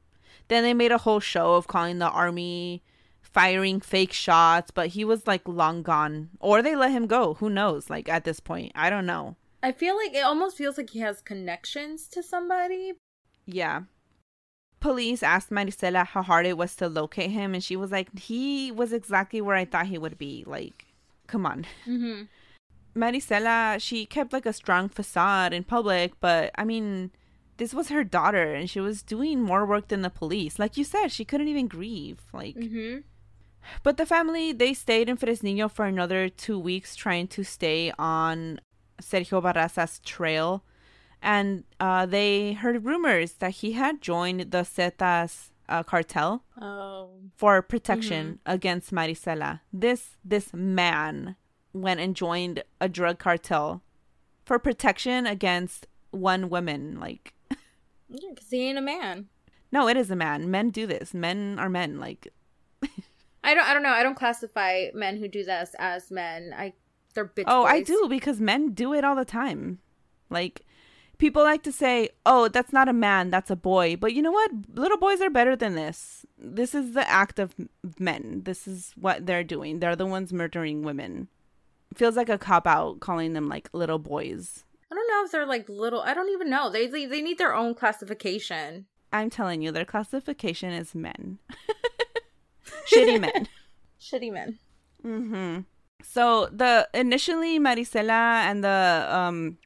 Then 0.48 0.62
they 0.62 0.74
made 0.74 0.92
a 0.92 0.98
whole 0.98 1.20
show 1.20 1.54
of 1.54 1.66
calling 1.66 1.98
the 1.98 2.08
army 2.08 2.82
firing 3.20 3.80
fake 3.80 4.12
shots, 4.12 4.70
but 4.70 4.88
he 4.88 5.04
was 5.04 5.26
like 5.26 5.46
long 5.46 5.82
gone. 5.82 6.30
Or 6.40 6.62
they 6.62 6.76
let 6.76 6.90
him 6.90 7.06
go. 7.06 7.34
Who 7.34 7.50
knows? 7.50 7.90
Like 7.90 8.08
at 8.08 8.24
this 8.24 8.40
point. 8.40 8.72
I 8.74 8.90
don't 8.90 9.06
know. 9.06 9.36
I 9.62 9.72
feel 9.72 9.96
like 9.96 10.14
it 10.14 10.24
almost 10.24 10.56
feels 10.56 10.78
like 10.78 10.90
he 10.90 11.00
has 11.00 11.20
connections 11.20 12.08
to 12.08 12.22
somebody. 12.22 12.94
Yeah. 13.46 13.82
Police 14.80 15.22
asked 15.22 15.50
Marisela 15.50 16.06
how 16.06 16.22
hard 16.22 16.46
it 16.46 16.56
was 16.56 16.74
to 16.76 16.88
locate 16.88 17.30
him, 17.30 17.52
and 17.54 17.62
she 17.62 17.76
was 17.76 17.90
like, 17.92 18.18
he 18.18 18.72
was 18.72 18.92
exactly 18.92 19.40
where 19.40 19.56
I 19.56 19.64
thought 19.66 19.86
he 19.86 19.98
would 19.98 20.16
be. 20.18 20.42
Like, 20.46 20.86
come 21.26 21.44
on. 21.44 21.66
Mm-hmm. 21.86 22.22
Marisela, 22.96 23.80
she 23.80 24.06
kept 24.06 24.32
like 24.32 24.46
a 24.46 24.52
strong 24.52 24.88
facade 24.88 25.52
in 25.52 25.64
public, 25.64 26.18
but 26.20 26.50
I 26.56 26.64
mean, 26.64 27.10
this 27.58 27.74
was 27.74 27.88
her 27.90 28.02
daughter, 28.04 28.54
and 28.54 28.68
she 28.70 28.80
was 28.80 29.02
doing 29.02 29.40
more 29.42 29.66
work 29.66 29.88
than 29.88 30.02
the 30.02 30.10
police. 30.10 30.58
Like 30.58 30.76
you 30.76 30.84
said, 30.84 31.08
she 31.08 31.24
couldn't 31.24 31.48
even 31.48 31.68
grieve. 31.68 32.20
Like, 32.32 32.56
Mm-hmm. 32.56 33.00
but 33.82 33.96
the 33.98 34.06
family, 34.06 34.52
they 34.52 34.72
stayed 34.74 35.08
in 35.08 35.18
Fresnillo 35.18 35.70
for 35.70 35.84
another 35.84 36.28
two 36.30 36.58
weeks 36.58 36.96
trying 36.96 37.28
to 37.28 37.44
stay 37.44 37.92
on 37.98 38.60
Sergio 39.00 39.42
Barraza's 39.42 39.98
trail. 40.00 40.64
And 41.22 41.64
uh, 41.78 42.06
they 42.06 42.54
heard 42.54 42.84
rumors 42.84 43.32
that 43.34 43.50
he 43.56 43.72
had 43.72 44.00
joined 44.00 44.50
the 44.52 44.58
Zetas 44.64 45.50
uh, 45.68 45.82
cartel 45.82 46.42
Oh. 46.60 47.10
for 47.36 47.60
protection 47.62 48.38
against 48.46 48.90
Marisela. 48.92 49.60
This 49.72 50.16
this 50.24 50.52
man 50.54 51.36
went 51.72 52.00
and 52.00 52.16
joined 52.16 52.64
a 52.80 52.88
drug 52.88 53.18
cartel 53.18 53.82
for 54.44 54.58
protection 54.58 55.26
against 55.26 55.86
one 56.10 56.48
woman. 56.50 56.98
Like, 56.98 57.34
Yeah, 58.08 58.30
because 58.34 58.50
he 58.50 58.68
ain't 58.68 58.78
a 58.78 58.80
man. 58.82 59.28
no, 59.70 59.86
it 59.88 59.96
is 59.96 60.10
a 60.10 60.16
man. 60.16 60.50
Men 60.50 60.70
do 60.70 60.86
this. 60.86 61.14
Men 61.14 61.58
are 61.60 61.68
men. 61.68 62.00
Like, 62.00 62.28
I 63.44 63.54
don't. 63.54 63.64
I 63.68 63.72
don't 63.74 63.82
know. 63.82 63.90
I 63.90 64.02
don't 64.02 64.16
classify 64.16 64.86
men 64.94 65.18
who 65.18 65.28
do 65.28 65.44
this 65.44 65.74
as 65.78 66.10
men. 66.10 66.52
I 66.56 66.72
they're 67.14 67.26
bitch. 67.26 67.44
Oh, 67.46 67.64
I 67.64 67.82
do 67.82 68.06
because 68.08 68.40
men 68.40 68.72
do 68.72 68.92
it 68.94 69.04
all 69.04 69.14
the 69.16 69.24
time. 69.24 69.78
Like 70.30 70.62
people 71.20 71.42
like 71.42 71.62
to 71.62 71.72
say, 71.72 72.08
"Oh, 72.26 72.48
that's 72.48 72.72
not 72.72 72.88
a 72.88 72.92
man, 72.92 73.30
that's 73.30 73.50
a 73.50 73.56
boy." 73.56 73.96
But 73.96 74.14
you 74.14 74.22
know 74.22 74.32
what? 74.32 74.50
Little 74.74 74.98
boys 74.98 75.20
are 75.20 75.30
better 75.30 75.54
than 75.54 75.74
this. 75.76 76.26
This 76.36 76.74
is 76.74 76.94
the 76.94 77.08
act 77.08 77.38
of 77.38 77.54
men. 77.98 78.42
This 78.44 78.66
is 78.66 78.92
what 78.96 79.26
they're 79.26 79.44
doing. 79.44 79.78
They're 79.78 79.94
the 79.94 80.06
ones 80.06 80.32
murdering 80.32 80.82
women. 80.82 81.28
feels 81.94 82.16
like 82.16 82.28
a 82.28 82.38
cop 82.38 82.66
out 82.66 83.00
calling 83.00 83.34
them 83.34 83.48
like 83.48 83.68
little 83.72 83.98
boys. 83.98 84.64
I 84.90 84.94
don't 84.94 85.08
know 85.08 85.24
if 85.24 85.30
they're 85.30 85.46
like 85.46 85.68
little. 85.68 86.00
I 86.00 86.14
don't 86.14 86.30
even 86.30 86.50
know. 86.50 86.70
They 86.70 86.88
they, 86.88 87.06
they 87.06 87.22
need 87.22 87.38
their 87.38 87.54
own 87.54 87.74
classification. 87.74 88.86
I'm 89.12 89.30
telling 89.30 89.60
you, 89.62 89.70
their 89.70 89.84
classification 89.84 90.72
is 90.72 90.94
men. 90.94 91.38
Shitty 92.92 93.20
men. 93.20 93.48
Shitty 94.00 94.32
men. 94.32 94.58
Mm-hmm. 95.04 95.60
So 96.02 96.46
the 96.46 96.88
initially 96.94 97.58
Marisela 97.58 98.44
and 98.48 98.64
the 98.64 99.06
um 99.10 99.58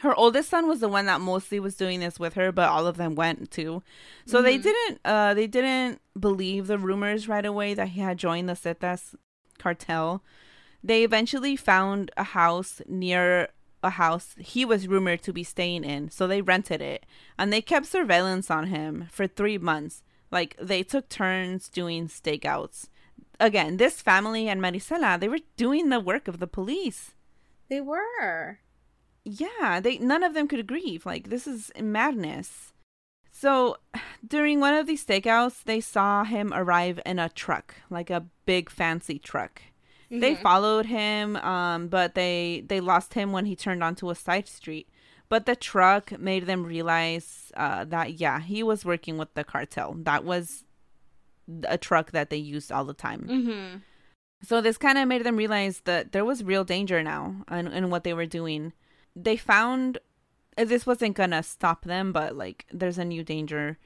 her 0.00 0.14
oldest 0.14 0.50
son 0.50 0.66
was 0.68 0.80
the 0.80 0.88
one 0.88 1.06
that 1.06 1.20
mostly 1.20 1.58
was 1.60 1.76
doing 1.76 2.00
this 2.00 2.18
with 2.18 2.34
her, 2.34 2.52
but 2.52 2.68
all 2.68 2.86
of 2.86 2.96
them 2.96 3.14
went 3.14 3.50
too. 3.50 3.82
So 4.26 4.42
they 4.42 4.58
Mhm. 4.58 4.62
didn't 4.62 5.00
uh 5.04 5.34
they 5.34 5.46
didn't 5.46 6.00
believe 6.18 6.66
the 6.66 6.78
rumors 6.78 7.28
right 7.28 7.44
away 7.46 7.74
that 7.74 7.88
he 7.88 8.00
had 8.00 8.18
joined 8.18 8.48
the 8.48 8.54
Zetas 8.54 9.14
cartel. 9.58 10.22
They 10.82 11.02
eventually 11.04 11.56
found 11.56 12.10
a 12.16 12.24
house 12.24 12.82
near 12.86 13.48
a 13.82 13.90
house 13.90 14.34
he 14.38 14.64
was 14.64 14.88
rumored 14.88 15.22
to 15.22 15.32
be 15.32 15.44
staying 15.44 15.84
in, 15.84 16.10
so 16.10 16.26
they 16.26 16.40
rented 16.42 16.80
it 16.80 17.04
and 17.38 17.52
they 17.52 17.60
kept 17.62 17.86
surveillance 17.86 18.50
on 18.50 18.66
him 18.68 19.08
for 19.10 19.26
3 19.26 19.58
months. 19.58 20.02
Like 20.30 20.56
they 20.60 20.82
took 20.82 21.08
turns 21.08 21.68
doing 21.68 22.08
stakeouts. 22.08 22.88
Again, 23.40 23.76
this 23.76 24.00
family 24.00 24.48
and 24.48 24.60
Marisela, 24.60 25.18
they 25.20 25.28
were 25.28 25.40
doing 25.56 25.88
the 25.88 26.00
work 26.00 26.28
of 26.28 26.38
the 26.38 26.46
police 26.46 27.14
They 27.68 27.80
were. 27.80 28.58
Yeah 29.24 29.80
they 29.80 29.98
none 29.98 30.22
of 30.22 30.34
them 30.34 30.46
could 30.48 30.66
grieve 30.66 31.06
like 31.06 31.28
this 31.30 31.46
is 31.46 31.70
madness 31.80 32.72
so 33.32 33.76
during 34.26 34.60
one 34.60 34.74
of 34.74 34.86
these 34.86 35.04
stakeouts 35.04 35.64
they 35.64 35.80
saw 35.80 36.24
him 36.24 36.52
arrive 36.54 37.00
in 37.06 37.18
a 37.18 37.28
truck 37.28 37.74
like 37.90 38.10
a 38.10 38.26
big 38.46 38.70
fancy 38.70 39.18
truck 39.18 39.62
they 40.10 40.34
Mhm. 40.34 40.42
followed 40.42 40.86
him 40.86 41.36
um 41.36 41.88
but 41.88 42.14
they 42.14 42.62
they 42.68 42.80
lost 42.80 43.14
him 43.14 43.32
when 43.32 43.46
he 43.46 43.56
turned 43.56 43.82
onto 43.82 44.10
a 44.10 44.14
side 44.14 44.46
street 44.46 44.88
but 45.30 45.46
the 45.46 45.56
truck 45.56 46.16
made 46.20 46.46
them 46.46 46.64
realize 46.64 47.50
uh, 47.56 47.84
that 47.84 48.14
yeah 48.20 48.40
he 48.40 48.62
was 48.62 48.84
working 48.84 49.16
with 49.18 49.32
the 49.34 49.42
cartel 49.42 49.94
that 49.98 50.22
was 50.24 50.64
a 51.64 51.76
truck 51.78 52.12
that 52.12 52.30
they 52.30 52.36
used 52.36 52.70
all 52.70 52.84
the 52.84 52.94
time 52.94 53.26
Mm-hmm. 53.28 53.78
so 54.42 54.60
this 54.60 54.76
kind 54.78 54.98
of 54.98 55.08
made 55.08 55.24
them 55.24 55.36
realize 55.36 55.80
that 55.84 56.12
there 56.12 56.24
was 56.24 56.44
real 56.44 56.64
danger 56.64 57.02
now 57.02 57.36
in, 57.50 57.66
in 57.68 57.90
what 57.90 58.04
they 58.04 58.12
were 58.14 58.26
doing. 58.26 58.72
They 59.16 59.36
found 59.36 59.98
uh, 60.56 60.64
this 60.64 60.86
wasn't 60.86 61.16
gonna 61.16 61.42
stop 61.42 61.84
them, 61.84 62.12
but 62.12 62.36
like 62.36 62.66
there's 62.72 62.98
a 62.98 63.04
new 63.04 63.22
danger. 63.22 63.78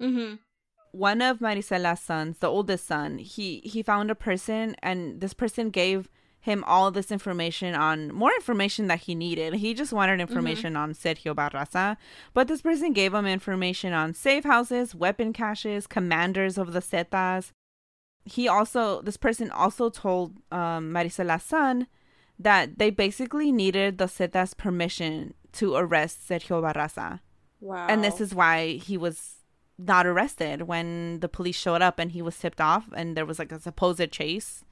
Mm-hmm. 0.00 0.36
One 0.92 1.20
of 1.20 1.38
Marisela's 1.38 2.00
sons, 2.00 2.38
the 2.38 2.48
oldest 2.48 2.86
son, 2.86 3.18
he 3.18 3.60
he 3.64 3.82
found 3.82 4.10
a 4.10 4.14
person, 4.14 4.74
and 4.82 5.20
this 5.20 5.34
person 5.34 5.70
gave 5.70 6.08
him 6.40 6.64
all 6.64 6.90
this 6.90 7.10
information 7.10 7.74
on 7.74 8.12
more 8.14 8.32
information 8.32 8.86
that 8.86 9.00
he 9.00 9.14
needed. 9.14 9.54
He 9.54 9.74
just 9.74 9.92
wanted 9.92 10.20
information 10.20 10.76
on 10.76 10.94
Sergio 10.94 11.34
Barraza, 11.34 11.96
but 12.32 12.48
this 12.48 12.62
person 12.62 12.92
gave 12.92 13.12
him 13.12 13.26
information 13.26 13.92
on 13.92 14.14
safe 14.14 14.44
houses, 14.44 14.94
weapon 14.94 15.32
caches, 15.32 15.86
commanders 15.86 16.56
of 16.56 16.72
the 16.72 16.80
Zetas. 16.80 17.50
He 18.24 18.46
also, 18.46 19.02
this 19.02 19.16
person 19.16 19.50
also 19.50 19.90
told 19.90 20.36
um, 20.52 20.92
Marisela's 20.92 21.42
son 21.42 21.86
that 22.38 22.78
they 22.78 22.90
basically 22.90 23.50
needed 23.50 23.98
the 23.98 24.06
Zetas' 24.06 24.56
permission 24.56 25.34
to 25.52 25.74
arrest 25.74 26.28
Sergio 26.28 26.62
Barraza. 26.62 27.20
Wow. 27.60 27.86
And 27.88 28.04
this 28.04 28.20
is 28.20 28.34
why 28.34 28.74
he 28.74 28.96
was 28.96 29.36
not 29.78 30.06
arrested 30.06 30.62
when 30.62 31.20
the 31.20 31.28
police 31.28 31.56
showed 31.56 31.82
up 31.82 31.98
and 31.98 32.12
he 32.12 32.22
was 32.22 32.38
tipped 32.38 32.60
off 32.60 32.86
and 32.94 33.16
there 33.16 33.26
was 33.26 33.38
like 33.38 33.52
a 33.52 33.60
supposed 33.60 34.10
chase. 34.12 34.64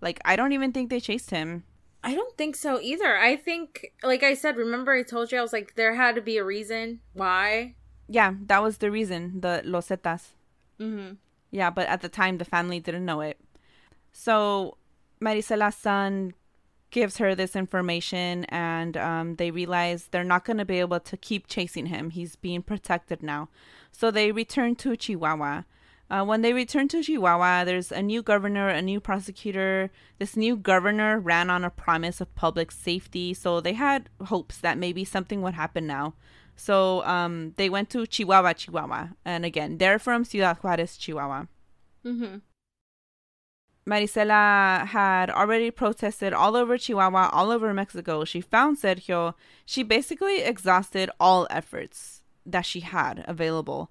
Like, 0.00 0.20
I 0.24 0.36
don't 0.36 0.52
even 0.52 0.72
think 0.72 0.90
they 0.90 1.00
chased 1.00 1.30
him. 1.30 1.64
I 2.02 2.14
don't 2.14 2.36
think 2.36 2.54
so 2.56 2.80
either. 2.80 3.16
I 3.16 3.36
think, 3.36 3.92
like 4.02 4.22
I 4.22 4.34
said, 4.34 4.56
remember 4.56 4.92
I 4.92 5.02
told 5.02 5.32
you 5.32 5.38
I 5.38 5.42
was 5.42 5.52
like, 5.52 5.74
there 5.74 5.94
had 5.94 6.16
to 6.16 6.20
be 6.20 6.36
a 6.36 6.44
reason 6.44 7.00
why. 7.14 7.76
Yeah, 8.08 8.34
that 8.46 8.62
was 8.62 8.78
the 8.78 8.90
reason, 8.90 9.40
the 9.40 9.62
Los 9.64 9.88
Zetas. 9.88 10.34
Mm-hmm. 10.78 11.14
Yeah, 11.50 11.70
but 11.70 11.88
at 11.88 12.02
the 12.02 12.08
time, 12.08 12.38
the 12.38 12.44
family 12.44 12.80
didn't 12.80 13.06
know 13.06 13.22
it. 13.22 13.40
So 14.12 14.76
Marisela's 15.22 15.76
son 15.76 16.34
gives 16.94 17.18
her 17.18 17.34
this 17.34 17.56
information, 17.56 18.44
and 18.44 18.96
um, 18.96 19.34
they 19.34 19.50
realize 19.50 20.06
they're 20.06 20.22
not 20.22 20.44
going 20.44 20.58
to 20.58 20.64
be 20.64 20.78
able 20.78 21.00
to 21.00 21.16
keep 21.16 21.48
chasing 21.48 21.86
him. 21.86 22.10
He's 22.10 22.36
being 22.36 22.62
protected 22.62 23.20
now. 23.20 23.48
So 23.90 24.12
they 24.12 24.30
return 24.30 24.76
to 24.76 24.96
Chihuahua. 24.96 25.64
Uh, 26.08 26.24
when 26.24 26.42
they 26.42 26.52
return 26.52 26.86
to 26.88 27.02
Chihuahua, 27.02 27.64
there's 27.64 27.90
a 27.90 28.00
new 28.00 28.22
governor, 28.22 28.68
a 28.68 28.80
new 28.80 29.00
prosecutor. 29.00 29.90
This 30.20 30.36
new 30.36 30.54
governor 30.56 31.18
ran 31.18 31.50
on 31.50 31.64
a 31.64 31.70
promise 31.84 32.20
of 32.20 32.32
public 32.36 32.70
safety, 32.70 33.34
so 33.34 33.60
they 33.60 33.72
had 33.72 34.08
hopes 34.26 34.58
that 34.58 34.78
maybe 34.78 35.04
something 35.04 35.42
would 35.42 35.54
happen 35.54 35.88
now. 35.88 36.14
So 36.54 37.04
um, 37.04 37.54
they 37.56 37.68
went 37.68 37.90
to 37.90 38.06
Chihuahua, 38.06 38.52
Chihuahua, 38.52 39.08
and 39.24 39.44
again, 39.44 39.78
they're 39.78 39.98
from 39.98 40.24
Ciudad 40.24 40.58
Juarez, 40.62 40.96
Chihuahua. 40.96 41.46
Mm-hmm. 42.06 42.36
Marisela 43.86 44.86
had 44.86 45.28
already 45.30 45.70
protested 45.70 46.32
all 46.32 46.56
over 46.56 46.78
Chihuahua, 46.78 47.28
all 47.32 47.50
over 47.50 47.74
Mexico. 47.74 48.24
She 48.24 48.40
found 48.40 48.78
Sergio. 48.78 49.34
She 49.66 49.82
basically 49.82 50.42
exhausted 50.42 51.10
all 51.20 51.46
efforts 51.50 52.22
that 52.46 52.64
she 52.64 52.80
had 52.80 53.24
available. 53.28 53.90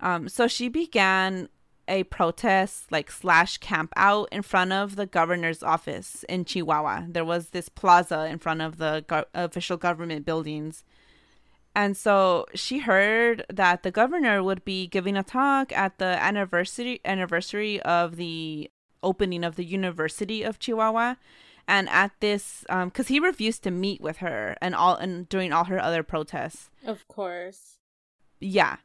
Um, 0.00 0.28
so 0.28 0.48
she 0.48 0.68
began 0.68 1.48
a 1.88 2.04
protest, 2.04 2.90
like 2.90 3.10
slash 3.10 3.58
camp 3.58 3.92
out 3.96 4.28
in 4.32 4.42
front 4.42 4.72
of 4.72 4.96
the 4.96 5.06
governor's 5.06 5.62
office 5.62 6.24
in 6.28 6.44
Chihuahua. 6.44 7.04
There 7.08 7.24
was 7.24 7.50
this 7.50 7.68
plaza 7.68 8.26
in 8.26 8.38
front 8.38 8.62
of 8.62 8.78
the 8.78 9.04
go- 9.06 9.24
official 9.34 9.76
government 9.76 10.24
buildings. 10.24 10.84
And 11.74 11.96
so 11.96 12.46
she 12.54 12.80
heard 12.80 13.44
that 13.48 13.82
the 13.82 13.90
governor 13.90 14.42
would 14.42 14.64
be 14.64 14.86
giving 14.86 15.16
a 15.16 15.22
talk 15.22 15.72
at 15.72 15.98
the 15.98 16.22
anniversary 16.22 17.00
anniversary 17.04 17.80
of 17.82 18.16
the 18.16 18.70
opening 19.02 19.44
of 19.44 19.56
the 19.56 19.64
University 19.64 20.42
of 20.42 20.58
Chihuahua. 20.58 21.14
And 21.68 21.88
at 21.90 22.10
this, 22.20 22.64
um, 22.68 22.88
because 22.88 23.08
he 23.08 23.20
refused 23.20 23.62
to 23.62 23.70
meet 23.70 24.00
with 24.00 24.16
her 24.18 24.56
and 24.60 24.74
all 24.74 24.96
and 24.96 25.28
during 25.28 25.52
all 25.52 25.64
her 25.64 25.80
other 25.80 26.02
protests, 26.02 26.70
Of 26.84 27.06
course. 27.08 27.78
yeah. 28.40 28.76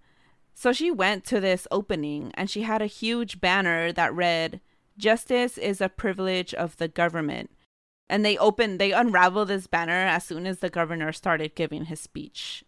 So 0.53 0.72
she 0.74 0.89
went 0.91 1.24
to 1.26 1.39
this 1.39 1.68
opening 1.72 2.32
and 2.36 2.49
she 2.49 2.63
had 2.63 2.82
a 2.82 2.88
huge 2.88 3.39
banner 3.39 3.91
that 3.93 4.13
read, 4.13 4.59
Justice 4.97 5.57
is 5.57 5.82
a 5.82 5.89
privilege 5.89 6.53
of 6.53 6.78
the 6.78 6.88
government. 6.88 7.51
And 8.09 8.24
they 8.24 8.38
opened, 8.38 8.80
they 8.80 8.91
unraveled 8.91 9.49
this 9.49 9.68
banner 9.68 9.91
as 10.07 10.24
soon 10.24 10.47
as 10.47 10.59
the 10.59 10.70
governor 10.70 11.11
started 11.11 11.55
giving 11.55 11.86
his 11.86 11.99
speech. 11.99 12.63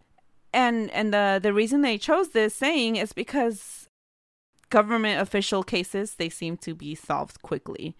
And 0.51 0.89
and 0.91 1.13
the 1.13 1.39
the 1.41 1.53
reason 1.53 1.81
they 1.81 1.97
chose 1.99 2.29
this 2.29 2.55
saying 2.55 2.95
is 2.95 3.13
because 3.13 3.78
government 4.69 5.21
official 5.21 5.63
cases 5.63 6.15
they 6.15 6.29
seem 6.29 6.57
to 6.57 6.73
be 6.75 6.95
solved 6.95 7.41
quickly. 7.41 7.95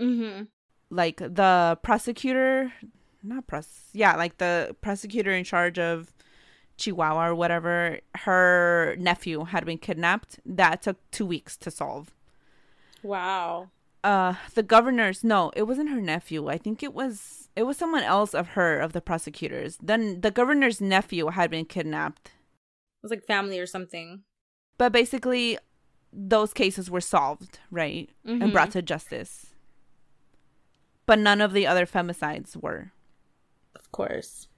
Mm-hmm. 0.00 0.44
Like 0.90 1.16
the 1.18 1.78
prosecutor, 1.82 2.72
not 3.22 3.46
pros, 3.46 3.68
yeah, 3.92 4.16
like 4.16 4.38
the 4.38 4.76
prosecutor 4.80 5.32
in 5.32 5.44
charge 5.44 5.78
of 5.78 6.12
Chihuahua 6.76 7.28
or 7.28 7.34
whatever, 7.34 7.98
her 8.16 8.94
nephew 8.98 9.44
had 9.44 9.64
been 9.64 9.78
kidnapped. 9.78 10.38
That 10.44 10.82
took 10.82 10.98
two 11.10 11.26
weeks 11.26 11.56
to 11.58 11.70
solve. 11.70 12.12
Wow. 13.02 13.70
Uh, 14.04 14.34
the 14.54 14.62
governor's 14.62 15.24
no, 15.24 15.50
it 15.56 15.64
wasn't 15.64 15.90
her 15.90 16.00
nephew. 16.00 16.48
I 16.48 16.58
think 16.58 16.82
it 16.82 16.94
was 16.94 17.48
it 17.56 17.64
was 17.64 17.76
someone 17.76 18.02
else 18.02 18.34
of 18.34 18.48
her 18.48 18.78
of 18.78 18.92
the 18.92 19.00
prosecutors. 19.00 19.78
Then 19.82 20.20
the 20.20 20.30
governor's 20.30 20.80
nephew 20.80 21.28
had 21.28 21.50
been 21.50 21.64
kidnapped, 21.64 22.28
It 22.28 23.02
was 23.02 23.10
like 23.10 23.24
family 23.24 23.58
or 23.58 23.66
something. 23.66 24.22
but 24.78 24.92
basically, 24.92 25.58
those 26.12 26.52
cases 26.52 26.90
were 26.90 27.00
solved, 27.00 27.58
right, 27.70 28.10
and 28.24 28.42
Mhm. 28.42 28.52
brought 28.52 28.70
to 28.72 28.82
justice. 28.82 29.54
But 31.04 31.18
none 31.18 31.40
of 31.40 31.52
the 31.52 31.66
other 31.66 31.86
femicides 31.86 32.56
were. 32.56 32.92
Of 33.74 33.92
course. 33.92 34.48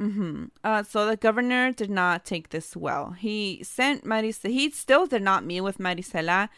Mm-hmm. 0.00 0.46
Uh, 0.62 0.82
so 0.82 1.06
the 1.06 1.16
governor 1.16 1.72
did 1.72 1.90
not 1.90 2.24
take 2.24 2.50
this 2.50 2.74
well. 2.76 3.12
He 3.12 3.60
sent 3.62 4.04
Marisa. 4.04 4.50
He 4.50 4.70
still 4.70 5.06
did 5.06 5.22
not 5.22 5.44
meet 5.44 5.60
with 5.60 5.78
Marisela, 5.78 6.48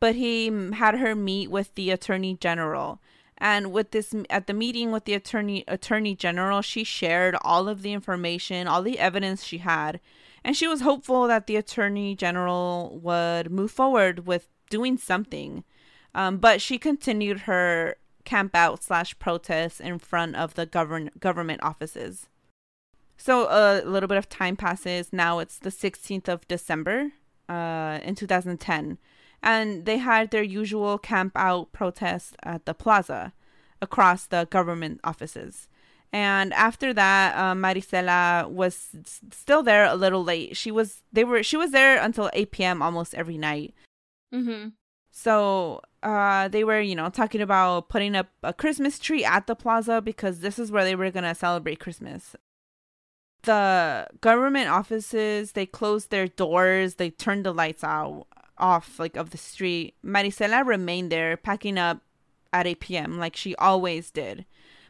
but 0.00 0.14
he 0.16 0.46
had 0.74 0.98
her 0.98 1.14
meet 1.14 1.50
with 1.50 1.74
the 1.74 1.90
attorney 1.90 2.36
general. 2.38 3.00
And 3.38 3.72
with 3.72 3.92
this, 3.92 4.14
at 4.28 4.46
the 4.46 4.52
meeting 4.52 4.92
with 4.92 5.04
the 5.04 5.14
attorney 5.14 5.64
attorney 5.66 6.14
general, 6.14 6.60
she 6.60 6.84
shared 6.84 7.36
all 7.42 7.68
of 7.68 7.82
the 7.82 7.92
information, 7.92 8.68
all 8.68 8.82
the 8.82 8.98
evidence 8.98 9.42
she 9.44 9.58
had, 9.58 10.00
and 10.44 10.56
she 10.56 10.66
was 10.66 10.80
hopeful 10.80 11.26
that 11.28 11.46
the 11.46 11.56
attorney 11.56 12.14
general 12.14 12.98
would 13.02 13.50
move 13.50 13.70
forward 13.70 14.26
with 14.26 14.48
doing 14.70 14.96
something. 14.96 15.64
Um, 16.14 16.38
but 16.38 16.60
she 16.60 16.78
continued 16.78 17.40
her 17.40 17.96
camp 18.24 18.54
out 18.54 18.82
slash 18.82 19.18
protest 19.18 19.80
in 19.80 19.98
front 19.98 20.36
of 20.36 20.54
the 20.54 20.66
govern 20.66 21.10
government 21.18 21.62
offices. 21.62 22.28
So 23.16 23.46
a 23.48 23.86
little 23.86 24.08
bit 24.08 24.18
of 24.18 24.28
time 24.28 24.56
passes. 24.56 25.12
Now 25.12 25.38
it's 25.38 25.58
the 25.58 25.70
16th 25.70 26.28
of 26.28 26.48
December 26.48 27.12
uh, 27.48 28.00
in 28.02 28.14
2010. 28.14 28.98
And 29.42 29.86
they 29.86 29.98
had 29.98 30.30
their 30.30 30.42
usual 30.42 30.98
camp 30.98 31.32
out 31.36 31.72
protest 31.72 32.36
at 32.42 32.64
the 32.64 32.74
plaza 32.74 33.32
across 33.80 34.26
the 34.26 34.46
government 34.50 35.00
offices. 35.02 35.68
And 36.12 36.52
after 36.52 36.92
that, 36.92 37.34
uh, 37.36 37.54
Marisela 37.54 38.48
was 38.50 38.88
still 39.30 39.62
there 39.62 39.86
a 39.86 39.94
little 39.94 40.22
late. 40.22 40.56
She 40.56 40.70
was 40.70 41.02
they 41.12 41.24
were 41.24 41.42
she 41.42 41.56
was 41.56 41.70
there 41.70 41.98
until 42.00 42.30
8 42.34 42.50
p.m. 42.50 42.82
almost 42.82 43.14
every 43.14 43.38
night. 43.38 43.74
Mm-hmm. 44.34 44.68
So 45.10 45.80
uh, 46.02 46.48
they 46.48 46.64
were, 46.64 46.80
you 46.80 46.94
know, 46.94 47.08
talking 47.08 47.40
about 47.40 47.88
putting 47.88 48.14
up 48.16 48.28
a 48.42 48.52
Christmas 48.52 48.98
tree 48.98 49.24
at 49.24 49.46
the 49.46 49.54
plaza 49.54 50.00
because 50.02 50.40
this 50.40 50.58
is 50.58 50.70
where 50.72 50.84
they 50.84 50.94
were 50.96 51.10
gonna 51.10 51.34
celebrate 51.34 51.80
Christmas. 51.80 52.34
the 53.44 54.06
government 54.20 54.68
offices 54.68 55.52
they 55.52 55.66
closed 55.66 56.10
their 56.10 56.28
doors, 56.28 56.94
they 56.96 57.10
turned 57.10 57.44
the 57.44 57.52
lights 57.52 57.82
out 57.84 58.26
off 58.58 58.98
like 58.98 59.16
of 59.16 59.30
the 59.30 59.38
street. 59.38 59.94
Marisela 60.04 60.64
remained 60.64 61.10
there 61.10 61.36
packing 61.36 61.78
up 61.78 62.00
at 62.52 62.66
8 62.66 62.80
p.m. 62.80 63.18
like 63.18 63.34
she 63.36 63.56
always 63.56 64.10
did. 64.10 64.44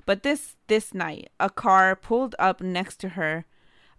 But 0.07 0.23
this 0.23 0.57
this 0.67 0.93
night, 0.95 1.31
a 1.39 1.51
car 1.51 1.95
pulled 1.97 2.35
up 2.39 2.61
next 2.61 2.97
to 3.01 3.11
her. 3.11 3.45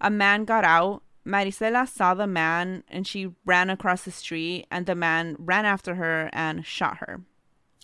A 0.01 0.09
man 0.09 0.45
got 0.45 0.63
out. 0.63 1.03
Marisela 1.25 1.87
saw 1.87 2.13
the 2.13 2.27
man 2.27 2.83
and 2.89 3.07
she 3.07 3.31
ran 3.45 3.69
across 3.69 4.03
the 4.03 4.11
street 4.11 4.67
and 4.69 4.85
the 4.85 4.95
man 4.95 5.37
ran 5.39 5.65
after 5.65 5.95
her 5.95 6.29
and 6.33 6.65
shot 6.65 6.97
her. 6.97 7.21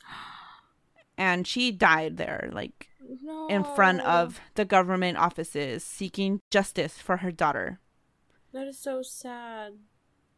And 1.18 1.46
she 1.46 1.72
died 1.72 2.16
there 2.18 2.50
like 2.54 2.90
No. 3.22 3.48
in 3.48 3.64
front 3.64 4.02
of 4.02 4.40
the 4.56 4.64
government 4.66 5.18
offices 5.18 5.84
seeking 5.84 6.40
justice 6.50 6.98
for 6.98 7.18
her 7.18 7.32
daughter. 7.32 7.80
That 8.54 8.68
is 8.68 8.80
so 8.80 9.02
sad. 9.02 9.74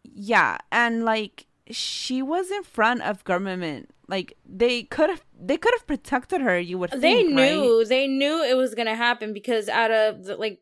Yeah, 0.03 0.57
and 0.71 1.03
like 1.05 1.47
she 1.69 2.21
was 2.21 2.51
in 2.51 2.63
front 2.63 3.01
of 3.01 3.23
government. 3.23 3.89
Like 4.11 4.37
they 4.45 4.83
could 4.83 5.09
have 5.09 5.23
they 5.41 5.55
could 5.55 5.73
have 5.73 5.87
protected 5.87 6.41
her, 6.41 6.59
you 6.59 6.77
would 6.77 6.91
think, 6.91 7.01
they 7.01 7.13
right? 7.13 7.33
knew 7.33 7.85
they 7.85 8.07
knew 8.07 8.43
it 8.43 8.57
was 8.57 8.75
gonna 8.75 8.95
happen 8.95 9.31
because 9.33 9.69
out 9.69 9.89
of 9.89 10.25
the, 10.25 10.35
like 10.35 10.59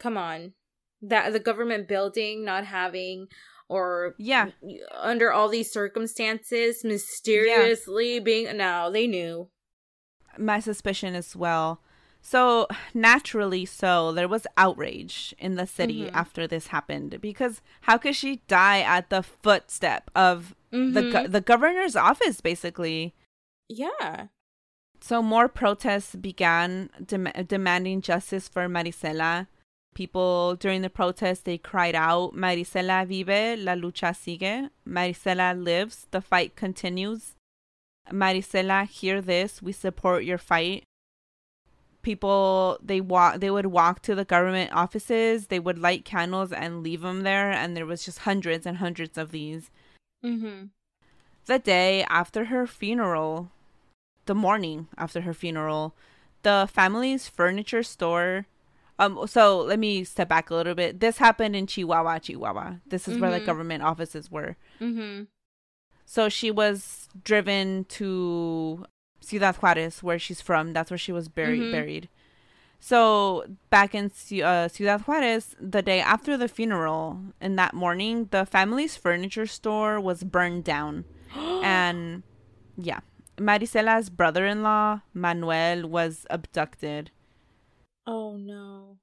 come 0.00 0.16
on 0.18 0.52
that 1.00 1.32
the 1.32 1.38
government 1.38 1.86
building 1.86 2.44
not 2.44 2.64
having 2.64 3.28
or 3.68 4.16
Yeah. 4.18 4.50
under 4.96 5.30
all 5.32 5.48
these 5.48 5.70
circumstances 5.70 6.82
mysteriously 6.82 8.18
being 8.18 8.56
no 8.56 8.90
they 8.90 9.06
knew 9.06 9.48
my 10.36 10.58
suspicion 10.60 11.14
as 11.14 11.34
well. 11.36 11.80
So 12.20 12.66
naturally, 12.94 13.64
so 13.64 14.12
there 14.12 14.28
was 14.28 14.46
outrage 14.56 15.34
in 15.38 15.54
the 15.54 15.66
city 15.66 16.02
Mhm. 16.06 16.10
after 16.12 16.46
this 16.46 16.68
happened 16.68 17.20
because 17.20 17.62
how 17.82 17.96
could 17.98 18.16
she 18.16 18.42
die 18.48 18.80
at 18.80 19.08
the 19.08 19.22
footstep 19.22 20.10
of 20.14 20.54
the 20.70 20.76
Mhm. 21.02 21.12
go- 21.12 21.26
the 21.28 21.40
governor's 21.40 21.96
office, 21.96 22.40
basically? 22.40 23.14
yeah 23.68 24.28
So 25.00 25.22
more 25.22 25.48
protests 25.48 26.16
began 26.16 26.90
dem- 27.04 27.30
demanding 27.46 28.00
justice 28.02 28.48
for 28.48 28.66
Marisela. 28.68 29.46
People 29.94 30.56
during 30.56 30.82
the 30.82 30.90
protest 30.90 31.44
they 31.44 31.56
cried 31.58 31.94
out, 31.94 32.34
"Marisela 32.34 33.06
vive, 33.06 33.58
la 33.60 33.74
lucha 33.74 34.12
sigue. 34.14 34.70
Marisela 34.86 35.54
lives, 35.54 36.06
the 36.10 36.20
fight 36.20 36.56
continues. 36.56 37.36
Marisela, 38.10 38.86
hear 38.88 39.20
this, 39.20 39.62
we 39.62 39.72
support 39.72 40.24
your 40.24 40.38
fight." 40.38 40.82
People 42.08 42.78
they 42.82 43.00
walk 43.02 43.40
they 43.42 43.50
would 43.50 43.66
walk 43.66 44.00
to 44.02 44.14
the 44.14 44.24
government 44.24 44.72
offices, 44.72 45.48
they 45.48 45.58
would 45.66 45.78
light 45.78 46.06
candles 46.06 46.52
and 46.52 46.82
leave 46.82 47.02
them 47.02 47.20
there 47.22 47.50
and 47.50 47.76
there 47.76 47.84
was 47.84 48.02
just 48.06 48.20
hundreds 48.20 48.64
and 48.64 48.78
hundreds 48.78 49.18
of 49.18 49.30
these 49.30 49.70
mm-hmm 50.24 50.66
the 51.44 51.58
day 51.58 52.04
after 52.20 52.46
her 52.46 52.66
funeral, 52.66 53.50
the 54.26 54.34
morning 54.34 54.88
after 54.96 55.20
her 55.22 55.34
funeral, 55.34 55.94
the 56.42 56.68
family's 56.70 57.28
furniture 57.28 57.82
store. 57.82 58.46
Um, 58.98 59.26
so 59.26 59.60
let 59.60 59.78
me 59.78 60.04
step 60.04 60.28
back 60.28 60.48
a 60.50 60.54
little 60.54 60.74
bit. 60.74 61.00
This 61.00 61.18
happened 61.18 61.54
in 61.56 61.66
Chihuahua, 61.66 62.18
Chihuahua. 62.20 62.76
This 62.86 63.06
is 63.08 63.18
where 63.18 63.30
the 63.30 63.40
Mhm. 63.40 63.46
government 63.46 63.82
offices 63.82 64.30
were. 64.30 64.56
mm-hmm 64.80 65.24
So 66.04 66.28
she 66.28 66.50
was 66.50 67.08
driven 67.30 67.84
to 68.00 68.84
Ciudad 69.28 69.56
Juarez, 69.60 70.02
where 70.02 70.18
she's 70.18 70.40
from. 70.48 70.72
That's 70.72 70.90
where 70.90 70.98
she 71.06 71.12
was 71.12 71.28
buried. 71.28 71.62
Mhm. 71.62 71.72
Buried. 71.72 72.08
So 72.80 73.44
back 73.70 73.94
in 73.94 74.06
uh, 74.50 74.68
Ciudad 74.68 75.00
Juarez, 75.06 75.56
the 75.60 75.82
day 75.82 76.00
after 76.00 76.36
the 76.36 76.48
funeral, 76.48 77.04
in 77.40 77.56
that 77.56 77.74
morning, 77.74 78.28
the 78.30 78.46
family's 78.46 78.96
furniture 78.96 79.46
store 79.46 80.00
was 80.00 80.22
burned 80.22 80.64
down 80.64 81.04
and 81.62 82.22
yeah 82.76 83.00
marisela's 83.36 84.08
brother-in-law 84.10 85.00
manuel 85.14 85.86
was 85.88 86.26
abducted 86.30 87.10
oh 88.06 88.36
no 88.36 88.96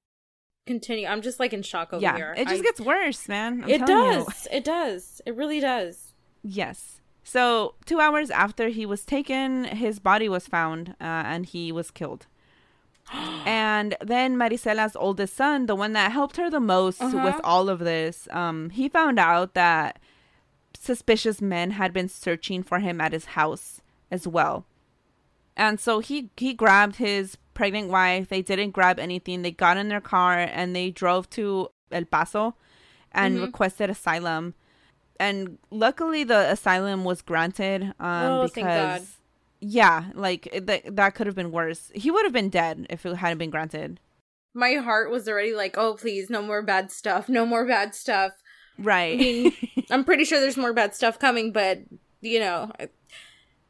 continue 0.65 1.07
i'm 1.07 1.21
just 1.21 1.39
like 1.39 1.53
in 1.53 1.61
shock 1.61 1.93
over 1.93 2.01
yeah 2.01 2.15
here 2.15 2.33
it 2.37 2.47
just 2.47 2.61
I- 2.61 2.63
gets 2.63 2.81
worse 2.81 3.27
man 3.29 3.63
I'm 3.63 3.69
it 3.69 3.79
telling 3.85 4.19
you. 4.19 4.25
does 4.25 4.47
it 4.51 4.63
does 4.63 5.21
it 5.25 5.35
really 5.35 5.59
does 5.59 6.13
yes 6.41 6.99
so 7.33 7.73
two 7.89 7.99
hours 7.99 8.29
after 8.29 8.69
he 8.69 8.85
was 8.85 9.03
taken 9.03 9.63
his 9.65 9.97
body 9.99 10.29
was 10.29 10.47
found 10.47 10.89
uh, 11.01 11.23
and 11.33 11.41
he 11.47 11.71
was 11.71 11.89
killed. 11.91 12.27
And 13.45 13.95
then 14.01 14.37
marisela's 14.37 14.95
oldest 14.95 15.35
son 15.35 15.65
the 15.65 15.75
one 15.75 15.93
that 15.93 16.11
helped 16.19 16.37
her 16.37 16.49
the 16.49 16.59
most 16.75 17.01
Uh-huh. 17.01 17.21
with 17.25 17.39
all 17.43 17.67
of 17.69 17.79
this 17.79 18.27
um 18.31 18.69
he 18.79 18.85
found 18.89 19.17
out 19.19 19.53
that 19.53 19.99
suspicious 20.77 21.41
men 21.41 21.71
had 21.71 21.91
been 21.93 22.09
searching 22.09 22.61
for 22.63 22.79
him 22.79 22.99
at 23.01 23.13
his 23.13 23.25
house 23.39 23.81
as 24.11 24.27
well. 24.27 24.65
And 25.57 25.79
so 25.79 25.99
he 25.99 26.29
he 26.37 26.53
grabbed 26.53 26.97
his 26.97 27.37
pregnant 27.53 27.89
wife. 27.89 28.27
They 28.27 28.41
didn't 28.41 28.71
grab 28.71 28.99
anything. 28.99 29.41
They 29.41 29.51
got 29.51 29.77
in 29.77 29.87
their 29.89 30.01
car 30.01 30.37
and 30.59 30.75
they 30.75 30.91
drove 30.91 31.29
to 31.31 31.69
el 31.91 32.05
paso 32.05 32.55
and 33.11 33.37
Mhm. 33.37 33.43
requested 33.47 33.89
asylum 33.89 34.53
and 35.19 35.57
luckily 35.71 36.23
the 36.23 36.51
asylum 36.51 37.03
was 37.03 37.21
granted 37.21 37.83
um 37.99 38.25
Oh, 38.25 38.43
because 38.43 38.53
thank 38.53 38.67
God. 38.67 39.01
yeah 39.61 40.05
like 40.13 40.49
that 40.65 40.95
that 40.95 41.15
could 41.15 41.27
have 41.27 41.35
been 41.35 41.51
worse 41.51 41.91
he 41.95 42.11
would 42.11 42.25
have 42.25 42.33
been 42.33 42.49
dead 42.49 42.85
if 42.89 43.05
it 43.05 43.15
hadn't 43.15 43.37
been 43.37 43.49
granted 43.49 43.99
my 44.53 44.73
heart 44.75 45.09
was 45.11 45.27
already 45.27 45.53
like 45.53 45.77
oh 45.77 45.95
please 45.95 46.29
no 46.29 46.41
more 46.41 46.61
bad 46.61 46.91
stuff 46.91 47.27
no 47.29 47.45
more 47.45 47.65
bad 47.65 47.93
stuff 47.95 48.31
right 48.77 49.13
I 49.13 49.17
mean, 49.17 49.53
I'm 49.89 50.03
pretty 50.03 50.25
sure 50.25 50.39
there's 50.39 50.57
more 50.57 50.73
bad 50.73 50.93
stuff 50.95 51.17
coming, 51.19 51.51
but 51.51 51.79
you 52.21 52.39
know, 52.39 52.71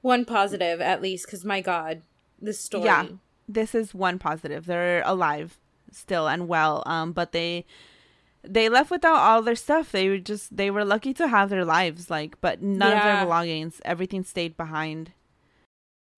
one 0.01 0.23
positive 0.25 0.79
at 0.81 1.01
least. 1.01 1.25
Because 1.25 1.43
my 1.43 1.59
God, 1.61 2.01
this 2.41 2.59
story. 2.59 2.85
Yeah. 2.85 3.07
this 3.47 3.75
is 3.75 3.93
one 3.93 4.17
positive 4.17 4.65
they're 4.65 5.03
alive 5.05 5.59
still 5.91 6.27
and 6.27 6.47
well 6.47 6.81
um 6.85 7.11
but 7.11 7.31
they 7.33 7.65
they 8.47 8.69
left 8.69 8.91
without 8.91 9.17
all 9.17 9.41
their 9.41 9.55
stuff. 9.55 9.91
They 9.91 10.09
were 10.09 10.17
just 10.17 10.55
they 10.55 10.69
were 10.71 10.85
lucky 10.85 11.13
to 11.15 11.27
have 11.27 11.49
their 11.49 11.65
lives 11.65 12.09
like 12.09 12.39
but 12.41 12.61
none 12.61 12.93
of 12.97 13.03
their 13.03 13.23
belongings. 13.25 13.81
Everything 13.85 14.23
stayed 14.23 14.55
behind. 14.57 15.11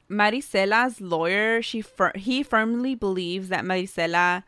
Marisela's 0.09 1.01
lawyer 1.01 1.61
she 1.61 1.81
fir- 1.81 2.13
he 2.15 2.41
firmly 2.43 2.95
believes 2.95 3.49
that 3.49 3.65
marisela 3.65 4.43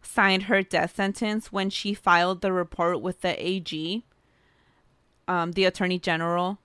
signed 0.00 0.44
her 0.44 0.62
death 0.62 0.96
sentence 0.96 1.52
when 1.52 1.68
she 1.68 1.92
filed 1.92 2.40
the 2.40 2.52
report 2.52 3.02
with 3.02 3.20
the 3.20 3.34
ag 3.46 4.02
um 5.28 5.52
the 5.52 5.64
attorney 5.64 5.98
general. 5.98 6.58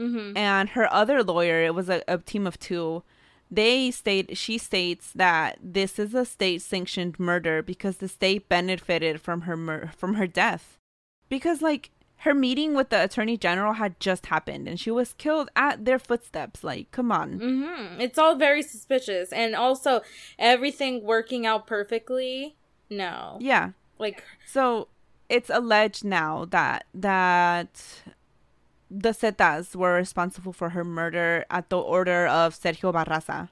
Mm-hmm. 0.00 0.34
and 0.34 0.70
her 0.70 0.90
other 0.90 1.22
lawyer 1.22 1.62
it 1.62 1.74
was 1.74 1.90
a, 1.90 2.02
a 2.08 2.16
team 2.16 2.46
of 2.46 2.58
two 2.58 3.02
they 3.50 3.90
state 3.90 4.36
she 4.36 4.58
states 4.58 5.12
that 5.14 5.58
this 5.62 5.98
is 5.98 6.14
a 6.14 6.24
state 6.24 6.62
sanctioned 6.62 7.18
murder 7.18 7.62
because 7.62 7.96
the 7.96 8.08
state 8.08 8.48
benefited 8.48 9.20
from 9.20 9.42
her 9.42 9.56
mur- 9.56 9.90
from 9.96 10.14
her 10.14 10.26
death. 10.26 10.78
Because 11.28 11.60
like 11.62 11.90
her 12.18 12.34
meeting 12.34 12.74
with 12.74 12.90
the 12.90 13.02
attorney 13.02 13.36
general 13.36 13.74
had 13.74 13.98
just 13.98 14.26
happened 14.26 14.68
and 14.68 14.78
she 14.78 14.90
was 14.90 15.14
killed 15.14 15.50
at 15.56 15.84
their 15.84 15.98
footsteps. 15.98 16.62
Like 16.62 16.90
come 16.90 17.10
on. 17.10 17.40
Mm-hmm. 17.40 18.00
It's 18.00 18.18
all 18.18 18.36
very 18.36 18.62
suspicious, 18.62 19.32
and 19.32 19.54
also 19.56 20.02
everything 20.38 21.02
working 21.02 21.46
out 21.46 21.66
perfectly. 21.66 22.56
No, 22.88 23.38
yeah. 23.40 23.70
Like 23.98 24.22
so 24.46 24.88
it's 25.28 25.50
alleged 25.50 26.04
now 26.04 26.44
that 26.46 26.84
that 26.92 28.02
the 28.90 29.10
Zetas 29.10 29.76
were 29.76 29.94
responsible 29.94 30.52
for 30.52 30.70
her 30.70 30.84
murder 30.84 31.44
at 31.50 31.68
the 31.70 31.78
order 31.78 32.26
of 32.26 32.54
Sergio 32.54 32.92
Barraza. 32.92 33.48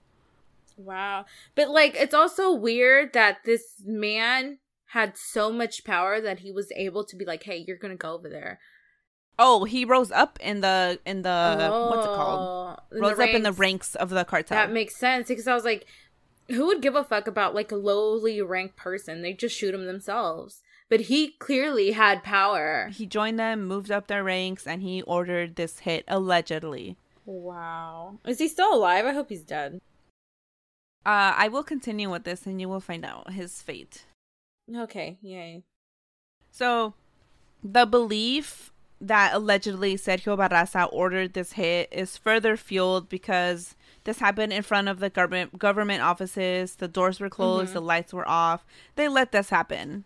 wow, 0.77 1.25
but 1.55 1.71
like 1.71 1.95
it's 1.97 2.15
also 2.15 2.53
weird 2.53 3.13
that 3.13 3.39
this 3.45 3.83
man 3.85 4.59
had 4.93 5.17
so 5.17 5.53
much 5.53 5.85
power 5.85 6.21
that 6.21 6.41
he 6.41 6.51
was 6.51 6.73
able 6.75 7.05
to 7.05 7.17
be 7.17 7.25
like, 7.25 7.43
"Hey, 7.45 7.65
you're 7.67 7.77
gonna 7.77 7.97
go 7.97 8.15
over 8.15 8.29
there." 8.29 8.59
Oh, 9.39 9.65
he 9.65 9.85
rose 9.85 10.11
up 10.11 10.39
in 10.41 10.61
the 10.61 10.99
in 11.07 11.23
the 11.23 11.69
what's 11.91 12.07
it 12.07 12.11
called? 12.17 12.79
Oh, 12.91 12.99
Rose 13.01 13.19
up 13.21 13.29
in 13.31 13.43
the 13.45 13.53
ranks. 13.53 13.95
ranks 13.95 13.95
of 13.95 14.11
the 14.11 14.25
cartel. 14.25 14.57
That 14.57 14.73
makes 14.73 14.97
sense 14.97 15.29
because 15.29 15.47
I 15.47 15.55
was 15.55 15.65
like, 15.65 15.87
who 16.49 16.67
would 16.67 16.83
give 16.83 16.97
a 16.97 17.05
fuck 17.05 17.27
about 17.29 17.55
like 17.55 17.71
a 17.71 17.77
lowly 17.77 18.41
ranked 18.43 18.77
person? 18.77 19.23
They 19.23 19.35
just 19.35 19.57
shoot 19.57 19.75
him 19.75 19.87
themselves. 19.87 20.63
But 20.91 21.01
he 21.03 21.33
clearly 21.33 21.93
had 21.93 22.23
power. 22.23 22.89
he 22.95 23.05
joined 23.07 23.39
them, 23.39 23.67
moved 23.67 23.91
up 23.91 24.07
their 24.07 24.25
ranks, 24.25 24.67
and 24.67 24.83
he 24.83 25.03
ordered 25.03 25.57
this 25.57 25.81
hit 25.81 26.05
allegedly. 26.09 26.97
Wow. 27.27 28.19
Is 28.27 28.39
he 28.39 28.49
still 28.49 28.73
alive? 28.75 29.05
I 29.05 29.13
hope 29.13 29.29
he's 29.29 29.43
dead. 29.43 29.81
Uh, 31.05 31.35
I 31.37 31.49
will 31.49 31.63
continue 31.63 32.11
with 32.11 32.25
this, 32.25 32.47
and 32.47 32.61
you 32.61 32.69
will 32.69 32.81
find 32.81 33.05
out 33.05 33.33
his 33.33 33.61
fate. 33.63 34.05
Okay, 34.75 35.19
yay. 35.23 35.63
So, 36.51 36.95
the 37.63 37.85
belief 37.87 38.73
that 39.01 39.33
allegedly 39.35 39.95
Sergio 39.97 40.37
Barraza 40.37 40.89
ordered 40.93 41.35
this 41.35 41.53
hit 41.53 41.89
is 41.93 42.17
further 42.17 42.57
fueled 42.57 43.09
because 43.09 43.75
this 44.05 44.19
happened 44.19 44.53
in 44.53 44.63
front 44.63 44.89
of 44.89 44.99
the 45.01 45.09
government 45.11 45.59
government 45.59 46.03
offices. 46.03 46.77
The 46.77 46.89
doors 46.89 47.21
were 47.21 47.31
closed, 47.31 47.71
Mhm. 47.71 47.75
the 47.75 47.81
lights 47.83 48.13
were 48.13 48.29
off. 48.29 48.65
They 48.97 49.07
let 49.09 49.33
this 49.33 49.51
happen. 49.51 50.05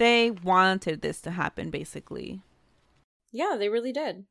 They 0.00 0.30
wanted 0.30 1.02
this 1.02 1.20
to 1.20 1.30
happen, 1.32 1.68
basically. 1.68 2.40
Yeah, 3.32 3.56
they 3.58 3.68
really 3.68 3.92
did. 3.92 4.24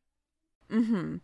Mm-hmm. 0.71 1.17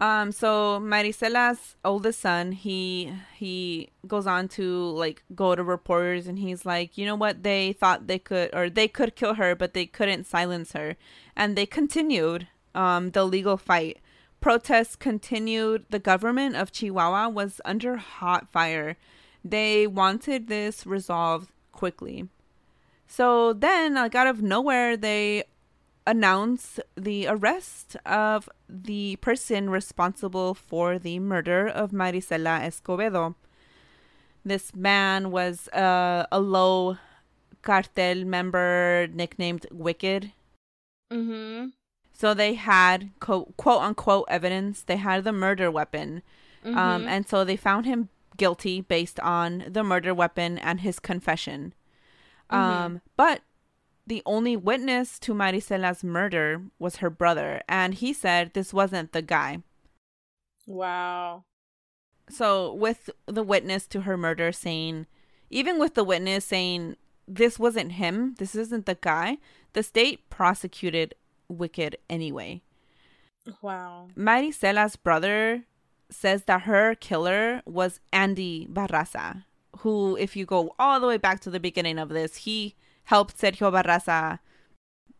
Um, 0.00 0.32
so 0.32 0.80
Marisela's 0.80 1.76
oldest 1.84 2.20
son, 2.20 2.52
he 2.52 3.12
he 3.36 3.90
goes 4.06 4.26
on 4.26 4.48
to 4.56 4.86
like 4.92 5.22
go 5.34 5.54
to 5.54 5.62
reporters 5.62 6.26
and 6.26 6.38
he's 6.38 6.64
like, 6.64 6.96
you 6.96 7.04
know 7.04 7.14
what, 7.14 7.42
they 7.42 7.74
thought 7.74 8.06
they 8.06 8.18
could 8.18 8.48
or 8.54 8.70
they 8.70 8.88
could 8.88 9.14
kill 9.14 9.34
her, 9.34 9.54
but 9.54 9.74
they 9.74 9.84
couldn't 9.84 10.24
silence 10.24 10.72
her. 10.72 10.96
And 11.36 11.54
they 11.54 11.66
continued 11.66 12.48
um 12.74 13.10
the 13.10 13.26
legal 13.26 13.58
fight. 13.58 13.98
Protests 14.40 14.96
continued. 14.96 15.84
The 15.90 15.98
government 15.98 16.56
of 16.56 16.72
Chihuahua 16.72 17.28
was 17.28 17.60
under 17.66 17.98
hot 17.98 18.50
fire. 18.50 18.96
They 19.44 19.86
wanted 19.86 20.48
this 20.48 20.86
resolved 20.86 21.50
quickly. 21.72 22.30
So 23.12 23.52
then, 23.52 23.92
like 23.92 24.14
out 24.14 24.26
of 24.26 24.40
nowhere, 24.40 24.96
they 24.96 25.44
announce 26.06 26.80
the 26.96 27.26
arrest 27.26 27.94
of 28.06 28.48
the 28.70 29.16
person 29.16 29.68
responsible 29.68 30.54
for 30.54 30.98
the 30.98 31.18
murder 31.18 31.66
of 31.66 31.90
Marisela 31.90 32.62
Escobedo. 32.62 33.34
This 34.46 34.74
man 34.74 35.30
was 35.30 35.68
uh, 35.74 36.24
a 36.32 36.40
low 36.40 36.96
cartel 37.60 38.24
member 38.24 39.06
nicknamed 39.12 39.66
Wicked. 39.70 40.32
Mm-hmm. 41.12 41.66
So 42.14 42.32
they 42.32 42.54
had 42.54 43.10
quote, 43.20 43.54
quote 43.58 43.82
unquote 43.82 44.24
evidence. 44.28 44.80
They 44.80 44.96
had 44.96 45.24
the 45.24 45.32
murder 45.32 45.70
weapon. 45.70 46.22
Mm-hmm. 46.64 46.78
Um, 46.78 47.06
and 47.06 47.28
so 47.28 47.44
they 47.44 47.56
found 47.56 47.84
him 47.84 48.08
guilty 48.38 48.80
based 48.80 49.20
on 49.20 49.64
the 49.68 49.84
murder 49.84 50.14
weapon 50.14 50.56
and 50.56 50.80
his 50.80 50.98
confession. 50.98 51.74
Um, 52.52 53.00
but 53.16 53.40
the 54.06 54.22
only 54.26 54.56
witness 54.56 55.18
to 55.20 55.34
Marisela's 55.34 56.02
murder 56.02 56.62
was 56.78 56.96
her 56.96 57.10
brother, 57.10 57.62
and 57.68 57.94
he 57.94 58.12
said 58.12 58.52
this 58.52 58.72
wasn't 58.72 59.12
the 59.12 59.22
guy. 59.22 59.62
wow. 60.66 61.44
So, 62.28 62.72
with 62.72 63.10
the 63.26 63.42
witness 63.42 63.86
to 63.88 64.02
her 64.02 64.16
murder 64.16 64.52
saying, 64.52 65.06
even 65.50 65.78
with 65.78 65.94
the 65.94 66.04
witness 66.04 66.44
saying 66.44 66.96
this 67.28 67.58
wasn't 67.58 67.92
him, 67.92 68.36
this 68.38 68.54
isn't 68.54 68.86
the 68.86 68.94
guy, 68.94 69.38
the 69.72 69.82
state 69.82 70.30
prosecuted 70.30 71.14
Wicked 71.48 71.96
anyway. 72.08 72.62
Wow. 73.60 74.08
Marisela's 74.16 74.96
brother 74.96 75.64
says 76.10 76.44
that 76.44 76.62
her 76.62 76.94
killer 76.94 77.62
was 77.66 78.00
Andy 78.12 78.66
Barraza, 78.70 79.44
who, 79.78 80.16
if 80.16 80.36
you 80.36 80.44
go 80.46 80.74
all 80.78 81.00
the 81.00 81.06
way 81.06 81.16
back 81.16 81.40
to 81.40 81.50
the 81.50 81.60
beginning 81.60 81.98
of 81.98 82.08
this, 82.08 82.36
he 82.36 82.74
helped 83.04 83.38
Sergio 83.38 83.72
Barraza 83.72 84.38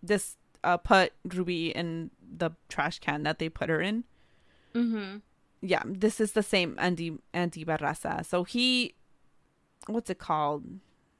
this 0.03 0.36
uh, 0.64 0.76
put 0.76 1.12
Ruby 1.24 1.70
in 1.70 2.11
the 2.20 2.50
trash 2.68 2.98
can 2.98 3.22
that 3.22 3.38
they 3.38 3.48
put 3.48 3.68
her 3.68 3.80
in. 3.80 4.05
Mm-hmm. 4.74 5.18
Yeah, 5.61 5.82
this 5.86 6.20
is 6.20 6.32
the 6.32 6.42
same 6.42 6.76
Andy 6.78 7.18
Andy 7.32 7.64
Barraza. 7.64 8.24
So 8.26 8.44
he, 8.44 8.94
what's 9.86 10.11
it 10.11 10.18
called? 10.18 10.64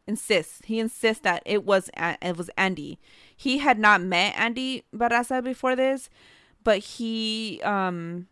Insists 0.05 0.63
he 0.65 0.81
insists 0.81 1.23
that 1.23 1.45
it 1.47 1.65
was 1.65 1.89
it 1.97 2.37
was 2.37 2.51
Andy. 2.57 2.99
He 3.37 3.59
had 3.59 3.79
not 3.79 4.03
met 4.03 4.35
Andy 4.37 4.83
Barraza 4.93 5.45
before 5.45 5.77
this, 5.77 6.11
but 6.65 6.79
he 6.79 7.61
um 7.63 8.27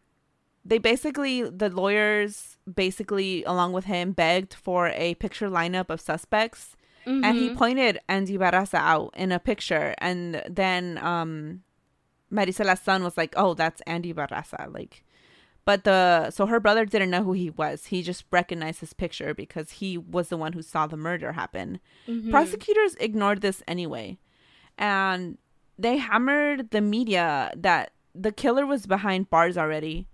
they 0.65 0.79
basically 0.79 1.43
the 1.43 1.69
lawyers 1.71 2.59
basically 2.73 3.43
along 3.45 3.73
with 3.73 3.85
him 3.87 4.13
begged 4.13 4.55
for 4.55 4.89
a 4.89 5.15
picture 5.17 5.49
lineup 5.49 5.91
of 5.91 6.01
suspects 6.01 6.77
and 7.07 7.25
Mm-hmm. 7.25 7.39
he 7.39 7.55
pointed 7.55 7.99
Andy 8.09 8.37
Barraza 8.37 8.75
out 8.79 9.15
in 9.17 9.33
a 9.33 9.39
picture 9.39 9.95
and 9.99 10.43
then 10.49 10.99
um 10.99 11.63
Marisela's 12.31 12.81
son 12.81 13.03
was 13.03 13.17
like 13.17 13.33
oh 13.37 13.55
that's 13.55 13.81
Andy 13.87 14.13
Barraza 14.13 14.73
like 14.73 15.03
but 15.65 15.85
the 15.85 16.31
so 16.31 16.47
her 16.47 16.61
brother 16.61 16.85
didn't 16.85 17.11
know 17.11 17.23
who 17.25 17.33
he 17.33 17.49
was 17.51 17.87
he 17.87 18.03
just 18.03 18.25
recognized 18.31 18.81
his 18.81 18.93
picture 18.93 19.33
because 19.35 19.71
he 19.73 19.97
was 19.97 20.29
the 20.29 20.37
one 20.37 20.53
who 20.53 20.63
saw 20.63 20.87
the 20.87 20.97
murder 20.97 21.33
happen 21.33 21.81
Mm-hmm. 22.07 22.31
prosecutors 22.31 22.95
ignored 22.97 23.41
this 23.41 23.63
anyway 23.67 24.19
and 24.79 25.39
they 25.79 25.97
hammered 25.97 26.71
the 26.71 26.81
media 26.83 27.51
that 27.57 27.93
the 28.15 28.31
killer 28.33 28.67
was 28.67 28.87
behind 28.87 29.31
bars 29.31 29.57
already 29.57 30.07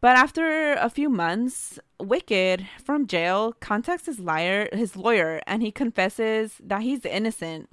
but 0.00 0.16
after 0.16 0.72
a 0.74 0.88
few 0.90 1.08
months, 1.08 1.78
Wicked 2.00 2.66
from 2.84 3.08
jail 3.08 3.52
contacts 3.58 4.06
his 4.06 4.20
liar, 4.20 4.68
his 4.72 4.96
lawyer, 4.96 5.40
and 5.46 5.62
he 5.62 5.72
confesses 5.72 6.54
that 6.62 6.82
he's 6.82 7.04
innocent. 7.04 7.68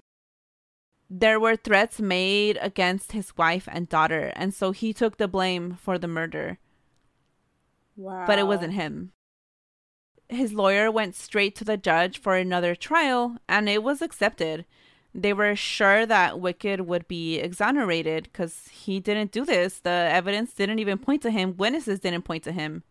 There 1.09 1.39
were 1.39 1.55
threats 1.55 1.99
made 2.01 2.57
against 2.59 3.11
his 3.11 3.37
wife 3.37 3.67
and 3.71 3.87
daughter, 3.87 4.33
and 4.35 4.51
so 4.53 4.71
he 4.71 4.93
took 4.93 5.17
the 5.17 5.27
blame 5.27 5.75
for 5.75 5.99
the 5.99 6.07
murder, 6.07 6.57
Wow. 7.95 8.25
but 8.25 8.39
it 8.39 8.47
wasn't 8.47 8.73
him. 8.73 9.11
His 10.27 10.53
lawyer 10.53 10.89
went 10.89 11.13
straight 11.13 11.55
to 11.57 11.63
the 11.63 11.77
judge 11.77 12.17
for 12.19 12.35
another 12.35 12.73
trial, 12.75 13.37
and 13.47 13.69
it 13.69 13.83
was 13.83 14.01
accepted. 14.01 14.65
They 15.17 15.31
were 15.31 15.55
sure 15.55 16.05
that 16.05 16.41
Wicked 16.41 16.81
would 16.81 17.07
be 17.07 17.37
exonerated 17.39 18.23
because 18.23 18.67
he 18.67 18.99
didn't 18.99 19.31
do 19.31 19.45
this. 19.45 19.79
The 19.79 19.89
evidence 19.89 20.53
didn't 20.53 20.79
even 20.79 20.97
point 20.97 21.21
to 21.21 21.31
him. 21.31 21.55
Witnesses 21.55 22.01
didn't 22.01 22.23
point 22.23 22.43
to 22.43 22.51
him. 22.51 22.83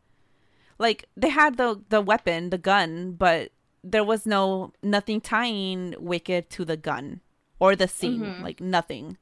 Like 0.78 1.04
they 1.14 1.28
had 1.28 1.58
the 1.58 1.82
the 1.90 2.00
weapon, 2.00 2.48
the 2.48 2.56
gun, 2.56 3.12
but 3.12 3.52
there 3.84 4.02
was 4.02 4.24
no 4.24 4.72
nothing 4.82 5.20
tying 5.20 5.94
Wicked 5.98 6.48
to 6.50 6.64
the 6.64 6.78
gun 6.78 7.20
or 7.60 7.76
the 7.76 7.86
scene. 7.86 8.22
Mhm. 8.22 8.42
Like 8.42 8.58
nothing. 8.58 9.18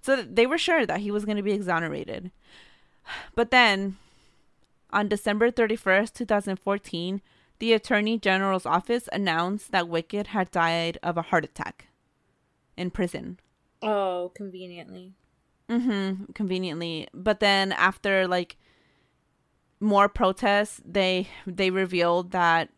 So 0.00 0.22
they 0.22 0.46
were 0.46 0.58
sure 0.58 0.86
that 0.86 1.00
he 1.00 1.10
was 1.10 1.24
going 1.24 1.36
to 1.38 1.42
be 1.42 1.52
exonerated. 1.52 2.30
But 3.34 3.50
then 3.50 3.96
on 4.90 5.08
December 5.08 5.50
31st, 5.50 6.14
2014, 6.14 7.20
the 7.58 7.72
Attorney 7.72 8.16
General's 8.18 8.64
office 8.66 9.08
announced 9.12 9.72
that 9.72 9.88
Wicked 9.88 10.28
had 10.28 10.52
died 10.52 10.98
of 11.02 11.16
a 11.16 11.22
heart 11.22 11.44
attack 11.44 11.88
in 12.76 12.90
prison. 12.90 13.38
Oh, 13.82 14.32
conveniently. 14.34 15.14
Mm-hmm. 15.68 16.32
Conveniently. 16.32 17.08
But 17.12 17.40
then 17.40 17.72
after 17.72 18.26
like 18.26 18.56
more 19.80 20.08
protests, 20.08 20.80
they 20.84 21.28
they 21.46 21.70
revealed 21.70 22.30
that 22.32 22.70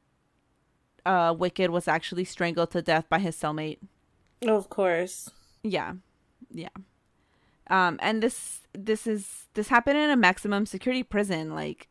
uh 1.04 1.34
Wicked 1.36 1.70
was 1.70 1.88
actually 1.88 2.24
strangled 2.24 2.70
to 2.72 2.82
death 2.82 3.08
by 3.08 3.18
his 3.18 3.36
cellmate. 3.36 3.78
Of 4.46 4.68
course. 4.68 5.30
Yeah. 5.62 5.94
Yeah. 6.50 6.68
Um 7.68 7.98
and 8.02 8.22
this 8.22 8.62
this 8.72 9.06
is 9.06 9.46
this 9.54 9.68
happened 9.68 9.98
in 9.98 10.10
a 10.10 10.16
maximum 10.16 10.66
security 10.66 11.02
prison 11.02 11.54
like 11.54 11.88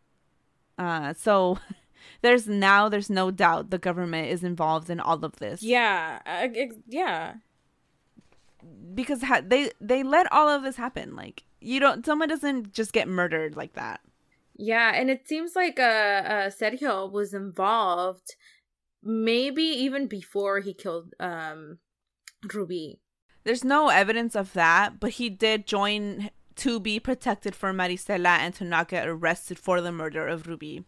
uh 0.77 1.13
so 1.13 1.59
there's 2.21 2.47
now 2.47 2.89
there's 2.89 3.09
no 3.09 3.31
doubt 3.31 3.69
the 3.69 3.77
government 3.77 4.29
is 4.29 4.43
involved 4.43 4.89
in 4.89 4.99
all 4.99 5.23
of 5.23 5.37
this. 5.37 5.61
Yeah. 5.61 6.19
Ex- 6.25 6.75
yeah. 6.87 7.35
Because 8.93 9.23
ha- 9.23 9.41
they 9.45 9.71
they 9.81 10.03
let 10.03 10.31
all 10.31 10.49
of 10.49 10.63
this 10.63 10.77
happen 10.77 11.15
like 11.15 11.43
you 11.59 11.79
don't 11.79 12.05
someone 12.05 12.29
doesn't 12.29 12.73
just 12.73 12.93
get 12.93 13.07
murdered 13.07 13.55
like 13.55 13.73
that. 13.73 14.01
Yeah, 14.57 14.93
and 14.95 15.09
it 15.09 15.27
seems 15.27 15.55
like 15.55 15.79
uh, 15.79 15.81
uh 15.81 16.49
Sergio 16.49 17.11
was 17.11 17.33
involved 17.33 18.35
maybe 19.03 19.63
even 19.63 20.07
before 20.07 20.59
he 20.59 20.73
killed 20.73 21.13
um 21.19 21.79
Ruby. 22.53 22.99
There's 23.43 23.63
no 23.63 23.89
evidence 23.89 24.35
of 24.35 24.53
that, 24.53 24.99
but 24.99 25.11
he 25.11 25.29
did 25.29 25.67
join 25.67 26.31
to 26.55 26.79
be 26.79 26.99
protected 26.99 27.55
for 27.55 27.73
Marisela 27.73 28.39
and 28.39 28.53
to 28.55 28.63
not 28.63 28.87
get 28.87 29.07
arrested 29.07 29.59
for 29.59 29.81
the 29.81 29.91
murder 29.91 30.27
of 30.27 30.47
Ruby. 30.47 30.85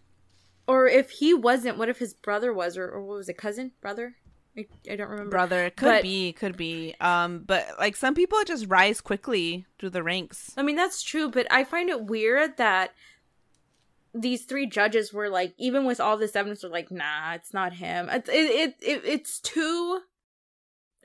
Or 0.67 0.87
if 0.87 1.11
he 1.11 1.33
wasn't, 1.33 1.77
what 1.77 1.89
if 1.89 1.99
his 1.99 2.13
brother 2.13 2.53
was 2.53 2.77
or, 2.77 2.89
or 2.89 3.03
what 3.03 3.17
was 3.17 3.29
it, 3.29 3.37
cousin? 3.37 3.71
Brother? 3.81 4.15
I, 4.57 4.65
I 4.89 4.95
don't 4.95 5.09
remember. 5.09 5.29
Brother, 5.29 5.69
could 5.69 5.85
But- 5.85 6.01
be, 6.01 6.33
could 6.33 6.57
be. 6.57 6.95
Um, 6.99 7.43
but 7.45 7.67
like 7.79 7.95
some 7.95 8.15
people 8.15 8.39
just 8.45 8.67
rise 8.67 9.01
quickly 9.01 9.65
through 9.77 9.91
the 9.91 10.03
ranks. 10.03 10.51
I 10.57 10.63
mean, 10.63 10.75
that's 10.75 11.03
true, 11.03 11.29
but 11.29 11.45
I 11.51 11.63
find 11.63 11.89
it 11.89 12.05
weird 12.05 12.57
that 12.57 12.93
these 14.13 14.45
three 14.45 14.65
judges 14.65 15.13
were 15.13 15.29
like, 15.29 15.53
even 15.57 15.85
with 15.85 15.99
all 15.99 16.17
this 16.17 16.35
evidence, 16.35 16.63
are 16.63 16.69
like, 16.69 16.89
nah, 16.89 17.33
it's 17.33 17.53
not 17.53 17.73
him. 17.73 18.09
It's 18.09 18.29
it, 18.29 18.33
it, 18.33 18.75
it 18.81 19.01
it's 19.05 19.39
too 19.39 19.99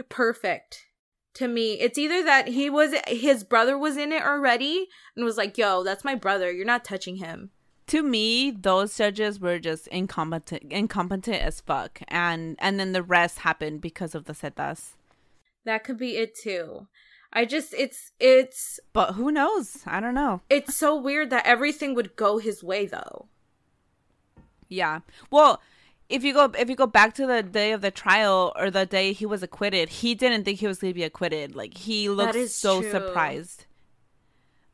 perfect 0.08 0.86
to 1.34 1.48
me. 1.48 1.74
It's 1.74 1.98
either 1.98 2.22
that 2.24 2.48
he 2.48 2.70
was 2.70 2.94
his 3.06 3.44
brother 3.44 3.76
was 3.76 3.96
in 3.96 4.12
it 4.12 4.22
already 4.22 4.86
and 5.14 5.24
was 5.24 5.36
like, 5.36 5.58
yo, 5.58 5.82
that's 5.82 6.04
my 6.04 6.14
brother. 6.14 6.50
You're 6.50 6.64
not 6.64 6.84
touching 6.84 7.16
him. 7.16 7.50
To 7.92 8.02
me, 8.02 8.50
those 8.50 8.96
judges 8.96 9.38
were 9.38 9.58
just 9.58 9.86
incompetent, 9.88 10.72
incompetent 10.72 11.42
as 11.42 11.60
fuck, 11.60 12.00
and 12.08 12.56
and 12.58 12.80
then 12.80 12.92
the 12.92 13.02
rest 13.02 13.40
happened 13.40 13.82
because 13.82 14.14
of 14.14 14.24
the 14.24 14.32
Zetas. 14.32 14.92
That 15.66 15.84
could 15.84 15.98
be 15.98 16.16
it 16.16 16.34
too. 16.34 16.86
I 17.34 17.44
just 17.44 17.74
it's 17.74 18.12
it's 18.18 18.80
But 18.94 19.12
who 19.12 19.30
knows? 19.30 19.82
I 19.84 20.00
don't 20.00 20.14
know. 20.14 20.40
it's 20.48 20.74
so 20.74 20.96
weird 20.96 21.28
that 21.28 21.44
everything 21.44 21.94
would 21.94 22.16
go 22.16 22.38
his 22.38 22.64
way 22.64 22.86
though. 22.86 23.26
Yeah. 24.70 25.00
Well, 25.30 25.60
if 26.08 26.24
you 26.24 26.32
go 26.32 26.50
if 26.58 26.70
you 26.70 26.76
go 26.76 26.86
back 26.86 27.12
to 27.16 27.26
the 27.26 27.42
day 27.42 27.72
of 27.72 27.82
the 27.82 27.90
trial 27.90 28.54
or 28.56 28.70
the 28.70 28.86
day 28.86 29.12
he 29.12 29.26
was 29.26 29.42
acquitted, 29.42 29.90
he 29.90 30.14
didn't 30.14 30.44
think 30.44 30.60
he 30.60 30.66
was 30.66 30.78
going 30.78 30.94
to 30.94 30.98
be 30.98 31.04
acquitted. 31.04 31.54
Like 31.54 31.76
he 31.76 32.08
looked 32.08 32.48
so 32.48 32.80
true. 32.80 32.90
surprised. 32.90 33.66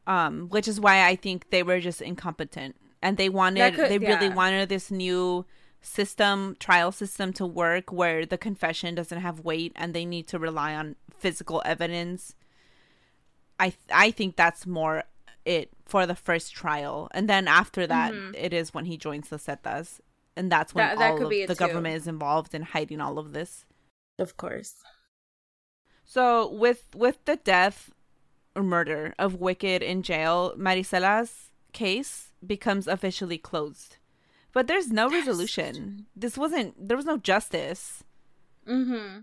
Um, 0.06 0.48
which 0.50 0.68
is 0.68 0.78
why 0.78 1.04
I 1.04 1.16
think 1.16 1.50
they 1.50 1.64
were 1.64 1.80
just 1.80 2.00
incompetent, 2.00 2.76
and 3.02 3.16
they 3.16 3.28
wanted 3.28 3.74
could- 3.74 3.90
they 3.90 3.98
really 3.98 4.26
yeah. 4.28 4.34
wanted 4.34 4.68
this 4.68 4.90
new 4.90 5.44
system 5.80 6.56
trial 6.58 6.90
system 6.90 7.32
to 7.32 7.46
work 7.46 7.92
where 7.92 8.26
the 8.26 8.36
confession 8.38 8.94
doesn't 8.96 9.20
have 9.20 9.40
weight 9.40 9.72
and 9.76 9.94
they 9.94 10.04
need 10.04 10.26
to 10.26 10.38
rely 10.38 10.74
on 10.74 10.96
physical 11.18 11.62
evidence. 11.64 12.34
I 13.60 13.72
I 13.92 14.10
think 14.10 14.36
that's 14.36 14.66
more 14.66 15.04
it 15.44 15.70
for 15.86 16.04
the 16.06 16.14
first 16.16 16.52
trial, 16.54 17.08
and 17.12 17.28
then 17.28 17.48
after 17.48 17.86
that, 17.86 18.12
it 18.34 18.52
is 18.52 18.74
when 18.74 18.84
he 18.84 18.96
joins 18.98 19.28
the 19.30 19.36
Zetas 19.38 20.00
and 20.36 20.52
that's 20.52 20.74
when 20.74 20.84
Mm-hmm. 20.86 20.98
That- 20.98 21.04
that 21.16 21.22
all 21.22 21.24
of 21.24 21.30
the 21.30 21.46
too. 21.46 21.54
government 21.54 21.96
is 21.96 22.06
involved 22.06 22.54
in 22.54 22.62
hiding 22.62 23.00
all 23.00 23.18
of 23.18 23.32
this. 23.32 23.64
Of 24.18 24.36
course. 24.36 24.74
So 26.04 26.50
with 26.50 26.84
with 26.94 27.24
the 27.24 27.36
death 27.36 27.90
or 28.56 28.62
murder 28.62 29.14
of 29.18 29.34
Wicked 29.36 29.82
in 29.82 30.02
jail, 30.02 30.54
Marisela's 30.56 31.50
case 31.72 32.27
becomes 32.46 32.86
officially 32.86 33.38
closed. 33.38 33.96
But 34.52 34.66
there's 34.66 34.90
no 34.90 35.10
resolution. 35.10 36.06
This 36.16 36.38
wasn't 36.38 36.88
there 36.88 36.96
was 36.96 37.06
no 37.06 37.16
justice. 37.16 38.04
Mm-hmm. 38.66 39.20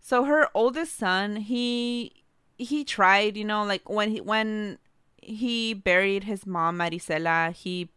So 0.00 0.24
her 0.24 0.48
oldest 0.54 0.96
son, 0.96 1.36
he 1.36 2.24
he 2.56 2.84
tried, 2.84 3.36
you 3.36 3.44
know, 3.44 3.64
like 3.64 3.88
when 3.88 4.10
he 4.10 4.20
when 4.20 4.78
he 5.22 5.74
buried 5.74 6.24
his 6.24 6.46
mom 6.46 6.78
Marisela, 6.78 7.52
he 7.52 7.90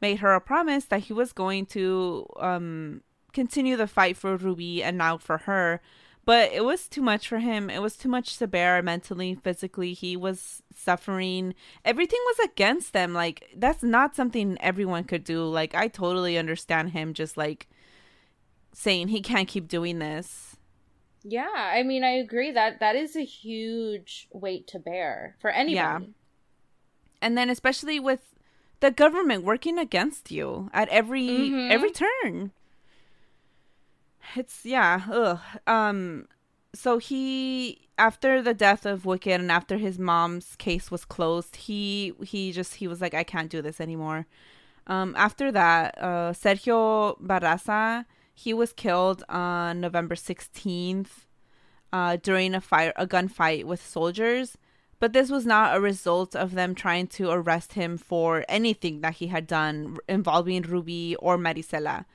made 0.00 0.18
her 0.18 0.34
a 0.34 0.40
promise 0.40 0.86
that 0.86 1.00
he 1.00 1.12
was 1.12 1.32
going 1.32 1.66
to 1.66 2.26
um 2.38 3.02
continue 3.32 3.76
the 3.76 3.86
fight 3.86 4.16
for 4.16 4.36
Ruby 4.36 4.82
and 4.82 4.96
now 4.96 5.18
for 5.18 5.38
her. 5.38 5.80
But 6.26 6.52
it 6.52 6.64
was 6.64 6.88
too 6.88 7.02
much 7.02 7.28
for 7.28 7.38
him. 7.38 7.70
It 7.70 7.80
was 7.80 7.96
too 7.96 8.08
much 8.08 8.36
to 8.38 8.46
bear 8.48 8.82
mentally, 8.82 9.36
physically. 9.36 9.92
He 9.94 10.16
was 10.16 10.60
suffering. 10.74 11.54
Everything 11.84 12.18
was 12.26 12.48
against 12.50 12.92
them. 12.92 13.14
Like 13.14 13.48
that's 13.56 13.82
not 13.82 14.14
something 14.16 14.58
everyone 14.60 15.04
could 15.04 15.22
do. 15.24 15.44
Like 15.44 15.74
I 15.74 15.86
totally 15.88 16.36
understand 16.36 16.90
him 16.90 17.14
just 17.14 17.36
like 17.36 17.68
saying 18.72 19.08
he 19.08 19.22
can't 19.22 19.48
keep 19.48 19.68
doing 19.68 20.00
this. 20.00 20.56
Yeah, 21.22 21.48
I 21.54 21.82
mean, 21.82 22.04
I 22.04 22.10
agree 22.10 22.50
that 22.52 22.78
that 22.80 22.94
is 22.94 23.16
a 23.16 23.24
huge 23.24 24.28
weight 24.32 24.66
to 24.68 24.78
bear 24.78 25.36
for 25.40 25.50
anybody. 25.50 26.12
and 27.22 27.36
then 27.38 27.48
especially 27.50 27.98
with 27.98 28.34
the 28.80 28.90
government 28.90 29.42
working 29.42 29.78
against 29.78 30.30
you 30.30 30.68
at 30.74 30.88
every 30.90 31.26
Mhm. 31.26 31.70
every 31.70 31.90
turn 31.90 32.52
it's 34.34 34.64
yeah 34.64 35.02
ugh. 35.10 35.38
um 35.66 36.26
so 36.74 36.98
he 36.98 37.88
after 37.98 38.42
the 38.42 38.54
death 38.54 38.84
of 38.84 39.06
wicked 39.06 39.40
and 39.40 39.50
after 39.50 39.78
his 39.78 39.98
mom's 39.98 40.56
case 40.56 40.90
was 40.90 41.04
closed 41.04 41.56
he 41.56 42.12
he 42.22 42.52
just 42.52 42.74
he 42.76 42.88
was 42.88 43.00
like 43.00 43.14
i 43.14 43.24
can't 43.24 43.50
do 43.50 43.62
this 43.62 43.80
anymore 43.80 44.26
um 44.86 45.14
after 45.16 45.50
that 45.50 45.96
uh 45.98 46.32
sergio 46.32 47.18
barraza 47.20 48.04
he 48.34 48.52
was 48.52 48.72
killed 48.72 49.22
on 49.28 49.80
november 49.80 50.14
16th 50.14 51.24
uh 51.92 52.16
during 52.22 52.54
a 52.54 52.60
fire 52.60 52.92
a 52.96 53.06
gunfight 53.06 53.64
with 53.64 53.84
soldiers 53.84 54.58
but 54.98 55.12
this 55.12 55.30
was 55.30 55.44
not 55.44 55.76
a 55.76 55.80
result 55.80 56.34
of 56.34 56.52
them 56.52 56.74
trying 56.74 57.06
to 57.06 57.30
arrest 57.30 57.74
him 57.74 57.98
for 57.98 58.44
anything 58.48 59.02
that 59.02 59.14
he 59.14 59.26
had 59.26 59.46
done 59.46 59.98
involving 60.08 60.62
Ruby 60.62 61.16
or 61.16 61.36
Marisela. 61.36 62.06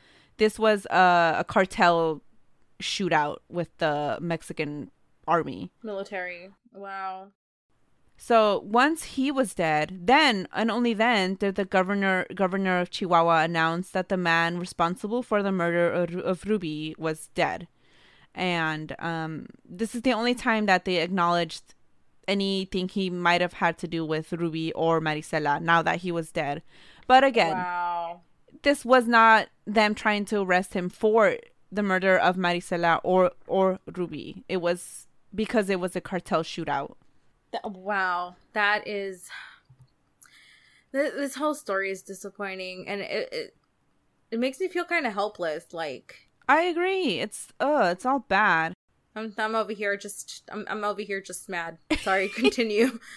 This 0.42 0.58
was 0.58 0.88
a, 0.88 1.36
a 1.38 1.44
cartel 1.44 2.24
shootout 2.82 3.38
with 3.48 3.70
the 3.78 4.18
Mexican 4.20 4.90
army. 5.28 5.70
Military. 5.84 6.50
Wow. 6.74 7.28
So 8.18 8.64
once 8.66 9.04
he 9.04 9.30
was 9.30 9.54
dead, 9.54 10.08
then 10.08 10.48
and 10.52 10.72
only 10.72 10.96
then 10.96 11.36
did 11.36 11.54
the 11.58 11.66
governor 11.66 12.26
governor 12.34 12.80
of 12.80 12.90
Chihuahua 12.90 13.44
announce 13.44 13.92
that 13.92 14.10
the 14.10 14.18
man 14.18 14.58
responsible 14.58 15.22
for 15.22 15.44
the 15.44 15.52
murder 15.52 15.92
of, 15.92 16.16
of 16.16 16.44
Ruby 16.46 16.96
was 16.98 17.28
dead, 17.36 17.68
and 18.34 18.96
um, 18.98 19.46
this 19.64 19.94
is 19.94 20.02
the 20.02 20.14
only 20.14 20.34
time 20.34 20.66
that 20.66 20.86
they 20.86 20.98
acknowledged 20.98 21.76
anything 22.28 22.90
he 22.90 23.12
might 23.12 23.42
have 23.42 23.54
had 23.54 23.78
to 23.78 23.88
do 23.88 24.04
with 24.04 24.34
Ruby 24.34 24.74
or 24.74 25.00
Marisela. 25.02 25.62
Now 25.62 25.84
that 25.84 26.00
he 26.00 26.12
was 26.12 26.32
dead, 26.32 26.64
but 27.06 27.24
again, 27.24 27.58
Wow. 27.58 28.22
This 28.64 28.86
was 28.86 29.08
not 29.08 29.50
them 29.66 29.96
trying 29.96 30.26
to 30.26 30.42
arrest 30.42 30.74
him 30.74 30.90
for 30.90 31.38
the 31.72 31.84
murder 31.84 32.18
of 32.18 32.36
Marisela 32.36 33.00
or 33.04 33.32
or 33.48 33.80
Ruby. 33.96 34.44
It 34.50 34.58
was 34.58 35.08
because 35.34 35.70
it 35.70 35.80
was 35.80 35.96
a 35.96 36.02
cartel 36.02 36.44
shootout. 36.44 36.96
Wow. 37.64 38.36
That 38.54 38.88
is. 38.88 39.30
This 40.92 41.36
whole 41.36 41.56
story 41.56 41.90
is 41.90 42.02
disappointing, 42.02 42.86
and 42.88 43.00
it 43.02 43.30
it, 43.32 43.56
it 44.32 44.40
makes 44.40 44.60
me 44.60 44.68
feel 44.68 44.84
kind 44.84 45.08
of 45.08 45.14
helpless. 45.14 45.74
Like 45.74 46.28
I 46.50 46.64
agree. 46.64 47.20
It's 47.20 47.48
uh 47.60 47.90
it's 47.92 48.06
all 48.06 48.20
bad. 48.20 48.74
I'm 49.16 49.34
I'm 49.38 49.56
over 49.56 49.74
here 49.74 49.98
just 49.98 50.44
I'm 50.52 50.66
I'm 50.70 50.84
over 50.84 51.02
here 51.02 51.22
just 51.22 51.50
mad. 51.50 51.78
Sorry, 52.02 52.28
continue. 52.36 53.00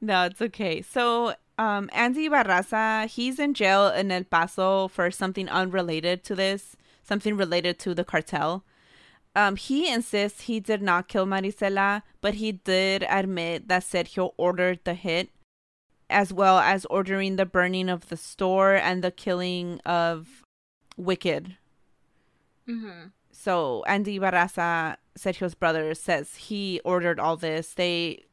No, 0.00 0.26
it's 0.26 0.40
okay. 0.40 0.80
So, 0.80 1.34
um 1.58 1.90
Andy 1.92 2.28
Barraza, 2.28 3.06
he's 3.06 3.38
in 3.38 3.54
jail 3.54 3.88
in 3.88 4.10
El 4.10 4.24
Paso 4.24 4.88
for 4.88 5.10
something 5.10 5.48
unrelated 5.48 6.24
to 6.24 6.34
this, 6.34 6.76
something 7.02 7.36
related 7.36 7.78
to 7.80 7.94
the 7.94 8.04
cartel. 8.04 8.64
Um 9.34 9.56
he 9.56 9.92
insists 9.92 10.42
he 10.42 10.60
did 10.60 10.82
not 10.82 11.08
kill 11.08 11.26
Marisela, 11.26 12.02
but 12.20 12.34
he 12.34 12.52
did 12.52 13.04
admit 13.08 13.68
that 13.68 13.82
Sergio 13.82 14.32
ordered 14.36 14.80
the 14.84 14.94
hit 14.94 15.30
as 16.10 16.32
well 16.32 16.58
as 16.58 16.86
ordering 16.86 17.36
the 17.36 17.46
burning 17.46 17.88
of 17.88 18.08
the 18.08 18.16
store 18.16 18.74
and 18.74 19.04
the 19.04 19.10
killing 19.10 19.80
of 19.84 20.42
Wicked, 20.96 21.56
mm-hmm. 22.68 23.08
so 23.30 23.84
Andy 23.86 24.18
Barraza, 24.18 24.96
Sergio's 25.16 25.54
brother, 25.54 25.94
says 25.94 26.34
he 26.34 26.80
ordered 26.84 27.20
all 27.20 27.36
this. 27.36 27.74
They, 27.74 28.24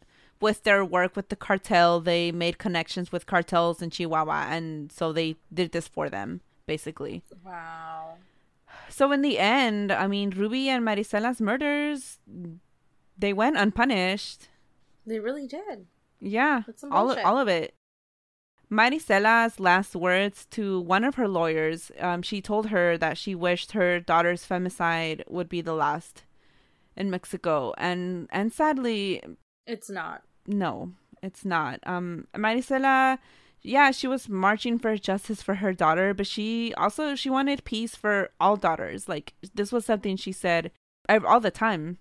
with 0.46 0.62
their 0.62 0.86
work 0.86 1.16
with 1.16 1.30
the 1.30 1.36
cartel, 1.36 2.00
they 2.00 2.32
made 2.32 2.60
connections 2.60 3.12
with 3.12 3.26
cartels 3.26 3.82
in 3.82 3.90
Chihuahua, 3.90 4.46
and 4.56 4.92
so 4.92 5.12
they 5.12 5.36
did 5.52 5.72
this 5.72 5.88
for 5.88 6.08
them, 6.08 6.42
basically. 6.68 7.24
Wow. 7.44 8.18
So 8.88 9.12
in 9.12 9.24
the 9.24 9.40
end, 9.40 9.92
I 9.92 10.06
mean, 10.06 10.30
Ruby 10.30 10.70
and 10.70 10.86
Marisela's 10.86 11.42
murders, 11.42 12.20
they 13.18 13.34
went 13.34 13.58
unpunished. 13.58 14.50
They 15.08 15.20
really 15.20 15.48
did. 15.48 15.88
Yeah, 16.22 16.62
all 16.92 17.10
of, 17.10 17.18
all 17.26 17.40
of 17.40 17.48
it. 17.48 17.74
Marisela's 18.70 19.60
last 19.60 19.96
words 19.96 20.46
to 20.52 20.80
one 20.82 21.04
of 21.04 21.16
her 21.16 21.28
lawyers, 21.28 21.92
um, 22.00 22.22
she 22.22 22.40
told 22.40 22.68
her 22.68 23.00
that 23.00 23.18
she 23.18 23.34
wished 23.34 23.72
her 23.72 24.00
daughter's 24.00 24.46
femicide 24.46 25.24
would 25.28 25.50
be 25.50 25.62
the 25.62 25.74
last 25.74 26.24
in 26.96 27.10
Mexico, 27.10 27.74
and 27.80 28.28
and 28.32 28.54
sadly, 28.54 29.24
It's 29.66 29.90
not. 29.90 30.22
No, 30.48 30.92
it's 31.22 31.44
not. 31.46 31.80
Um, 31.86 32.28
Marisela, 32.36 33.18
yeah, 33.62 33.92
she 33.92 34.08
was 34.08 34.30
marching 34.30 34.78
for 34.78 34.96
justice 34.98 35.42
for 35.42 35.56
her 35.56 35.74
daughter, 35.74 36.14
but 36.14 36.28
she 36.28 36.74
also 36.76 37.16
she 37.16 37.30
wanted 37.30 37.64
peace 37.64 37.96
for 37.96 38.30
all 38.40 38.56
daughters. 38.56 39.10
Like 39.10 39.34
this 39.54 39.72
was 39.72 39.86
something 39.86 40.18
she 40.18 40.32
said 40.32 40.72
all 41.10 41.40
the 41.40 41.52
time. 41.52 41.98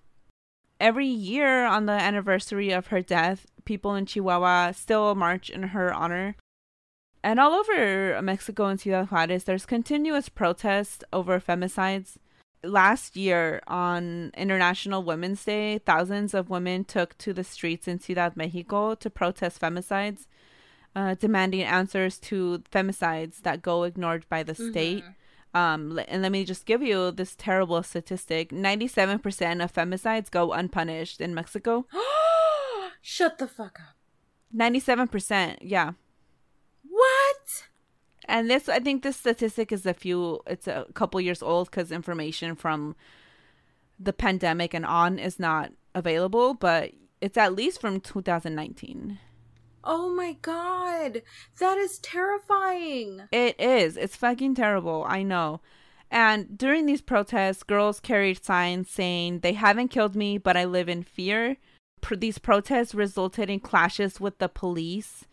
Every 0.79 1.07
year 1.07 1.65
on 1.65 1.85
the 1.85 1.93
anniversary 1.93 2.71
of 2.71 2.87
her 2.87 3.01
death, 3.01 3.47
people 3.63 3.95
in 3.95 4.05
Chihuahua 4.05 4.71
still 4.71 5.15
march 5.15 5.49
in 5.49 5.63
her 5.63 5.93
honor. 5.93 6.35
And 7.23 7.39
all 7.39 7.53
over 7.53 8.21
Mexico 8.21 8.65
and 8.65 8.79
Ciudad 8.79 9.09
Juarez, 9.09 9.45
there's 9.45 9.65
continuous 9.65 10.29
protests 10.29 11.03
over 11.11 11.39
femicides. 11.39 12.17
Last 12.65 13.15
year, 13.15 13.61
on 13.67 14.31
International 14.35 15.03
Women's 15.03 15.43
Day, 15.43 15.77
thousands 15.79 16.33
of 16.33 16.49
women 16.49 16.83
took 16.83 17.17
to 17.19 17.33
the 17.33 17.43
streets 17.43 17.87
in 17.87 17.99
Ciudad 17.99 18.35
Mexico 18.35 18.95
to 18.95 19.09
protest 19.09 19.61
femicides, 19.61 20.27
uh, 20.95 21.15
demanding 21.15 21.63
answers 21.63 22.17
to 22.19 22.63
femicides 22.71 23.41
that 23.43 23.61
go 23.61 23.83
ignored 23.83 24.25
by 24.29 24.43
the 24.43 24.55
state. 24.55 25.03
Um, 25.53 25.99
and 26.09 26.21
let 26.21 26.33
me 26.33 26.43
just 26.43 26.65
give 26.65 26.81
you 26.81 27.11
this 27.11 27.33
terrible 27.33 27.81
statistic 27.81 28.49
97% 28.49 29.63
of 29.63 29.71
femicides 29.73 30.29
go 30.29 30.51
unpunished 30.51 31.21
in 31.21 31.33
Mexico. 31.33 31.85
Shut 33.01 33.37
the 33.37 33.47
fuck 33.47 33.79
up. 33.79 33.95
97%, 34.53 35.57
yeah. 35.61 35.91
What? 36.83 37.67
And 38.27 38.49
this, 38.49 38.67
I 38.69 38.79
think 38.79 39.03
this 39.03 39.17
statistic 39.17 39.71
is 39.71 39.85
a 39.85 39.93
few, 39.93 40.41
it's 40.47 40.67
a 40.67 40.85
couple 40.93 41.21
years 41.21 41.41
old 41.41 41.69
because 41.69 41.91
information 41.91 42.55
from 42.55 42.95
the 43.99 44.13
pandemic 44.13 44.73
and 44.73 44.85
on 44.85 45.19
is 45.19 45.39
not 45.39 45.71
available, 45.93 46.53
but 46.53 46.91
it's 47.21 47.37
at 47.37 47.55
least 47.55 47.79
from 47.79 47.99
2019. 47.99 49.19
Oh 49.83 50.09
my 50.09 50.33
god. 50.41 51.21
That 51.59 51.77
is 51.77 51.99
terrifying. 51.99 53.21
It 53.31 53.59
is. 53.59 53.97
It's 53.97 54.15
fucking 54.15 54.55
terrible. 54.55 55.05
I 55.07 55.23
know. 55.23 55.61
And 56.11 56.57
during 56.57 56.85
these 56.85 57.01
protests, 57.01 57.63
girls 57.63 57.99
carried 57.99 58.43
signs 58.43 58.89
saying, 58.89 59.39
They 59.39 59.53
haven't 59.53 59.89
killed 59.89 60.15
me, 60.15 60.37
but 60.37 60.57
I 60.57 60.65
live 60.65 60.89
in 60.89 61.03
fear. 61.03 61.57
Pr- 62.01 62.15
these 62.15 62.37
protests 62.37 62.95
resulted 62.95 63.49
in 63.49 63.59
clashes 63.59 64.19
with 64.19 64.37
the 64.39 64.49
police. 64.49 65.25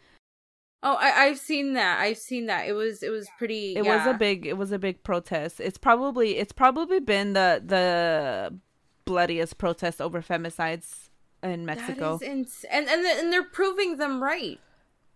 Oh, 0.85 0.97
I, 1.01 1.27
I've 1.27 1.39
seen 1.39 1.75
that. 1.75 2.01
I've 2.01 2.19
seen 2.19 2.47
that. 2.47 2.67
It 2.67 2.73
was 2.73 3.03
it 3.03 3.11
was 3.11 3.29
pretty. 3.39 3.77
It 3.77 3.85
yeah. 3.85 4.05
was 4.05 4.15
a 4.15 4.19
big 4.19 4.47
it 4.47 4.57
was 4.57 4.73
a 4.73 4.79
big 4.79 5.03
protest. 5.05 5.61
It's 5.61 5.79
probably 5.79 6.39
it's 6.39 6.53
probably 6.53 7.01
been 7.01 7.35
the 7.35 7.63
the 7.65 8.59
bloodiest 9.05 9.59
protest 9.59 10.01
over 10.01 10.23
femicides 10.23 11.11
in 11.43 11.65
Mexico. 11.67 12.19
That 12.19 12.25
is 12.25 12.31
ins- 12.31 12.65
and 12.71 12.89
and 12.89 13.05
and 13.05 13.33
they're 13.33 13.43
proving 13.45 13.97
them 13.97 14.23
right. 14.23 14.59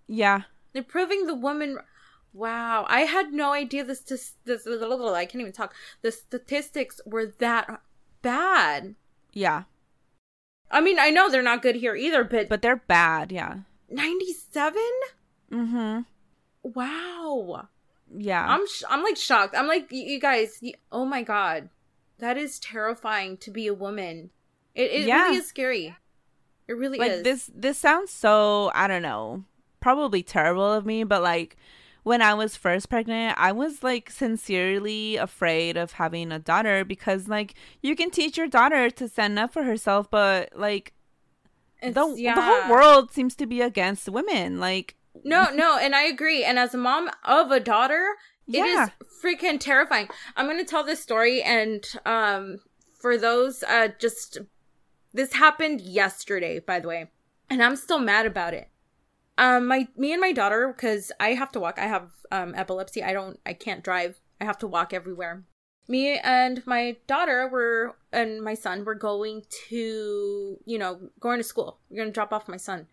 yeah. 0.07 0.43
They're 0.73 0.83
proving 0.83 1.27
the 1.27 1.35
woman. 1.35 1.79
Wow, 2.33 2.85
I 2.89 3.01
had 3.01 3.33
no 3.33 3.53
idea 3.53 3.83
this 3.83 4.01
this 4.01 4.35
this 4.45 4.67
I 4.67 5.25
can't 5.25 5.41
even 5.41 5.53
talk. 5.53 5.75
The 6.03 6.13
statistics 6.13 7.01
were 7.07 7.33
that 7.39 7.81
bad. 8.21 8.95
Yeah. 9.33 9.63
I 10.71 10.81
mean, 10.81 10.99
I 10.99 11.11
know 11.11 11.31
they're 11.31 11.43
not 11.43 11.63
good 11.63 11.77
here 11.77 11.97
either, 11.97 12.25
but 12.25 12.49
But 12.49 12.61
they're 12.61 12.77
bad, 12.77 13.33
yeah. 13.33 13.61
ninety 13.89 14.33
seven. 14.33 14.83
Mhm. 15.51 16.05
Wow, 16.63 17.69
Yeah. 18.17 18.47
I'm 18.47 18.67
sh- 18.67 18.83
I'm 18.89 19.03
like 19.03 19.17
shocked. 19.17 19.55
I'm 19.57 19.67
like 19.67 19.91
you, 19.91 20.21
guys. 20.21 20.59
You, 20.61 20.75
oh 20.93 21.05
my 21.05 21.23
god, 21.23 21.69
that 22.19 22.37
is 22.37 22.59
terrifying 22.59 23.37
to 23.39 23.51
be 23.51 23.67
a 23.67 23.75
woman. 23.75 24.31
It 24.75 24.91
it 24.91 25.07
Yeah. 25.07 25.25
really 25.25 25.37
is 25.39 25.47
scary. 25.47 25.97
It 26.69 26.73
really 26.77 26.99
like 26.99 27.11
is. 27.11 27.23
this 27.23 27.51
this 27.55 27.79
sounds 27.79 28.11
so 28.11 28.73
i 28.75 28.89
don't 28.89 29.03
know 29.03 29.45
probably 29.79 30.21
terrible 30.25 30.73
of 30.73 30.85
me 30.85 31.05
but 31.05 31.23
like 31.23 31.57
when 32.03 32.21
i 32.21 32.35
was 32.35 32.57
first 32.57 32.89
pregnant 32.91 33.39
i 33.39 33.53
was 33.53 33.85
like 33.85 34.11
sincerely 34.11 35.15
afraid 35.15 35.77
of 35.77 35.93
having 35.93 36.33
a 36.33 36.41
daughter 36.41 36.85
because 36.85 37.29
like 37.29 37.55
you 37.83 37.95
can 37.95 38.11
teach 38.11 38.37
your 38.37 38.49
daughter 38.49 38.91
to 38.91 39.07
stand 39.09 39.39
up 39.39 39.53
for 39.53 39.63
herself 39.63 40.11
but 40.11 40.49
like 40.57 40.93
It's- 41.81 41.95
the, 41.95 42.33
the 42.35 42.43
whole 42.43 42.69
world 42.69 43.13
seems 43.13 43.37
to 43.37 43.47
be 43.47 43.61
against 43.61 44.09
women 44.09 44.59
like 44.59 44.97
No, 45.25 45.51
no, 45.51 45.79
and 45.79 45.95
I 45.95 46.03
agree. 46.03 46.45
And 46.45 46.59
as 46.59 46.75
a 46.75 46.79
mom 46.79 47.11
of 47.25 47.51
a 47.51 47.61
daughter, 47.61 48.17
Yeah. 48.47 48.65
it 48.65 48.69
is 49.03 49.09
freaking 49.23 49.59
terrifying. 49.61 50.09
I'm 50.37 50.47
gonna 50.47 50.65
tell 50.65 50.85
this 50.85 51.03
story, 51.03 51.43
and 51.43 51.85
um, 52.05 52.59
for 53.01 53.17
those, 53.19 53.63
uh, 53.65 53.89
just 53.99 54.39
this 55.13 55.33
happened 55.35 55.81
yesterday, 55.81 56.59
by 56.61 56.81
the 56.81 56.89
way, 56.89 57.11
and 57.51 57.63
I'm 57.63 57.77
still 57.77 57.99
mad 57.99 58.27
about 58.27 58.55
it. 58.55 58.69
Um, 59.39 59.67
my 59.67 59.89
me 59.97 60.13
and 60.13 60.21
my 60.21 60.33
daughter, 60.33 60.73
because 60.75 61.13
I 61.21 61.31
have 61.35 61.53
to 61.53 61.61
walk. 61.61 61.79
I 61.79 61.87
have 61.87 62.11
um 62.33 62.55
epilepsy. 62.55 63.03
I 63.03 63.13
don't. 63.13 63.39
I 63.45 63.53
can't 63.53 63.85
drive. 63.85 64.21
I 64.41 64.45
have 64.45 64.59
to 64.59 64.67
walk 64.67 64.93
everywhere. 64.93 65.45
Me 65.89 66.19
and 66.19 66.67
my 66.67 66.97
daughter 67.07 67.47
were 67.49 67.97
and 68.13 68.43
my 68.43 68.55
son 68.55 68.85
were 68.85 68.95
going 68.97 69.45
to, 69.69 70.59
you 70.65 70.79
know, 70.79 71.11
going 71.21 71.39
to 71.39 71.45
school. 71.45 71.79
We're 71.89 71.99
gonna 71.99 72.11
drop 72.11 72.33
off 72.33 72.49
my 72.49 72.57
son 72.57 72.89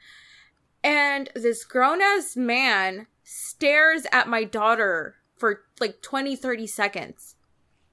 and 0.84 1.30
this 1.36 1.64
grown 1.64 2.02
ass 2.02 2.36
man 2.36 3.08
stares 3.24 4.06
at 4.12 4.28
my 4.28 4.44
daughter 4.44 5.16
for 5.38 5.62
like 5.80 6.02
20 6.02 6.36
30 6.36 6.68
seconds. 6.68 7.36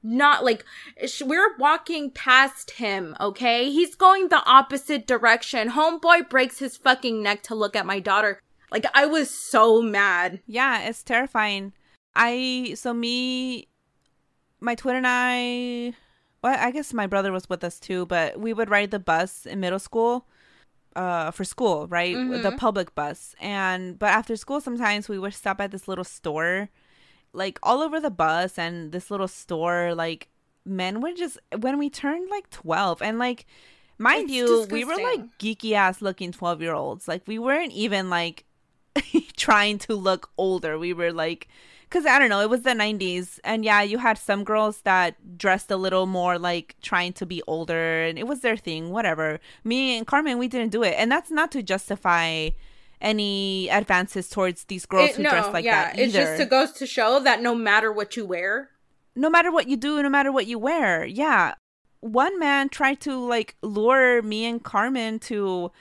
Not 0.02 0.44
like 0.44 0.64
we're 1.22 1.56
walking 1.58 2.10
past 2.10 2.72
him 2.72 3.14
okay? 3.20 3.70
He's 3.70 3.94
going 3.94 4.28
the 4.28 4.44
opposite 4.44 5.06
direction. 5.06 5.70
Homeboy 5.70 6.28
breaks 6.28 6.58
his 6.58 6.76
fucking 6.76 7.22
neck 7.22 7.42
to 7.44 7.54
look 7.54 7.76
at 7.76 7.86
my 7.86 8.00
daughter. 8.00 8.40
Like 8.70 8.86
i 8.94 9.06
was 9.06 9.30
so 9.30 9.82
mad. 9.82 10.40
Yeah 10.46 10.80
it's 10.88 11.02
terrifying. 11.02 11.72
I 12.14 12.74
so 12.76 12.92
me 12.92 13.68
my 14.60 14.74
twin 14.74 14.96
and 14.96 15.06
i 15.08 15.94
well 16.42 16.56
i 16.58 16.70
guess 16.70 16.92
my 16.92 17.06
brother 17.06 17.32
was 17.32 17.48
with 17.48 17.64
us 17.64 17.80
too 17.80 18.06
but 18.06 18.38
we 18.38 18.52
would 18.52 18.68
ride 18.68 18.90
the 18.90 18.98
bus 18.98 19.46
in 19.46 19.58
middle 19.58 19.78
school 19.78 20.26
uh 20.96 21.30
for 21.30 21.44
school 21.44 21.86
right? 21.88 22.14
The 22.16 22.50
Mhm. 22.50 22.56
public 22.56 22.94
bus. 22.94 23.34
And 23.40 23.98
but 23.98 24.10
after 24.10 24.34
school 24.36 24.60
sometimes 24.60 25.08
we 25.08 25.18
would 25.18 25.34
stop 25.34 25.60
at 25.60 25.70
this 25.70 25.86
little 25.88 26.04
store. 26.04 26.68
Like 27.32 27.58
all 27.62 27.80
over 27.80 28.00
the 28.00 28.10
bus 28.10 28.58
and 28.58 28.90
this 28.90 29.10
little 29.10 29.28
store 29.28 29.94
like 29.94 30.28
men 30.64 31.00
would 31.00 31.16
just 31.16 31.38
when 31.58 31.78
we 31.78 31.88
turned 31.88 32.28
like 32.28 32.50
12 32.50 33.00
and 33.02 33.18
like 33.20 33.46
mind 33.98 34.24
It's 34.24 34.32
you 34.34 34.66
we 34.70 34.84
were 34.84 34.96
like 35.10 35.38
geeky 35.38 35.72
ass 35.72 36.02
looking 36.02 36.32
12 36.32 36.60
year 36.60 36.74
olds 36.74 37.06
like 37.06 37.22
we 37.28 37.38
weren't 37.38 37.72
even 37.72 38.10
like 38.10 38.44
trying 39.36 39.78
to 39.78 39.94
look 39.94 40.30
older. 40.36 40.78
We 40.78 40.92
were 40.92 41.12
like 41.12 41.46
because 41.90 42.06
i 42.06 42.18
don't 42.18 42.28
know 42.30 42.40
it 42.40 42.48
was 42.48 42.62
the 42.62 42.70
90s 42.70 43.38
and 43.44 43.64
yeah 43.64 43.82
you 43.82 43.98
had 43.98 44.16
some 44.16 44.44
girls 44.44 44.80
that 44.82 45.36
dressed 45.36 45.70
a 45.70 45.76
little 45.76 46.06
more 46.06 46.38
like 46.38 46.76
trying 46.80 47.12
to 47.12 47.26
be 47.26 47.42
older 47.46 48.02
and 48.04 48.18
it 48.18 48.26
was 48.26 48.40
their 48.40 48.56
thing 48.56 48.90
whatever 48.90 49.40
me 49.64 49.98
and 49.98 50.06
carmen 50.06 50.38
we 50.38 50.48
didn't 50.48 50.70
do 50.70 50.82
it 50.82 50.94
and 50.96 51.10
that's 51.12 51.30
not 51.30 51.50
to 51.50 51.62
justify 51.62 52.48
any 53.02 53.68
advances 53.68 54.28
towards 54.28 54.64
these 54.64 54.86
girls 54.86 55.10
It- 55.10 55.16
who 55.16 55.22
no 55.24 55.30
dress 55.30 55.52
like 55.52 55.64
yeah 55.64 55.84
that 55.84 55.94
either 55.98 56.04
it's 56.04 56.12
just 56.12 56.36
to 56.38 56.46
goes 56.46 56.72
to 56.72 56.86
show 56.86 57.18
that 57.20 57.42
no 57.42 57.54
matter 57.54 57.92
what 57.92 58.16
you 58.16 58.24
wear 58.24 58.70
no 59.16 59.28
matter 59.28 59.50
what 59.50 59.68
you 59.68 59.76
do, 59.76 60.02
no 60.02 60.08
matter 60.08 60.30
what 60.32 60.46
you 60.46 60.58
wear. 60.58 61.04
Yeah. 61.04 61.54
One 62.00 62.38
man 62.38 62.68
tried 62.68 63.00
to 63.00 63.14
like 63.18 63.56
lure 63.60 64.22
me 64.22 64.46
and 64.46 64.62
Carmen 64.62 65.18
to 65.20 65.72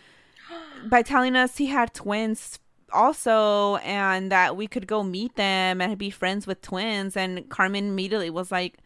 by 0.86 1.02
telling 1.04 1.36
us 1.36 1.58
he 1.58 1.68
had 1.68 1.94
twins 1.94 2.60
also 2.92 3.78
and 3.78 4.32
that 4.32 4.56
we 4.58 4.68
could 4.68 4.88
go 4.88 5.04
meet 5.04 5.36
them 5.36 5.82
and 5.82 5.98
be 5.98 6.10
friends 6.10 6.48
with 6.48 6.62
twins. 6.62 7.16
And 7.18 7.50
Carmen 7.50 7.88
immediately 7.90 8.30
was 8.30 8.52
like 8.52 8.78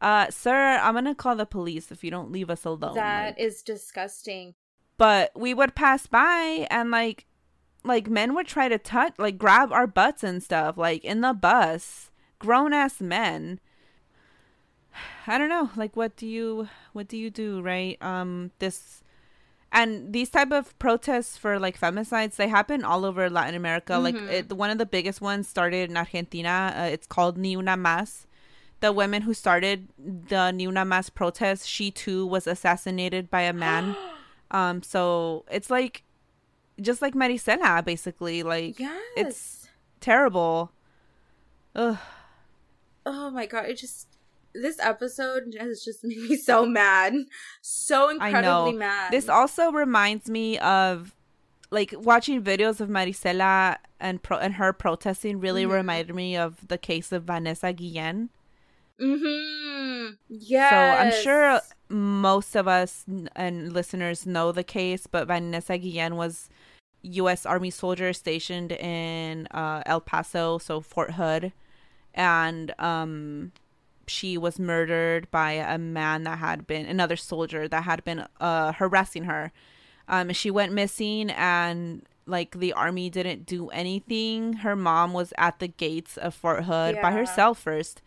uh 0.00 0.30
sir, 0.30 0.78
I'm 0.82 1.04
to 1.04 1.14
call 1.14 1.36
the 1.36 1.46
police 1.46 1.90
if 1.92 2.02
you 2.02 2.10
don't 2.10 2.32
leave 2.32 2.50
us 2.50 2.64
alone. 2.64 2.94
That 2.94 3.36
Like, 3.36 3.40
is 3.40 3.62
disgusting. 3.62 4.54
but 4.98 5.30
we 5.34 5.54
would 5.54 5.74
pass 5.74 6.06
by 6.06 6.66
and 6.70 6.90
like 6.90 7.26
like 7.84 8.08
men 8.10 8.34
would 8.34 8.46
try 8.46 8.68
to 8.68 8.78
touch 8.78 9.14
like 9.18 9.38
grab 9.38 9.72
our 9.72 9.86
butts 9.86 10.22
and 10.22 10.42
stuff 10.42 10.76
like 10.76 11.04
in 11.04 11.20
the 11.20 11.32
bus. 11.34 12.10
Grown 12.38 12.72
ass 12.72 13.00
men. 13.00 13.60
I 15.26 15.38
don't 15.38 15.48
know. 15.48 15.70
Like 15.76 15.96
what 15.96 16.16
do 16.16 16.26
you 16.26 16.68
what 16.92 17.08
do 17.08 17.16
you 17.16 17.30
do 17.30 17.60
right? 17.62 17.96
Um 18.02 18.50
this 18.58 19.02
and 19.72 20.12
these 20.12 20.30
type 20.30 20.50
of 20.52 20.76
protests 20.78 21.36
for 21.36 21.58
like 21.58 21.78
femicides 21.78 22.36
they 22.36 22.48
happen 22.48 22.84
all 22.84 23.04
over 23.04 23.30
latin 23.30 23.54
america 23.54 23.96
like 23.98 24.14
Mhm. 24.16 24.28
it, 24.30 24.52
one 24.52 24.70
of 24.70 24.78
the 24.78 24.86
biggest 24.86 25.20
ones 25.20 25.48
started 25.48 25.88
in 25.90 25.96
argentina 25.96 26.74
uh, 26.76 26.82
it's 26.82 27.06
called 27.06 27.38
ni 27.38 27.54
una 27.56 27.76
más 27.76 28.26
the 28.80 28.92
woman 28.92 29.22
who 29.22 29.32
started 29.34 29.88
the 29.98 30.50
ni 30.52 30.66
una 30.66 30.84
más 30.84 31.12
protest 31.12 31.68
she 31.68 31.90
too 31.90 32.26
was 32.26 32.46
assassinated 32.46 33.30
by 33.30 33.42
a 33.42 33.52
man 33.52 33.94
um, 34.50 34.82
so 34.82 35.44
it's 35.50 35.70
like 35.70 36.02
just 36.80 37.02
like 37.02 37.12
Marisela, 37.14 37.84
basically. 37.84 38.42
Like 38.42 38.80
yes 38.80 39.02
it's 39.14 39.68
terrible. 40.00 40.72
Ugh. 41.76 41.98
oh 43.04 43.30
my 43.30 43.44
god 43.46 43.66
it 43.66 43.74
just 43.76 44.08
this 44.54 44.78
episode 44.80 45.54
has 45.58 45.82
just 45.84 46.02
made 46.04 46.18
me 46.18 46.36
so 46.36 46.66
mad 46.66 47.14
so 47.62 48.08
incredibly 48.08 48.72
mad 48.72 49.12
This 49.12 49.28
also 49.28 49.70
reminds 49.72 50.28
me 50.30 50.58
of 50.58 51.14
like 51.70 51.94
watching 51.96 52.42
videos 52.42 52.80
of 52.80 52.88
Marisela 52.88 53.76
and 54.00 54.20
pro- 54.22 54.38
and 54.38 54.54
her 54.54 54.72
protesting 54.72 55.38
really 55.40 55.64
Mhm. 55.64 55.72
reminded 55.72 56.14
me 56.16 56.36
of 56.36 56.66
the 56.66 56.78
case 56.78 57.12
of 57.12 57.24
Vanessa 57.24 57.72
Guillen. 57.72 58.30
mm-hmm 59.00 60.14
yes 60.28 60.70
So 60.70 60.76
I'm 61.02 61.22
sure 61.22 61.60
most 61.88 62.54
of 62.56 62.66
us 62.68 63.04
and 63.36 63.72
listeners 63.72 64.26
know 64.26 64.52
the 64.52 64.64
case, 64.64 65.06
but 65.06 65.26
Vanessa 65.26 65.78
Guillen 65.78 66.16
was 66.16 66.48
U.S. 67.02 67.46
Army 67.46 67.70
soldier 67.70 68.12
stationed 68.12 68.72
in 68.72 69.46
uh, 69.52 69.82
El 69.86 70.00
Paso, 70.00 70.58
so 70.58 70.80
Fort 70.80 71.12
Hood, 71.12 71.52
and 72.14 72.72
um, 72.78 73.52
she 74.10 74.36
was 74.36 74.58
murdered 74.58 75.30
by 75.30 75.52
a 75.52 75.78
man 75.78 76.24
that 76.24 76.38
had 76.38 76.66
been 76.66 76.86
another 76.86 77.16
soldier 77.16 77.68
that 77.68 77.84
had 77.84 78.04
been 78.04 78.26
uh, 78.40 78.72
harassing 78.72 79.24
her. 79.24 79.52
Um, 80.08 80.32
she 80.32 80.50
went 80.50 80.72
missing, 80.72 81.30
and 81.30 82.02
like 82.26 82.58
the 82.58 82.72
army 82.72 83.08
didn't 83.08 83.46
do 83.46 83.68
anything. 83.70 84.54
Her 84.54 84.76
mom 84.76 85.12
was 85.12 85.32
at 85.38 85.58
the 85.60 85.68
gates 85.68 86.16
of 86.16 86.34
Fort 86.34 86.64
Hood 86.64 86.98
by 87.00 87.12
herself 87.12 87.58
first 87.58 88.02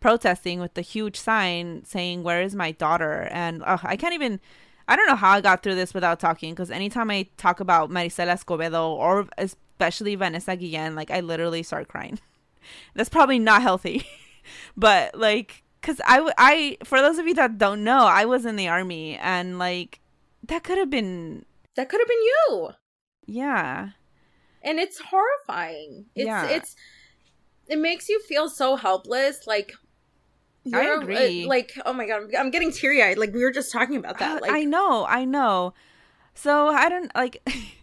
protesting 0.00 0.60
with 0.60 0.74
the 0.74 0.80
huge 0.80 1.16
sign 1.16 1.84
saying 1.84 2.22
where 2.22 2.42
is 2.42 2.54
my 2.54 2.70
daughter 2.72 3.28
and 3.32 3.62
ugh, 3.66 3.80
i 3.82 3.96
can't 3.96 4.14
even 4.14 4.38
i 4.86 4.94
don't 4.94 5.08
know 5.08 5.16
how 5.16 5.32
i 5.32 5.40
got 5.40 5.62
through 5.62 5.74
this 5.74 5.92
without 5.92 6.20
talking 6.20 6.54
because 6.54 6.70
anytime 6.70 7.10
i 7.10 7.26
talk 7.36 7.58
about 7.60 7.90
marisela 7.90 8.34
escobedo 8.34 8.90
or 8.90 9.26
especially 9.38 10.14
vanessa 10.14 10.54
guillen 10.56 10.94
like 10.94 11.10
i 11.10 11.20
literally 11.20 11.62
start 11.62 11.88
crying 11.88 12.18
that's 12.94 13.08
probably 13.08 13.38
not 13.38 13.62
healthy 13.62 14.06
but 14.76 15.14
like 15.14 15.62
because 15.80 16.00
I, 16.04 16.32
I 16.36 16.78
for 16.84 17.00
those 17.00 17.18
of 17.18 17.26
you 17.26 17.34
that 17.34 17.58
don't 17.58 17.84
know 17.84 18.04
i 18.06 18.24
was 18.24 18.44
in 18.44 18.56
the 18.56 18.68
army 18.68 19.16
and 19.16 19.58
like 19.58 20.00
that 20.46 20.62
could 20.64 20.78
have 20.78 20.90
been 20.90 21.44
that 21.76 21.88
could 21.88 22.00
have 22.00 22.08
been 22.08 22.22
you 22.22 22.70
yeah 23.26 23.90
and 24.62 24.78
it's 24.78 24.98
horrifying 25.00 26.06
it's 26.14 26.26
Yeah. 26.26 26.48
it's 26.48 26.74
it 27.68 27.78
makes 27.78 28.08
you 28.08 28.20
feel 28.20 28.48
so 28.48 28.76
helpless 28.76 29.46
like 29.46 29.72
I 30.74 30.86
uh, 30.88 31.00
agree. 31.00 31.46
like, 31.46 31.72
oh 31.86 31.94
my 31.94 32.06
god, 32.06 32.16
I'm- 32.16 32.30
I'm 32.46 32.50
getting 32.50 32.70
teary 32.72 33.02
eyed. 33.02 33.16
Like 33.16 33.32
we 33.32 33.42
were 33.42 33.50
just 33.52 33.72
talking 33.72 33.96
about 33.96 34.18
that. 34.18 34.36
Uh, 34.36 34.40
Like, 34.42 34.52
I 34.52 34.64
know, 34.64 35.06
I 35.08 35.24
know. 35.24 35.72
So 36.34 36.68
I 36.68 36.90
don't 36.90 37.10
like 37.14 37.40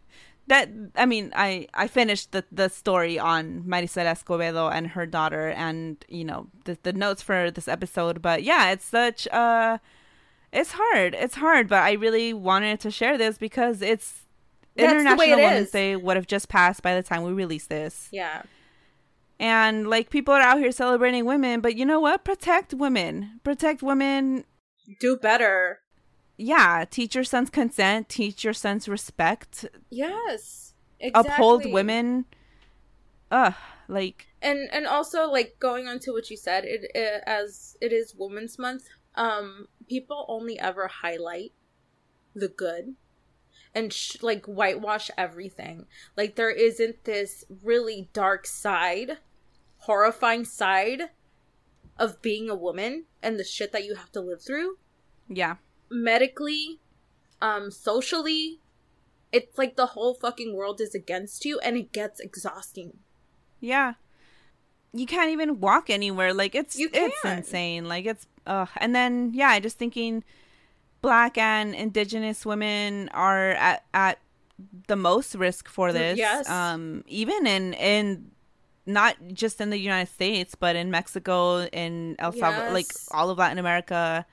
that. 0.48 0.70
I 0.96 1.06
mean, 1.06 1.32
I 1.36 1.68
I 1.74 1.88
finished 1.88 2.32
the 2.32 2.44
the 2.52 2.70
story 2.70 3.18
on 3.20 3.64
Marisela 3.68 4.12
Escobedo 4.12 4.70
and 4.72 4.88
her 4.88 5.06
daughter, 5.06 5.50
and 5.50 6.04
you 6.08 6.24
know 6.24 6.48
the 6.66 6.78
the 6.84 6.94
notes 6.94 7.22
for 7.22 7.52
this 7.52 7.68
episode. 7.68 8.22
But 8.22 8.44
yeah, 8.44 8.72
it's 8.72 8.86
such 8.86 9.28
uh, 9.30 9.78
it's 10.54 10.72
hard. 10.74 11.16
It's 11.16 11.36
hard, 11.36 11.68
but 11.68 11.84
I 11.84 11.94
really 11.94 12.34
wanted 12.34 12.80
to 12.82 12.92
share 12.92 13.18
this 13.18 13.38
because 13.38 13.82
it's 13.82 14.26
That's 14.76 14.92
International 14.92 15.40
it 15.40 15.44
Women's 15.44 15.68
is. 15.68 15.72
Day 15.72 15.96
would 15.96 16.16
have 16.16 16.28
just 16.28 16.50
passed 16.50 16.82
by 16.82 16.96
the 16.96 17.04
time 17.04 17.24
we 17.24 17.32
release 17.34 17.68
this. 17.68 18.10
yeah, 18.12 18.44
And 19.40 19.88
like 19.90 20.10
people 20.10 20.34
are 20.34 20.42
out 20.42 20.60
here 20.60 20.72
celebrating 20.72 21.26
women, 21.26 21.60
but 21.62 21.76
you 21.76 21.86
know 21.86 22.00
what? 22.00 22.24
Protect 22.24 22.74
women. 22.74 23.40
Protect 23.44 23.82
women 23.84 24.46
do 25.00 25.18
better. 25.18 25.80
Yeah, 26.38 26.86
teach 26.90 27.16
your 27.16 27.24
son's 27.24 27.50
consent, 27.50 28.10
teach 28.10 28.44
your 28.44 28.54
son's 28.54 28.88
respect, 28.88 29.66
Yes, 29.90 30.74
uphold 31.14 31.66
women. 31.72 32.26
Ugh, 33.32 33.54
like 33.88 34.28
and 34.42 34.70
and 34.72 34.88
also 34.88 35.30
like 35.30 35.56
going 35.60 35.88
on 35.88 36.00
to 36.00 36.12
what 36.12 36.30
you 36.30 36.38
said 36.38 36.64
it, 36.66 36.90
it 36.94 37.24
as 37.26 37.78
it 37.82 37.92
is 37.92 38.16
women's 38.18 38.58
month 38.58 38.84
um 39.16 39.68
people 39.88 40.26
only 40.28 40.60
ever 40.60 40.88
highlight 40.88 41.52
the 42.34 42.48
good 42.48 42.96
and 43.74 43.92
sh- 43.94 44.18
like 44.22 44.46
whitewash 44.46 45.12
everything. 45.18 45.86
Like 46.16 46.36
there 46.36 46.50
isn't 46.50 47.04
this 47.04 47.44
really 47.64 48.10
dark 48.14 48.48
side 48.48 49.18
horrifying 49.80 50.46
side 50.46 51.04
of 51.98 52.22
being 52.22 52.50
a 52.50 52.56
woman 52.56 53.06
and 53.22 53.40
the 53.40 53.44
shit 53.44 53.72
that 53.72 53.86
you 53.86 53.96
have 53.96 54.12
to 54.12 54.22
live 54.22 54.42
through. 54.42 54.78
Yeah, 55.28 55.56
medically 55.90 56.80
um 57.42 57.72
socially 57.72 58.60
it's 59.32 59.58
like 59.58 59.76
the 59.76 59.88
whole 59.88 60.14
fucking 60.14 60.56
world 60.56 60.80
is 60.80 60.96
against 60.96 61.46
you 61.46 61.60
and 61.60 61.76
it 61.78 61.92
gets 61.92 62.20
exhausting 62.20 63.00
yeah. 63.66 63.94
You 64.94 65.06
can't 65.06 65.32
even 65.32 65.60
walk 65.60 65.90
anywhere. 65.90 66.34
Like 66.34 66.56
it's 66.56 66.78
You 66.78 66.90
it's 66.94 67.26
insane. 67.26 67.86
Like 67.86 68.06
it's 68.06 68.28
ugh. 68.46 68.70
And 68.78 68.96
then 68.96 69.32
yeah, 69.34 69.60
just 69.60 69.78
thinking, 69.78 70.24
black 71.02 71.38
and 71.38 71.76
indigenous 71.76 72.46
women 72.46 73.10
are 73.10 73.52
at 73.52 73.84
at 73.94 74.20
the 74.88 74.96
most 74.96 75.36
risk 75.36 75.68
for 75.68 75.92
this. 75.92 76.18
Yes. 76.18 76.50
Um, 76.50 77.04
even 77.08 77.46
in 77.46 77.74
in 77.74 78.32
not 78.86 79.16
just 79.34 79.60
in 79.60 79.70
the 79.72 79.78
United 79.80 80.14
States, 80.14 80.56
but 80.56 80.76
in 80.76 80.92
Mexico, 80.92 81.66
in 81.66 82.16
El 82.20 82.32
Salvador, 82.32 82.72
like 82.72 82.88
all 83.12 83.30
of 83.30 83.38
Latin 83.38 83.58
America. 83.58 84.26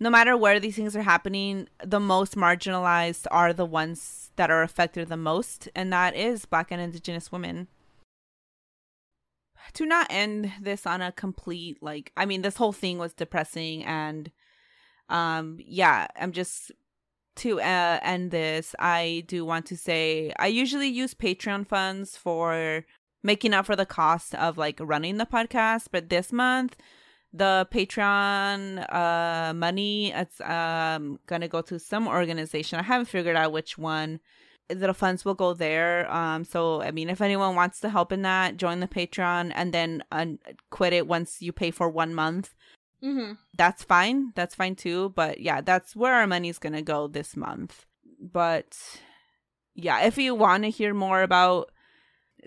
No 0.00 0.10
matter 0.10 0.36
where 0.36 0.60
these 0.60 0.76
things 0.76 0.94
are 0.94 1.02
happening, 1.02 1.68
the 1.84 1.98
most 1.98 2.36
marginalized 2.36 3.26
are 3.30 3.52
the 3.52 3.66
ones 3.66 4.30
that 4.36 4.50
are 4.50 4.62
affected 4.62 5.08
the 5.08 5.16
most, 5.16 5.68
and 5.74 5.92
that 5.92 6.14
is 6.14 6.44
Black 6.44 6.70
and 6.70 6.80
Indigenous 6.80 7.32
women. 7.32 7.66
To 9.74 9.84
not 9.84 10.06
end 10.08 10.52
this 10.60 10.86
on 10.86 11.02
a 11.02 11.12
complete 11.12 11.82
like, 11.82 12.12
I 12.16 12.26
mean, 12.26 12.42
this 12.42 12.56
whole 12.56 12.72
thing 12.72 12.98
was 12.98 13.12
depressing, 13.12 13.84
and 13.84 14.30
um, 15.08 15.58
yeah, 15.60 16.06
I'm 16.18 16.32
just 16.32 16.70
to 17.36 17.60
uh, 17.60 17.98
end 18.02 18.30
this. 18.30 18.74
I 18.78 19.24
do 19.26 19.44
want 19.44 19.66
to 19.66 19.76
say 19.76 20.32
I 20.38 20.46
usually 20.46 20.88
use 20.88 21.14
Patreon 21.14 21.66
funds 21.66 22.16
for 22.16 22.84
making 23.22 23.52
up 23.52 23.66
for 23.66 23.76
the 23.76 23.86
cost 23.86 24.34
of 24.36 24.58
like 24.58 24.78
running 24.80 25.16
the 25.16 25.26
podcast, 25.26 25.88
but 25.90 26.08
this 26.08 26.32
month 26.32 26.76
the 27.32 27.68
Patreon 27.70 28.86
uh 28.92 29.52
money 29.54 30.12
it's 30.12 30.40
um 30.40 31.18
gonna 31.26 31.48
go 31.48 31.60
to 31.62 31.78
some 31.78 32.08
organization. 32.08 32.78
I 32.78 32.82
haven't 32.82 33.06
figured 33.06 33.36
out 33.36 33.52
which 33.52 33.76
one. 33.76 34.20
The 34.68 34.94
funds 34.94 35.24
will 35.24 35.34
go 35.34 35.54
there. 35.54 36.10
Um 36.12 36.44
so 36.44 36.82
I 36.82 36.90
mean 36.90 37.10
if 37.10 37.20
anyone 37.20 37.54
wants 37.54 37.80
to 37.80 37.90
help 37.90 38.12
in 38.12 38.22
that, 38.22 38.56
join 38.56 38.80
the 38.80 38.88
Patreon 38.88 39.52
and 39.54 39.72
then 39.72 40.02
uh, 40.10 40.26
quit 40.70 40.92
it 40.92 41.06
once 41.06 41.42
you 41.42 41.52
pay 41.52 41.70
for 41.70 41.88
one 41.88 42.14
month. 42.14 42.54
mm-hmm. 43.02 43.34
That's 43.56 43.84
fine. 43.84 44.32
That's 44.34 44.54
fine 44.54 44.74
too. 44.76 45.10
But 45.14 45.40
yeah, 45.40 45.60
that's 45.60 45.94
where 45.94 46.14
our 46.14 46.26
money's 46.26 46.58
gonna 46.58 46.82
go 46.82 47.08
this 47.08 47.36
month. 47.36 47.84
But 48.20 48.76
yeah, 49.74 50.00
if 50.06 50.18
you 50.18 50.34
want 50.34 50.64
to 50.64 50.70
hear 50.70 50.92
more 50.92 51.22
about 51.22 51.70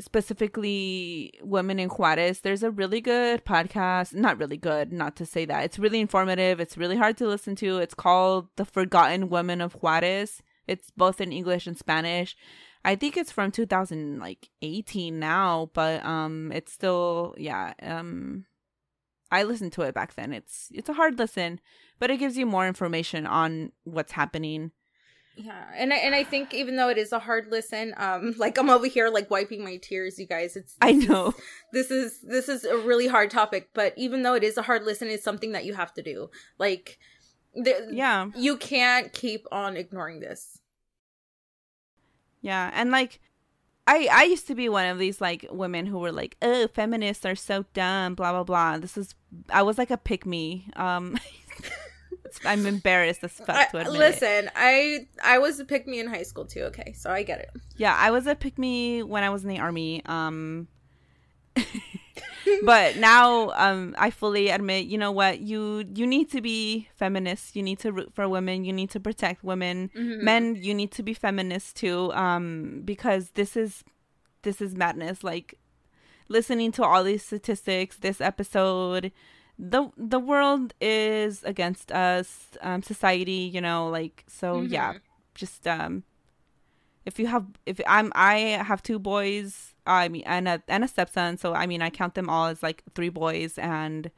specifically 0.01 1.33
women 1.41 1.79
in 1.79 1.89
Juarez, 1.89 2.41
there's 2.41 2.63
a 2.63 2.71
really 2.71 3.01
good 3.01 3.45
podcast. 3.45 4.13
Not 4.13 4.39
really 4.39 4.57
good, 4.57 4.91
not 4.91 5.15
to 5.17 5.25
say 5.25 5.45
that. 5.45 5.63
It's 5.63 5.79
really 5.79 5.99
informative. 5.99 6.59
It's 6.59 6.77
really 6.77 6.97
hard 6.97 7.17
to 7.17 7.27
listen 7.27 7.55
to. 7.57 7.77
It's 7.77 7.93
called 7.93 8.47
The 8.57 8.65
Forgotten 8.65 9.29
Women 9.29 9.61
of 9.61 9.73
Juarez. 9.73 10.41
It's 10.67 10.91
both 10.91 11.21
in 11.21 11.31
English 11.31 11.67
and 11.67 11.77
Spanish. 11.77 12.35
I 12.83 12.95
think 12.95 13.15
it's 13.15 13.31
from 13.31 13.51
2018 13.51 15.19
now, 15.19 15.69
but 15.73 16.03
um 16.05 16.51
it's 16.51 16.71
still 16.71 17.35
yeah, 17.37 17.73
um 17.81 18.45
I 19.31 19.43
listened 19.43 19.71
to 19.73 19.83
it 19.83 19.93
back 19.93 20.15
then. 20.15 20.33
It's 20.33 20.69
it's 20.73 20.89
a 20.89 20.93
hard 20.93 21.17
listen, 21.19 21.59
but 21.99 22.09
it 22.09 22.17
gives 22.17 22.37
you 22.37 22.45
more 22.45 22.67
information 22.67 23.25
on 23.25 23.71
what's 23.83 24.11
happening. 24.13 24.71
Yeah, 25.37 25.65
and 25.75 25.93
I, 25.93 25.97
and 25.97 26.13
I 26.13 26.23
think 26.23 26.53
even 26.53 26.75
though 26.75 26.89
it 26.89 26.97
is 26.97 27.11
a 27.13 27.19
hard 27.19 27.47
listen, 27.49 27.93
um, 27.97 28.33
like 28.37 28.57
I'm 28.57 28.69
over 28.69 28.85
here 28.87 29.09
like 29.09 29.31
wiping 29.31 29.63
my 29.63 29.77
tears, 29.77 30.19
you 30.19 30.27
guys. 30.27 30.55
It's 30.55 30.75
I 30.81 30.91
know. 30.91 31.33
this 31.73 31.89
is 31.89 32.19
this 32.21 32.49
is 32.49 32.63
a 32.65 32.77
really 32.77 33.07
hard 33.07 33.31
topic, 33.31 33.69
but 33.73 33.93
even 33.97 34.23
though 34.23 34.33
it 34.33 34.43
is 34.43 34.57
a 34.57 34.61
hard 34.61 34.83
listen, 34.83 35.07
it's 35.07 35.23
something 35.23 35.53
that 35.53 35.65
you 35.65 35.73
have 35.73 35.93
to 35.95 36.01
do. 36.03 36.29
Like, 36.59 36.99
the, 37.55 37.89
Yeah. 37.91 38.27
you 38.35 38.57
can't 38.57 39.11
keep 39.13 39.45
on 39.51 39.77
ignoring 39.77 40.19
this. 40.19 40.59
Yeah, 42.41 42.69
and 42.73 42.91
like 42.91 43.19
I 43.87 44.07
I 44.11 44.23
used 44.23 44.47
to 44.47 44.55
be 44.55 44.67
one 44.69 44.85
of 44.87 44.99
these 44.99 45.21
like 45.21 45.45
women 45.49 45.85
who 45.85 45.99
were 45.99 46.11
like, 46.11 46.35
"Oh, 46.41 46.67
feminists 46.67 47.25
are 47.25 47.35
so 47.35 47.65
dumb, 47.73 48.15
blah 48.15 48.31
blah 48.31 48.43
blah." 48.43 48.77
This 48.79 48.97
is 48.97 49.15
I 49.49 49.61
was 49.63 49.77
like 49.77 49.91
a 49.91 49.97
pick 49.97 50.25
me. 50.25 50.67
Um 50.75 51.17
I'm 52.45 52.65
embarrassed 52.65 53.23
as 53.23 53.31
fuck 53.31 53.49
I, 53.49 53.65
to 53.67 53.77
admit 53.79 53.95
it. 53.95 53.99
listen, 53.99 54.49
I 54.55 55.07
I 55.23 55.37
was 55.39 55.59
a 55.59 55.65
pick 55.65 55.87
me 55.87 55.99
in 55.99 56.07
high 56.07 56.23
school 56.23 56.45
too. 56.45 56.61
Okay, 56.63 56.93
so 56.93 57.09
I 57.11 57.23
get 57.23 57.39
it. 57.39 57.49
Yeah, 57.77 57.95
I 57.97 58.11
was 58.11 58.27
a 58.27 58.35
pick 58.35 58.57
me 58.57 59.03
when 59.03 59.23
I 59.23 59.29
was 59.29 59.43
in 59.43 59.49
the 59.49 59.59
army. 59.59 60.01
Um 60.05 60.67
but 62.63 62.97
now 62.97 63.51
um 63.51 63.95
I 63.97 64.09
fully 64.09 64.49
admit, 64.49 64.85
you 64.87 64.97
know 64.97 65.11
what, 65.11 65.39
you 65.41 65.83
you 65.93 66.05
need 66.07 66.29
to 66.31 66.41
be 66.41 66.87
feminist. 66.95 67.55
You 67.55 67.63
need 67.63 67.79
to 67.79 67.91
root 67.91 68.11
for 68.13 68.27
women. 68.27 68.65
You 68.65 68.73
need 68.73 68.89
to 68.91 68.99
protect 68.99 69.43
women. 69.43 69.89
Mhm. 69.95 70.21
Men, 70.21 70.55
you 70.55 70.73
need 70.73 70.91
to 70.93 71.03
be 71.03 71.13
feminist 71.13 71.75
too. 71.75 72.11
Um 72.13 72.81
because 72.85 73.31
this 73.31 73.55
is 73.55 73.83
this 74.43 74.61
is 74.61 74.75
madness. 74.75 75.23
Like 75.23 75.57
listening 76.27 76.71
to 76.73 76.83
all 76.83 77.03
these 77.03 77.23
statistics, 77.23 77.97
this 77.97 78.21
episode, 78.21 79.11
the 79.61 79.91
the 79.95 80.19
world 80.19 80.73
is 80.81 81.43
against 81.43 81.91
us, 81.91 82.49
um 82.61 82.81
society, 82.83 83.43
you 83.55 83.61
know, 83.61 83.87
like 83.89 84.23
so 84.27 84.61
yeah, 84.63 84.93
Mhm. 84.93 85.01
just 85.35 85.67
um 85.67 86.03
if 87.05 87.17
you 87.19 87.27
have 87.27 87.45
if 87.65 87.79
i'm 87.87 88.11
i 88.15 88.35
have 88.69 88.83
two 88.83 88.99
boys 88.99 89.73
i 89.87 90.07
mean 90.07 90.23
and 90.25 90.47
a 90.47 90.61
and 90.67 90.83
a 90.83 90.87
stepson 90.87 91.35
so 91.37 91.53
i 91.53 91.65
mean 91.65 91.81
i 91.81 91.89
count 91.89 92.13
them 92.13 92.29
all 92.29 92.45
as 92.45 92.61
like 92.61 92.83
three 92.93 93.09
boys 93.09 93.57
and 93.57 94.11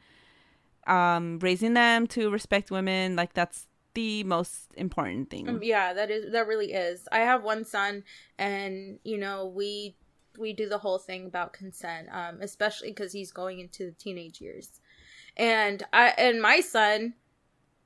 um 0.88 1.40
raising 1.40 1.74
them 1.76 2.06
to 2.08 2.30
respect 2.30 2.72
women 2.72 3.16
like 3.16 3.34
that's 3.34 3.68
the 3.94 4.24
most 4.26 4.74
important 4.76 5.30
thing 5.30 5.48
Um, 5.48 5.60
yeah, 5.64 5.94
that 5.94 6.10
is 6.10 6.32
that 6.32 6.48
really 6.48 6.74
is. 6.74 7.08
I 7.12 7.20
have 7.20 7.44
one 7.44 7.64
son, 7.64 8.04
and 8.40 9.00
you 9.04 9.18
know 9.20 9.46
we 9.46 9.96
we 10.38 10.52
do 10.52 10.68
the 10.68 10.80
whole 10.80 10.98
thing 10.98 11.28
about 11.28 11.54
consent, 11.54 12.08
um, 12.12 12.42
especially 12.42 12.90
because 12.90 13.12
he's 13.14 13.32
going 13.32 13.60
into 13.60 13.86
the 13.86 13.92
teenage 13.92 14.42
years, 14.42 14.82
and 15.38 15.84
I 15.92 16.10
and 16.18 16.42
my 16.42 16.60
son 16.60 17.14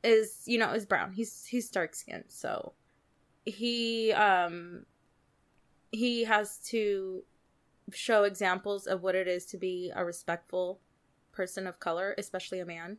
is 0.03 0.43
you 0.45 0.57
know 0.57 0.71
is 0.71 0.85
brown. 0.85 1.13
He's 1.13 1.45
he's 1.45 1.69
dark 1.69 1.95
skinned, 1.95 2.25
so 2.27 2.73
he 3.45 4.11
um 4.13 4.85
he 5.91 6.25
has 6.25 6.59
to 6.69 7.23
show 7.93 8.23
examples 8.23 8.87
of 8.87 9.01
what 9.01 9.15
it 9.15 9.27
is 9.27 9.45
to 9.47 9.57
be 9.57 9.91
a 9.95 10.03
respectful 10.03 10.79
person 11.31 11.67
of 11.67 11.79
color, 11.79 12.13
especially 12.17 12.59
a 12.59 12.65
man. 12.65 12.97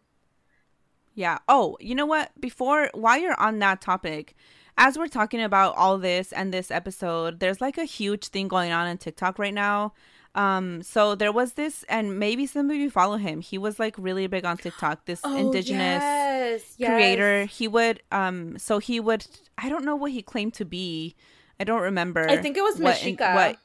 Yeah. 1.14 1.38
Oh, 1.48 1.76
you 1.80 1.94
know 1.94 2.06
what? 2.06 2.30
Before, 2.40 2.90
while 2.94 3.18
you're 3.18 3.38
on 3.40 3.58
that 3.58 3.80
topic, 3.80 4.36
as 4.76 4.96
we're 4.96 5.08
talking 5.08 5.42
about 5.42 5.74
all 5.76 5.98
this 5.98 6.32
and 6.32 6.54
this 6.54 6.70
episode, 6.70 7.40
there's 7.40 7.60
like 7.60 7.76
a 7.76 7.84
huge 7.84 8.28
thing 8.28 8.46
going 8.46 8.70
on 8.70 8.86
in 8.86 8.98
TikTok 8.98 9.38
right 9.38 9.52
now. 9.52 9.92
Um, 10.34 10.82
so 10.82 11.14
there 11.14 11.32
was 11.32 11.54
this, 11.54 11.84
and 11.88 12.18
maybe 12.18 12.46
some 12.46 12.70
of 12.70 12.76
you 12.76 12.90
follow 12.90 13.16
him. 13.16 13.40
He 13.40 13.58
was 13.58 13.78
like 13.78 13.94
really 13.98 14.26
big 14.26 14.44
on 14.44 14.56
TikTok. 14.56 15.04
This 15.06 15.20
indigenous 15.24 16.02
Oh, 16.02 16.06
yes, 16.06 16.74
yes. 16.76 16.90
creator. 16.90 17.44
He 17.46 17.66
would, 17.66 18.02
um, 18.12 18.58
so 18.58 18.78
he 18.78 19.00
would. 19.00 19.26
I 19.56 19.68
don't 19.68 19.84
know 19.84 19.96
what 19.96 20.12
he 20.12 20.22
claimed 20.22 20.54
to 20.54 20.64
be. 20.64 21.16
I 21.58 21.64
don't 21.64 21.82
remember. 21.82 22.28
I 22.28 22.36
think 22.36 22.56
it 22.56 22.62
was 22.62 22.78
what- 22.78 22.96
Mashika. 22.96 23.34
What 23.34 23.56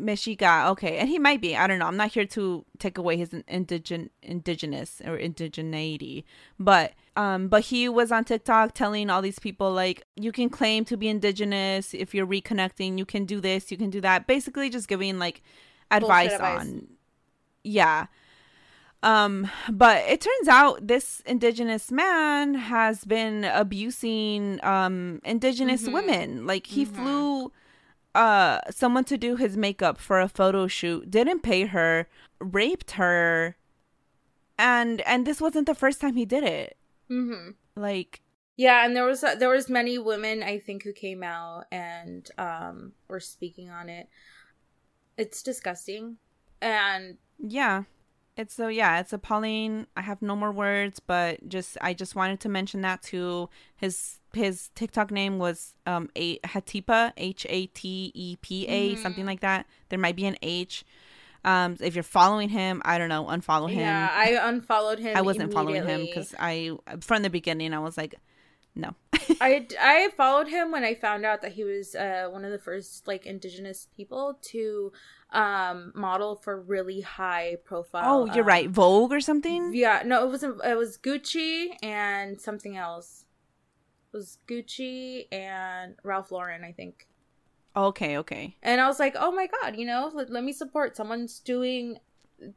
Mexica. 0.00 0.68
Okay, 0.72 0.98
and 0.98 1.08
he 1.08 1.18
might 1.18 1.40
be. 1.40 1.56
I 1.56 1.66
don't 1.66 1.78
know. 1.78 1.86
I'm 1.86 1.96
not 1.96 2.10
here 2.12 2.26
to 2.26 2.64
take 2.78 2.98
away 2.98 3.16
his 3.16 3.32
indigen 3.46 4.10
indigenous 4.22 5.00
or 5.04 5.16
indigeneity, 5.16 6.24
but 6.58 6.92
um, 7.16 7.48
but 7.48 7.62
he 7.66 7.88
was 7.88 8.10
on 8.10 8.24
TikTok 8.24 8.74
telling 8.74 9.08
all 9.10 9.22
these 9.22 9.38
people 9.38 9.72
like 9.72 10.04
you 10.16 10.32
can 10.32 10.48
claim 10.50 10.84
to 10.86 10.96
be 10.96 11.08
indigenous 11.08 11.94
if 11.94 12.14
you're 12.14 12.26
reconnecting. 12.26 12.98
You 12.98 13.04
can 13.06 13.24
do 13.24 13.40
this. 13.40 13.70
You 13.70 13.76
can 13.76 13.90
do 13.90 14.00
that. 14.00 14.26
Basically, 14.26 14.68
just 14.70 14.88
giving 14.88 15.18
like 15.20 15.40
advice, 15.96 16.32
advice. 16.32 16.60
on. 16.60 16.88
Yeah. 17.64 18.06
Um, 19.04 19.50
but 19.68 20.04
it 20.08 20.20
turns 20.20 20.46
out 20.48 20.86
this 20.86 21.22
indigenous 21.26 21.90
man 21.90 22.54
has 22.54 23.04
been 23.04 23.44
abusing 23.44 24.60
um 24.64 25.20
indigenous 25.24 25.88
Mhm. 25.88 25.92
women. 25.92 26.46
Like 26.46 26.66
he 26.68 26.86
Mhm. 26.86 26.94
flew 26.94 27.52
uh 28.14 28.60
someone 28.70 29.04
to 29.04 29.16
do 29.16 29.36
his 29.36 29.56
makeup 29.56 29.98
for 29.98 30.20
a 30.20 30.28
photo 30.28 30.66
shoot, 30.68 31.10
didn't 31.10 31.40
pay 31.42 31.66
her, 31.66 32.06
raped 32.40 32.92
her, 32.92 33.56
and 34.58 35.00
and 35.02 35.26
this 35.26 35.40
wasn't 35.40 35.66
the 35.66 35.74
first 35.74 36.00
time 36.00 36.14
he 36.14 36.24
did 36.24 36.44
it. 36.44 36.76
Mm-hmm. 37.10 37.50
Like 37.74 38.20
Yeah, 38.56 38.84
and 38.84 38.94
there 38.94 39.06
was 39.06 39.22
there 39.22 39.48
was 39.48 39.68
many 39.68 39.98
women 39.98 40.42
I 40.42 40.58
think 40.58 40.84
who 40.84 40.92
came 40.92 41.22
out 41.22 41.64
and 41.72 42.30
um 42.38 42.92
were 43.08 43.18
speaking 43.20 43.70
on 43.70 43.88
it. 43.88 44.08
It's 45.16 45.42
disgusting, 45.42 46.16
and 46.60 47.18
yeah. 47.38 47.84
It's 48.34 48.54
so 48.54 48.68
yeah, 48.68 48.98
it's 48.98 49.12
appalling. 49.12 49.86
I 49.94 50.00
have 50.00 50.22
no 50.22 50.34
more 50.34 50.50
words, 50.52 51.00
but 51.00 51.46
just 51.50 51.76
I 51.82 51.92
just 51.92 52.16
wanted 52.16 52.40
to 52.40 52.48
mention 52.48 52.80
that 52.80 53.02
too. 53.02 53.50
His 53.76 54.20
his 54.32 54.70
TikTok 54.74 55.10
name 55.10 55.38
was 55.38 55.74
um 55.84 56.08
a 56.16 56.38
Hatipa 56.38 57.12
H 57.18 57.44
A 57.50 57.66
T 57.66 58.10
E 58.14 58.36
P 58.40 58.66
A 58.68 58.94
Mhm. 58.96 58.98
something 59.02 59.26
like 59.26 59.40
that. 59.40 59.66
There 59.90 59.98
might 59.98 60.16
be 60.16 60.24
an 60.24 60.38
H. 60.40 60.82
Um, 61.44 61.76
if 61.80 61.94
you're 61.94 62.02
following 62.04 62.48
him, 62.48 62.80
I 62.86 62.96
don't 62.96 63.10
know, 63.10 63.24
unfollow 63.26 63.68
him. 63.68 63.80
yeah, 63.80 64.08
I 64.10 64.30
unfollowed 64.48 64.98
him. 65.00 65.14
I 65.14 65.20
wasn't 65.20 65.52
following 65.52 65.84
him 65.84 66.06
because 66.06 66.34
I 66.38 66.70
from 67.00 67.22
the 67.22 67.30
beginning 67.30 67.74
I 67.74 67.80
was 67.80 67.98
like, 67.98 68.14
no. 68.74 68.94
I 69.40 69.66
I 69.80 70.10
followed 70.16 70.48
him 70.48 70.70
when 70.70 70.84
I 70.84 70.94
found 70.94 71.24
out 71.24 71.42
that 71.42 71.52
he 71.52 71.64
was 71.64 71.94
uh 71.94 72.28
one 72.30 72.44
of 72.44 72.50
the 72.50 72.58
first 72.58 73.06
like 73.06 73.26
indigenous 73.26 73.88
people 73.96 74.38
to 74.42 74.92
um 75.30 75.92
model 75.94 76.36
for 76.36 76.60
really 76.60 77.00
high 77.00 77.56
profile. 77.64 78.02
oh, 78.04 78.26
you're 78.26 78.44
um, 78.44 78.48
right, 78.48 78.70
Vogue 78.70 79.12
or 79.12 79.20
something. 79.20 79.72
Yeah, 79.74 80.02
no, 80.04 80.26
it 80.26 80.30
wasn't. 80.30 80.60
It 80.64 80.76
was 80.76 80.98
Gucci 80.98 81.68
and 81.82 82.40
something 82.40 82.76
else. 82.76 83.24
It 84.12 84.16
was 84.16 84.38
Gucci 84.46 85.26
and 85.32 85.94
Ralph 86.02 86.30
Lauren, 86.30 86.64
I 86.64 86.72
think. 86.72 87.08
Okay, 87.74 88.18
okay. 88.18 88.56
And 88.62 88.80
I 88.80 88.86
was 88.86 88.98
like, 88.98 89.16
oh 89.18 89.32
my 89.32 89.46
god, 89.46 89.76
you 89.76 89.86
know, 89.86 90.10
let, 90.12 90.30
let 90.30 90.44
me 90.44 90.52
support 90.52 90.96
someone's 90.96 91.38
doing. 91.40 91.98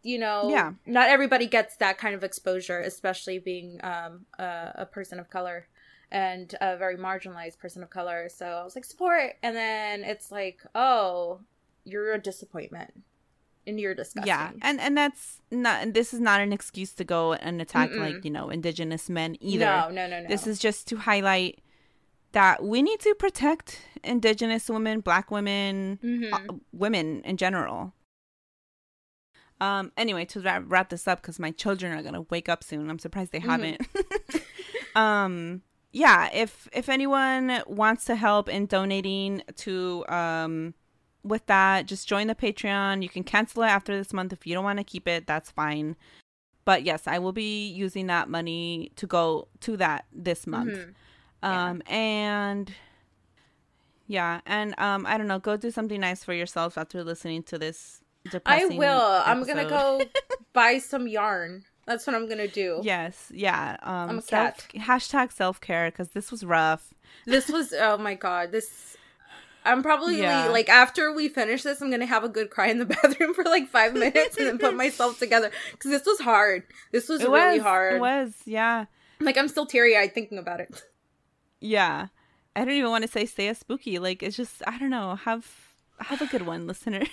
You 0.01 0.17
know, 0.17 0.49
Yeah. 0.49 0.73
Not 0.87 1.09
everybody 1.09 1.45
gets 1.45 1.77
that 1.77 1.99
kind 1.99 2.15
of 2.15 2.23
exposure, 2.23 2.79
especially 2.79 3.39
being 3.39 3.79
um 3.83 4.25
a, 4.39 4.71
a 4.75 4.85
person 4.85 5.19
of 5.19 5.29
color 5.29 5.67
and 6.15 6.55
a 6.61 6.77
very 6.77 6.95
marginalized 6.97 7.59
person 7.59 7.83
of 7.83 7.89
color. 7.89 8.29
So 8.29 8.45
I 8.45 8.63
was 8.63 8.75
like, 8.75 8.85
support, 8.85 9.33
and 9.43 9.53
then 9.55 10.03
it's 10.03 10.31
like, 10.31 10.61
oh, 10.73 11.41
you're 11.83 12.13
a 12.13 12.21
disappointment, 12.21 12.91
and 13.67 13.79
you're 13.79 13.93
disgusting. 13.93 14.27
Yeah, 14.27 14.51
and 14.61 14.79
and 14.79 14.97
that's 14.97 15.41
not. 15.51 15.81
and 15.83 15.93
This 15.93 16.13
is 16.13 16.19
not 16.21 16.39
an 16.41 16.53
excuse 16.53 16.93
to 16.93 17.03
go 17.03 17.33
and 17.33 17.61
attack 17.61 17.89
Mm-mm. 17.91 17.99
like 17.99 18.23
you 18.25 18.31
know 18.31 18.49
indigenous 18.49 19.09
men 19.09 19.35
either. 19.41 19.65
No, 19.65 19.89
no, 19.89 20.07
no, 20.07 20.21
no. 20.21 20.27
This 20.27 20.47
is 20.47 20.57
just 20.59 20.87
to 20.87 20.95
highlight 20.97 21.59
that 22.31 22.63
we 22.63 22.81
need 22.81 22.99
to 23.01 23.13
protect 23.15 23.81
indigenous 24.03 24.69
women, 24.69 24.99
black 25.01 25.31
women, 25.31 25.99
Mhm. 26.03 26.33
uh, 26.33 26.53
women 26.73 27.21
in 27.23 27.37
general. 27.37 27.93
Um. 29.61 29.91
Anyway, 29.95 30.25
to 30.25 30.39
wrap, 30.41 30.63
wrap 30.67 30.89
this 30.89 31.07
up, 31.07 31.21
because 31.21 31.39
my 31.39 31.51
children 31.51 31.97
are 31.97 32.03
gonna 32.03 32.25
wake 32.29 32.49
up 32.49 32.63
soon. 32.63 32.89
I'm 32.89 32.99
surprised 32.99 33.31
they 33.31 33.39
Mhm. 33.39 33.51
haven't. 33.53 33.81
um. 34.95 35.61
Yeah. 35.95 36.29
If 36.33 36.67
if 36.73 36.89
anyone 36.89 37.63
wants 37.67 38.03
to 38.05 38.15
help 38.17 38.49
in 38.49 38.65
donating 38.65 39.43
to 39.57 40.05
um 40.09 40.73
with 41.23 41.45
that, 41.45 41.85
just 41.85 42.05
join 42.07 42.27
the 42.27 42.35
Patreon. 42.35 43.01
You 43.01 43.07
can 43.07 43.23
cancel 43.23 43.63
it 43.63 43.67
after 43.67 43.95
this 43.95 44.11
month 44.11 44.33
if 44.33 44.45
you 44.45 44.53
don't 44.53 44.65
want 44.65 44.77
to 44.79 44.83
keep 44.83 45.07
it. 45.07 45.25
That's 45.25 45.51
fine. 45.51 45.95
But 46.65 46.83
yes, 46.83 47.07
I 47.07 47.19
will 47.19 47.31
be 47.31 47.67
using 47.69 48.07
that 48.07 48.27
money 48.27 48.91
to 48.97 49.07
go 49.07 49.47
to 49.61 49.77
that 49.77 50.05
this 50.11 50.45
month. 50.45 50.73
Mhm. 50.73 50.93
Yeah. 51.43 51.69
Um 51.69 51.81
and 51.87 52.73
yeah, 54.07 54.41
and 54.45 54.77
um 54.77 55.05
I 55.05 55.17
don't 55.17 55.27
know, 55.27 55.39
go 55.39 55.55
do 55.55 55.71
something 55.71 56.01
nice 56.01 56.25
for 56.25 56.33
yourself 56.33 56.77
after 56.77 57.05
listening 57.05 57.43
to 57.43 57.57
this 57.57 58.01
I 58.45 58.65
will. 58.65 59.21
I'm 59.25 59.43
gonna 59.45 59.69
go 59.69 60.01
buy 60.53 60.79
some 60.79 61.07
yarn. 61.07 61.63
That's 61.85 62.05
what 62.07 62.15
I'm 62.15 62.27
gonna 62.27 62.47
do. 62.47 62.81
Yes, 62.83 63.31
yeah. 63.33 63.77
Um 63.83 64.09
I'm 64.09 64.17
a 64.19 64.21
self, 64.21 64.67
cat. 64.69 64.81
hashtag 64.87 65.31
self-care 65.31 65.91
cuz 65.91 66.09
this 66.09 66.31
was 66.31 66.43
rough. 66.43 66.93
This 67.25 67.47
was 67.49 67.73
oh 67.79 67.97
my 67.97 68.15
god. 68.15 68.51
This 68.51 68.97
I'm 69.67 69.81
probably 69.81 70.19
Yeah. 70.21 70.47
like 70.47 70.69
after 70.69 71.11
we 71.11 71.27
finish 71.27 71.63
this, 71.63 71.81
I'm 71.81 71.89
gonna 71.91 72.05
have 72.05 72.23
a 72.23 72.29
good 72.29 72.49
cry 72.49 72.67
in 72.67 72.79
the 72.79 72.85
bathroom 72.95 73.33
for 73.33 73.43
like 73.43 73.67
five 73.67 73.93
minutes 74.05 74.37
and 74.37 74.47
then 74.47 74.57
put 74.57 74.75
myself 74.75 75.19
together 75.19 75.51
because 75.71 75.91
this 75.91 76.05
was 76.05 76.19
hard. 76.19 76.63
This 76.91 77.07
was 77.09 77.21
it 77.21 77.29
really 77.29 77.57
was 77.59 77.63
hard. 77.63 77.95
It 77.95 77.99
was, 78.01 78.33
yeah. 78.45 78.85
Like 79.19 79.37
I'm 79.37 79.47
still 79.47 79.65
teary 79.65 79.95
eyed 79.97 80.13
thinking 80.13 80.37
about 80.37 80.59
it. 80.59 80.83
Yeah. 81.59 82.07
I 82.55 82.63
don't 82.63 82.73
even 82.75 82.89
want 82.91 83.03
to 83.03 83.07
say 83.11 83.25
stay 83.25 83.47
as 83.49 83.57
spooky. 83.57 83.99
Like 83.99 84.23
it's 84.23 84.35
just 84.37 84.61
I 84.67 84.77
don't 84.77 84.89
know. 84.91 85.15
Have 85.15 85.45
have 85.99 86.21
a 86.21 86.27
good 86.27 86.43
one, 86.45 86.67
listeners. 86.67 87.09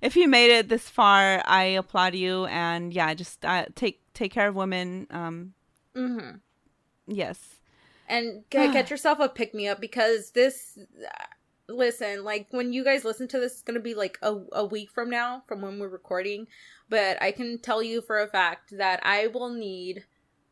If 0.00 0.16
you 0.16 0.28
made 0.28 0.50
it 0.50 0.68
this 0.68 0.88
far, 0.88 1.42
I 1.44 1.64
applaud 1.64 2.14
you. 2.14 2.46
And 2.46 2.92
yeah, 2.92 3.12
just 3.14 3.44
uh, 3.44 3.66
take 3.74 4.00
take 4.14 4.32
care 4.32 4.48
of 4.48 4.54
women. 4.54 5.06
Um, 5.10 5.54
hmm 5.94 6.36
yes. 7.06 7.56
And 8.08 8.44
get, 8.50 8.72
get 8.72 8.90
yourself 8.90 9.18
a 9.20 9.28
pick 9.28 9.54
me 9.54 9.68
up 9.68 9.80
because 9.80 10.30
this. 10.30 10.78
Listen, 11.68 12.22
like 12.22 12.46
when 12.52 12.72
you 12.72 12.84
guys 12.84 13.04
listen 13.04 13.26
to 13.26 13.40
this, 13.40 13.54
it's 13.54 13.62
gonna 13.62 13.80
be 13.80 13.94
like 13.94 14.18
a, 14.22 14.36
a 14.52 14.64
week 14.64 14.90
from 14.90 15.10
now 15.10 15.42
from 15.48 15.62
when 15.62 15.80
we're 15.80 15.88
recording. 15.88 16.46
But 16.88 17.20
I 17.20 17.32
can 17.32 17.58
tell 17.58 17.82
you 17.82 18.00
for 18.00 18.20
a 18.20 18.28
fact 18.28 18.76
that 18.78 19.00
I 19.02 19.26
will 19.26 19.50
need 19.50 20.04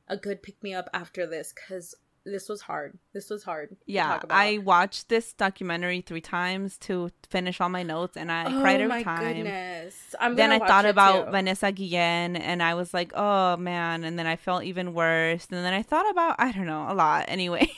a 0.08 0.16
good 0.16 0.42
pick 0.42 0.60
me 0.62 0.74
up 0.74 0.90
after 0.92 1.24
this 1.26 1.52
because 1.54 1.94
this 2.24 2.48
was 2.48 2.60
hard. 2.62 2.98
This 3.12 3.28
was 3.30 3.44
hard. 3.44 3.70
to 3.70 3.76
Yeah, 3.86 4.08
talk 4.08 4.24
about. 4.24 4.36
I 4.36 4.58
watched 4.58 5.08
this 5.08 5.32
documentary 5.32 6.00
three 6.00 6.20
times 6.20 6.78
to 6.78 7.10
finish 7.28 7.60
all 7.60 7.68
my 7.68 7.82
notes, 7.82 8.16
and 8.16 8.32
I 8.32 8.44
cried 8.50 8.80
oh 8.80 8.84
every 8.84 8.88
my 8.88 9.02
time. 9.02 9.34
goodness! 9.36 10.14
I'm 10.18 10.34
Then 10.36 10.50
I 10.50 10.58
thought 10.58 10.86
about 10.86 11.26
too. 11.26 11.30
Vanessa 11.32 11.70
Guillen, 11.72 12.36
and 12.36 12.62
I 12.62 12.74
was 12.74 12.94
like, 12.94 13.12
"Oh 13.14 13.56
man!" 13.56 14.04
And 14.04 14.18
then 14.18 14.26
I 14.26 14.36
felt 14.36 14.64
even 14.64 14.94
worse. 14.94 15.46
And 15.50 15.64
then 15.64 15.74
I 15.74 15.82
thought 15.82 16.08
about 16.10 16.36
I 16.38 16.52
don't 16.52 16.66
know 16.66 16.86
a 16.88 16.94
lot. 16.94 17.26
Anyway, 17.34 17.70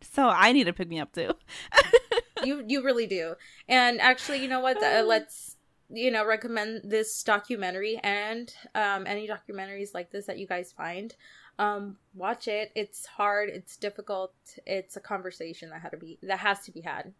so 0.00 0.28
I 0.28 0.52
need 0.52 0.64
to 0.64 0.72
pick 0.72 0.88
me 0.88 1.00
up 1.00 1.12
too. 1.12 1.32
you 2.44 2.64
you 2.66 2.82
really 2.82 3.06
do. 3.06 3.34
And 3.68 4.00
actually, 4.00 4.38
you 4.42 4.48
know 4.48 4.60
what? 4.60 4.82
Uh, 4.82 5.02
let's 5.06 5.56
you 5.90 6.10
know 6.10 6.24
recommend 6.24 6.80
this 6.90 7.22
documentary 7.22 8.00
and 8.02 8.52
um 8.74 9.06
any 9.06 9.28
documentaries 9.28 9.92
like 9.92 10.10
this 10.10 10.26
that 10.26 10.38
you 10.38 10.46
guys 10.46 10.72
find. 10.72 11.14
Um, 11.58 11.96
watch 12.14 12.48
it. 12.48 12.72
It's 12.74 13.06
hard. 13.06 13.48
It's 13.48 13.76
difficult. 13.76 14.34
It's 14.66 14.96
a 14.96 15.00
conversation 15.00 15.70
that 15.70 15.80
had 15.80 15.90
to 15.90 15.96
be 15.96 16.18
that 16.22 16.38
has 16.40 16.60
to 16.66 16.72
be 16.72 16.80
had. 16.80 17.12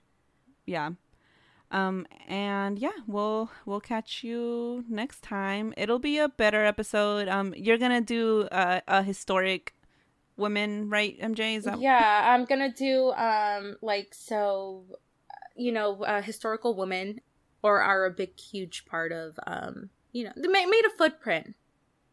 yeah 0.66 0.90
um 1.70 2.06
and 2.28 2.78
yeah 2.78 2.93
we'll 3.06 3.51
we'll 3.65 3.81
catch 3.81 4.23
you 4.23 4.85
next 4.89 5.23
time 5.23 5.73
it'll 5.78 5.98
be 5.98 6.19
a 6.19 6.28
better 6.28 6.65
episode 6.65 7.27
um 7.27 7.55
you're 7.56 7.78
gonna 7.78 8.02
do 8.02 8.47
a, 8.52 8.82
a 8.86 9.02
historic 9.02 9.74
women 10.36 10.90
right 10.90 11.19
mj 11.20 11.56
is 11.56 11.65
that 11.65 11.81
yeah, 11.81 12.35
I'm 12.35 12.44
gonna 12.44 12.73
do 12.73 13.12
um 13.12 13.77
like 13.81 14.15
so, 14.15 14.85
you 15.56 15.73
know, 15.73 16.02
uh, 16.05 16.20
historical 16.23 16.74
women 16.74 17.20
or 17.62 17.81
are 17.81 18.05
a 18.05 18.11
big 18.11 18.39
huge 18.39 18.85
part 18.85 19.12
of 19.12 19.39
um 19.47 19.90
you 20.12 20.24
know 20.24 20.32
they 20.36 20.48
made 20.48 20.85
a 20.86 20.97
footprint, 20.98 21.55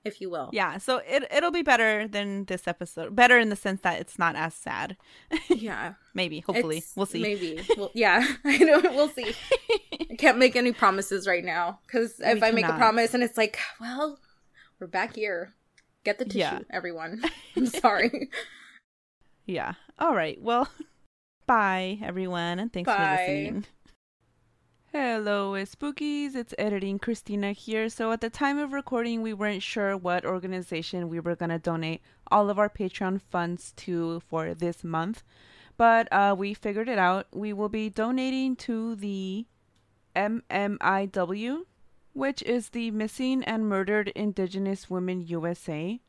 if 0.03 0.19
you 0.21 0.29
will. 0.29 0.49
yeah 0.51 0.77
so 0.77 0.97
it, 1.07 1.23
it'll 1.31 1.51
be 1.51 1.61
better 1.61 2.07
than 2.07 2.45
this 2.45 2.67
episode 2.67 3.15
better 3.15 3.37
in 3.37 3.49
the 3.49 3.55
sense 3.55 3.81
that 3.81 3.99
it's 4.01 4.17
not 4.17 4.35
as 4.35 4.53
sad 4.53 4.97
yeah. 5.49 5.93
maybe 6.13 6.39
hopefully 6.39 6.77
It's- 6.77 6.93
we'll 6.95 7.05
see 7.05 7.21
Maybe. 7.21 7.59
Well, 7.77 7.91
yeah, 7.93 8.25
I 8.45 8.57
know. 8.57 8.81
We'll 8.83 9.09
see. 9.09 9.33
I 10.09 10.15
can't 10.15 10.37
make 10.37 10.55
any 10.55 10.71
promises 10.71 11.27
right 11.27 11.43
now 11.45 11.79
because 11.85 12.19
if 12.19 12.41
We 12.41 12.47
I 12.47 12.51
make 12.51 12.65
a 12.67 12.73
promise 12.77 13.13
and 13.13 13.23
it's 13.23 13.37
like, 13.37 13.57
well, 13.79 14.19
we're 14.79 14.87
back 14.87 15.15
here. 15.15 15.53
Get 16.03 16.17
the 16.17 16.25
tissue, 16.25 16.39
Yeah. 16.39 16.59
everyone. 16.71 17.21
I'm 17.55 17.67
sorry. 17.67 18.29
yeah 19.45 19.73
all 19.99 20.15
right 20.15 20.41
well 20.41 20.67
bye 21.47 21.97
everyone 22.03 22.59
and 22.59 22.71
thanks 22.71 22.89
for 22.89 22.97
Bye. 22.97 23.17
listening 23.27 23.65
Hello, 24.93 25.53
Spookies. 25.53 26.35
It's 26.35 26.53
editing 26.59 26.99
Christina 26.99 27.53
here. 27.53 27.87
So, 27.87 28.11
at 28.11 28.19
the 28.19 28.29
time 28.29 28.57
of 28.57 28.73
recording, 28.73 29.21
we 29.21 29.33
weren't 29.33 29.63
sure 29.63 29.95
what 29.95 30.25
organization 30.25 31.07
we 31.07 31.21
were 31.21 31.33
going 31.33 31.47
to 31.49 31.59
donate 31.59 32.01
all 32.29 32.49
of 32.49 32.59
our 32.59 32.67
Patreon 32.67 33.21
funds 33.21 33.71
to 33.77 34.19
for 34.27 34.53
this 34.53 34.83
month, 34.83 35.23
but 35.77 36.11
uh, 36.11 36.35
we 36.37 36.53
figured 36.53 36.89
it 36.89 36.97
out. 36.97 37.27
We 37.31 37.53
will 37.53 37.69
be 37.69 37.89
donating 37.89 38.57
to 38.67 38.95
the 38.97 39.45
MMIW, 40.13 41.61
which 42.11 42.43
is 42.43 42.67
the 42.71 42.91
Missing 42.91 43.45
and 43.45 43.69
Murdered 43.69 44.09
Indigenous 44.09 44.89
Women 44.89 45.21
USA. 45.21 46.01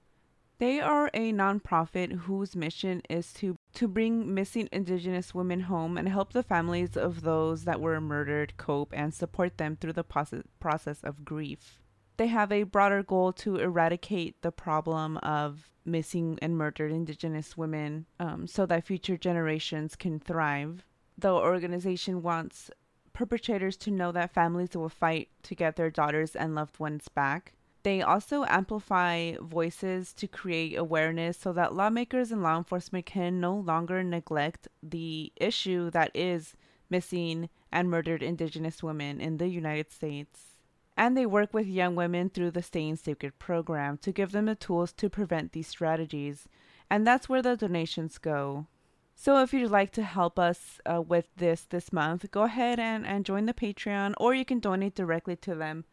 They 0.63 0.79
are 0.79 1.11
a 1.13 1.33
nonprofit 1.33 2.13
whose 2.13 2.55
mission 2.55 3.03
is 3.11 3.33
to, 3.33 3.57
to 3.75 3.89
bring 3.89 4.33
missing 4.33 4.69
Indigenous 4.71 5.35
women 5.35 5.63
home 5.63 5.99
and 5.99 6.09
help 6.09 6.33
the 6.33 6.45
families 6.45 6.97
of 6.97 7.23
those 7.23 7.65
that 7.65 7.81
were 7.81 8.01
murdered 8.01 8.57
cope 8.59 8.93
and 8.97 9.13
support 9.13 9.59
them 9.59 9.75
through 9.75 9.95
the 9.95 10.05
process, 10.05 10.45
process 10.61 11.03
of 11.03 11.25
grief. 11.25 11.81
They 12.17 12.29
have 12.29 12.53
a 12.53 12.63
broader 12.63 13.03
goal 13.03 13.33
to 13.43 13.57
eradicate 13.57 14.41
the 14.43 14.53
problem 14.53 15.17
of 15.17 15.73
missing 15.85 16.39
and 16.41 16.57
murdered 16.57 16.93
Indigenous 16.93 17.57
women 17.57 18.07
um, 18.21 18.47
so 18.47 18.65
that 18.67 18.87
future 18.87 19.17
generations 19.17 19.97
can 19.97 20.21
thrive. 20.21 20.85
The 21.19 21.33
organization 21.33 22.23
wants 22.23 22.71
perpetrators 23.13 23.77
to 23.79 23.91
know 23.91 24.13
that 24.13 24.33
families 24.33 24.77
will 24.77 24.89
fight 24.89 25.29
to 25.43 25.57
get 25.57 25.75
their 25.75 25.91
daughters 25.91 26.37
and 26.37 26.55
loved 26.55 26.79
ones 26.79 27.09
back. 27.09 27.55
They 27.83 28.01
also 28.01 28.45
amplify 28.45 29.35
voices 29.41 30.13
to 30.15 30.29
create 30.29 30.79
awareness 30.79 31.39
so 31.39 31.53
that 31.53 31.75
lawmakers 31.75 32.31
and 32.31 32.43
law 32.43 32.59
enforcement 32.59 33.07
can 33.07 33.41
no 33.41 33.55
longer 33.55 34.05
neglect 34.05 34.69
the 34.83 35.33
issue 35.37 35.91
that 35.91 36.11
is 36.15 36.55
missing 36.89 37.49
and 37.73 37.91
murdered 37.91 38.23
Indigenous 38.23 38.83
women 38.83 39.21
in 39.21 39.39
the 39.39 39.49
United 39.49 39.91
States. 39.91 40.57
And 40.97 41.17
they 41.17 41.27
work 41.27 41.53
with 41.53 41.67
young 41.67 41.97
women 41.97 42.31
through 42.31 42.53
the 42.53 42.63
Staying 42.63 42.97
Sacred 42.97 43.39
program 43.39 43.97
to 43.99 44.13
give 44.13 44.31
them 44.31 44.45
the 44.45 44.55
tools 44.55 44.93
to 44.93 45.09
prevent 45.09 45.53
these 45.53 45.67
strategies. 45.67 46.47
And 46.91 47.07
that's 47.07 47.29
where 47.29 47.43
the 47.43 47.57
donations 47.57 48.19
go. 48.19 48.67
So 49.15 49.43
if 49.43 49.53
you'd 49.53 49.71
like 49.71 49.93
to 49.93 50.03
help 50.03 50.39
us 50.39 50.81
uh, 50.85 51.01
with 51.01 51.29
this 51.37 51.65
this 51.65 51.93
month, 51.93 52.31
go 52.31 52.43
ahead 52.43 52.79
and, 52.79 53.07
and 53.07 53.25
join 53.25 53.47
the 53.47 53.55
Patreon, 53.55 54.15
or 54.19 54.35
you 54.35 54.45
can 54.45 54.61
donate 54.61 54.95
directly 54.95 55.37
to 55.37 55.55
them. 55.55 55.85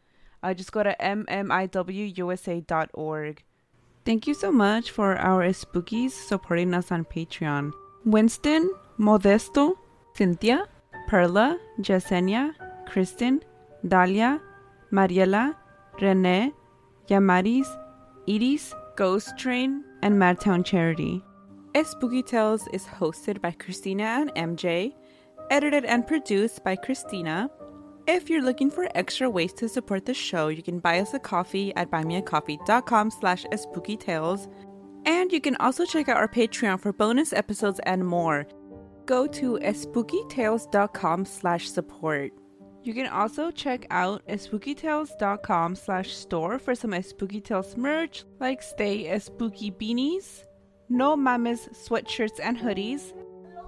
Uh, 0.42 0.54
just 0.54 0.72
go 0.72 0.82
to 0.82 0.96
mmiwusa.org. 1.00 1.74
Thank 4.04 4.26
you 4.26 4.34
so 4.34 4.50
much 4.50 4.90
for 4.90 5.16
our 5.16 5.46
spookies 5.50 6.12
supporting 6.12 6.72
us 6.74 6.90
on 6.90 7.04
Patreon. 7.04 7.72
Winston, 8.04 8.70
Modesto, 8.98 9.74
Cynthia, 10.14 10.66
Perla, 11.06 11.58
Jasenia, 11.80 12.54
Kristen, 12.86 13.42
Dalia, 13.86 14.40
Mariela, 14.90 15.54
Renee, 16.00 16.52
Yamaris, 17.08 17.68
Iris, 18.28 18.74
Ghost 18.96 19.36
Train, 19.38 19.84
and 20.02 20.14
Madtown 20.14 20.64
Charity. 20.64 21.22
Spooky 21.84 22.22
Tales 22.22 22.66
is 22.72 22.84
hosted 22.84 23.40
by 23.40 23.52
Christina 23.52 24.26
and 24.34 24.34
MJ, 24.56 24.94
edited 25.50 25.84
and 25.84 26.06
produced 26.06 26.64
by 26.64 26.74
Christina. 26.76 27.50
If 28.12 28.28
you're 28.28 28.42
looking 28.42 28.72
for 28.72 28.88
extra 28.96 29.30
ways 29.30 29.52
to 29.52 29.68
support 29.68 30.04
the 30.04 30.14
show, 30.14 30.48
you 30.48 30.64
can 30.64 30.80
buy 30.80 30.98
us 30.98 31.14
a 31.14 31.20
coffee 31.20 31.72
at 31.76 31.92
buymeacoffee.com 31.92 33.08
slash 33.12 33.44
spookytales. 33.44 34.52
And 35.06 35.30
you 35.30 35.40
can 35.40 35.54
also 35.60 35.84
check 35.84 36.08
out 36.08 36.16
our 36.16 36.26
Patreon 36.26 36.80
for 36.80 36.92
bonus 36.92 37.32
episodes 37.32 37.78
and 37.86 38.04
more. 38.04 38.48
Go 39.06 39.28
to 39.28 39.60
spookytales.com 39.60 41.24
slash 41.24 41.70
support. 41.70 42.32
You 42.82 42.94
can 42.94 43.06
also 43.06 43.52
check 43.52 43.86
out 43.92 44.26
spookytales.com 44.26 45.76
slash 45.76 46.12
store 46.12 46.58
for 46.58 46.74
some 46.74 47.00
Spooky 47.02 47.40
Tales 47.40 47.76
merch 47.76 48.24
like 48.40 48.60
Stay 48.60 49.16
Spooky 49.20 49.70
beanies, 49.70 50.42
No 50.88 51.14
Mamas 51.14 51.68
sweatshirts 51.68 52.40
and 52.42 52.58
hoodies, 52.58 53.12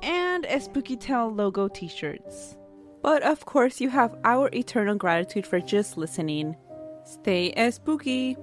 and 0.02 0.44
Spooky 0.60 0.96
Tale 0.96 1.32
logo 1.32 1.68
t-shirts. 1.68 2.56
But 3.02 3.22
of 3.22 3.44
course, 3.44 3.80
you 3.80 3.90
have 3.90 4.16
our 4.24 4.48
eternal 4.54 4.94
gratitude 4.94 5.46
for 5.46 5.60
just 5.60 5.96
listening. 5.96 6.56
Stay 7.04 7.50
as 7.52 7.74
spooky! 7.74 8.36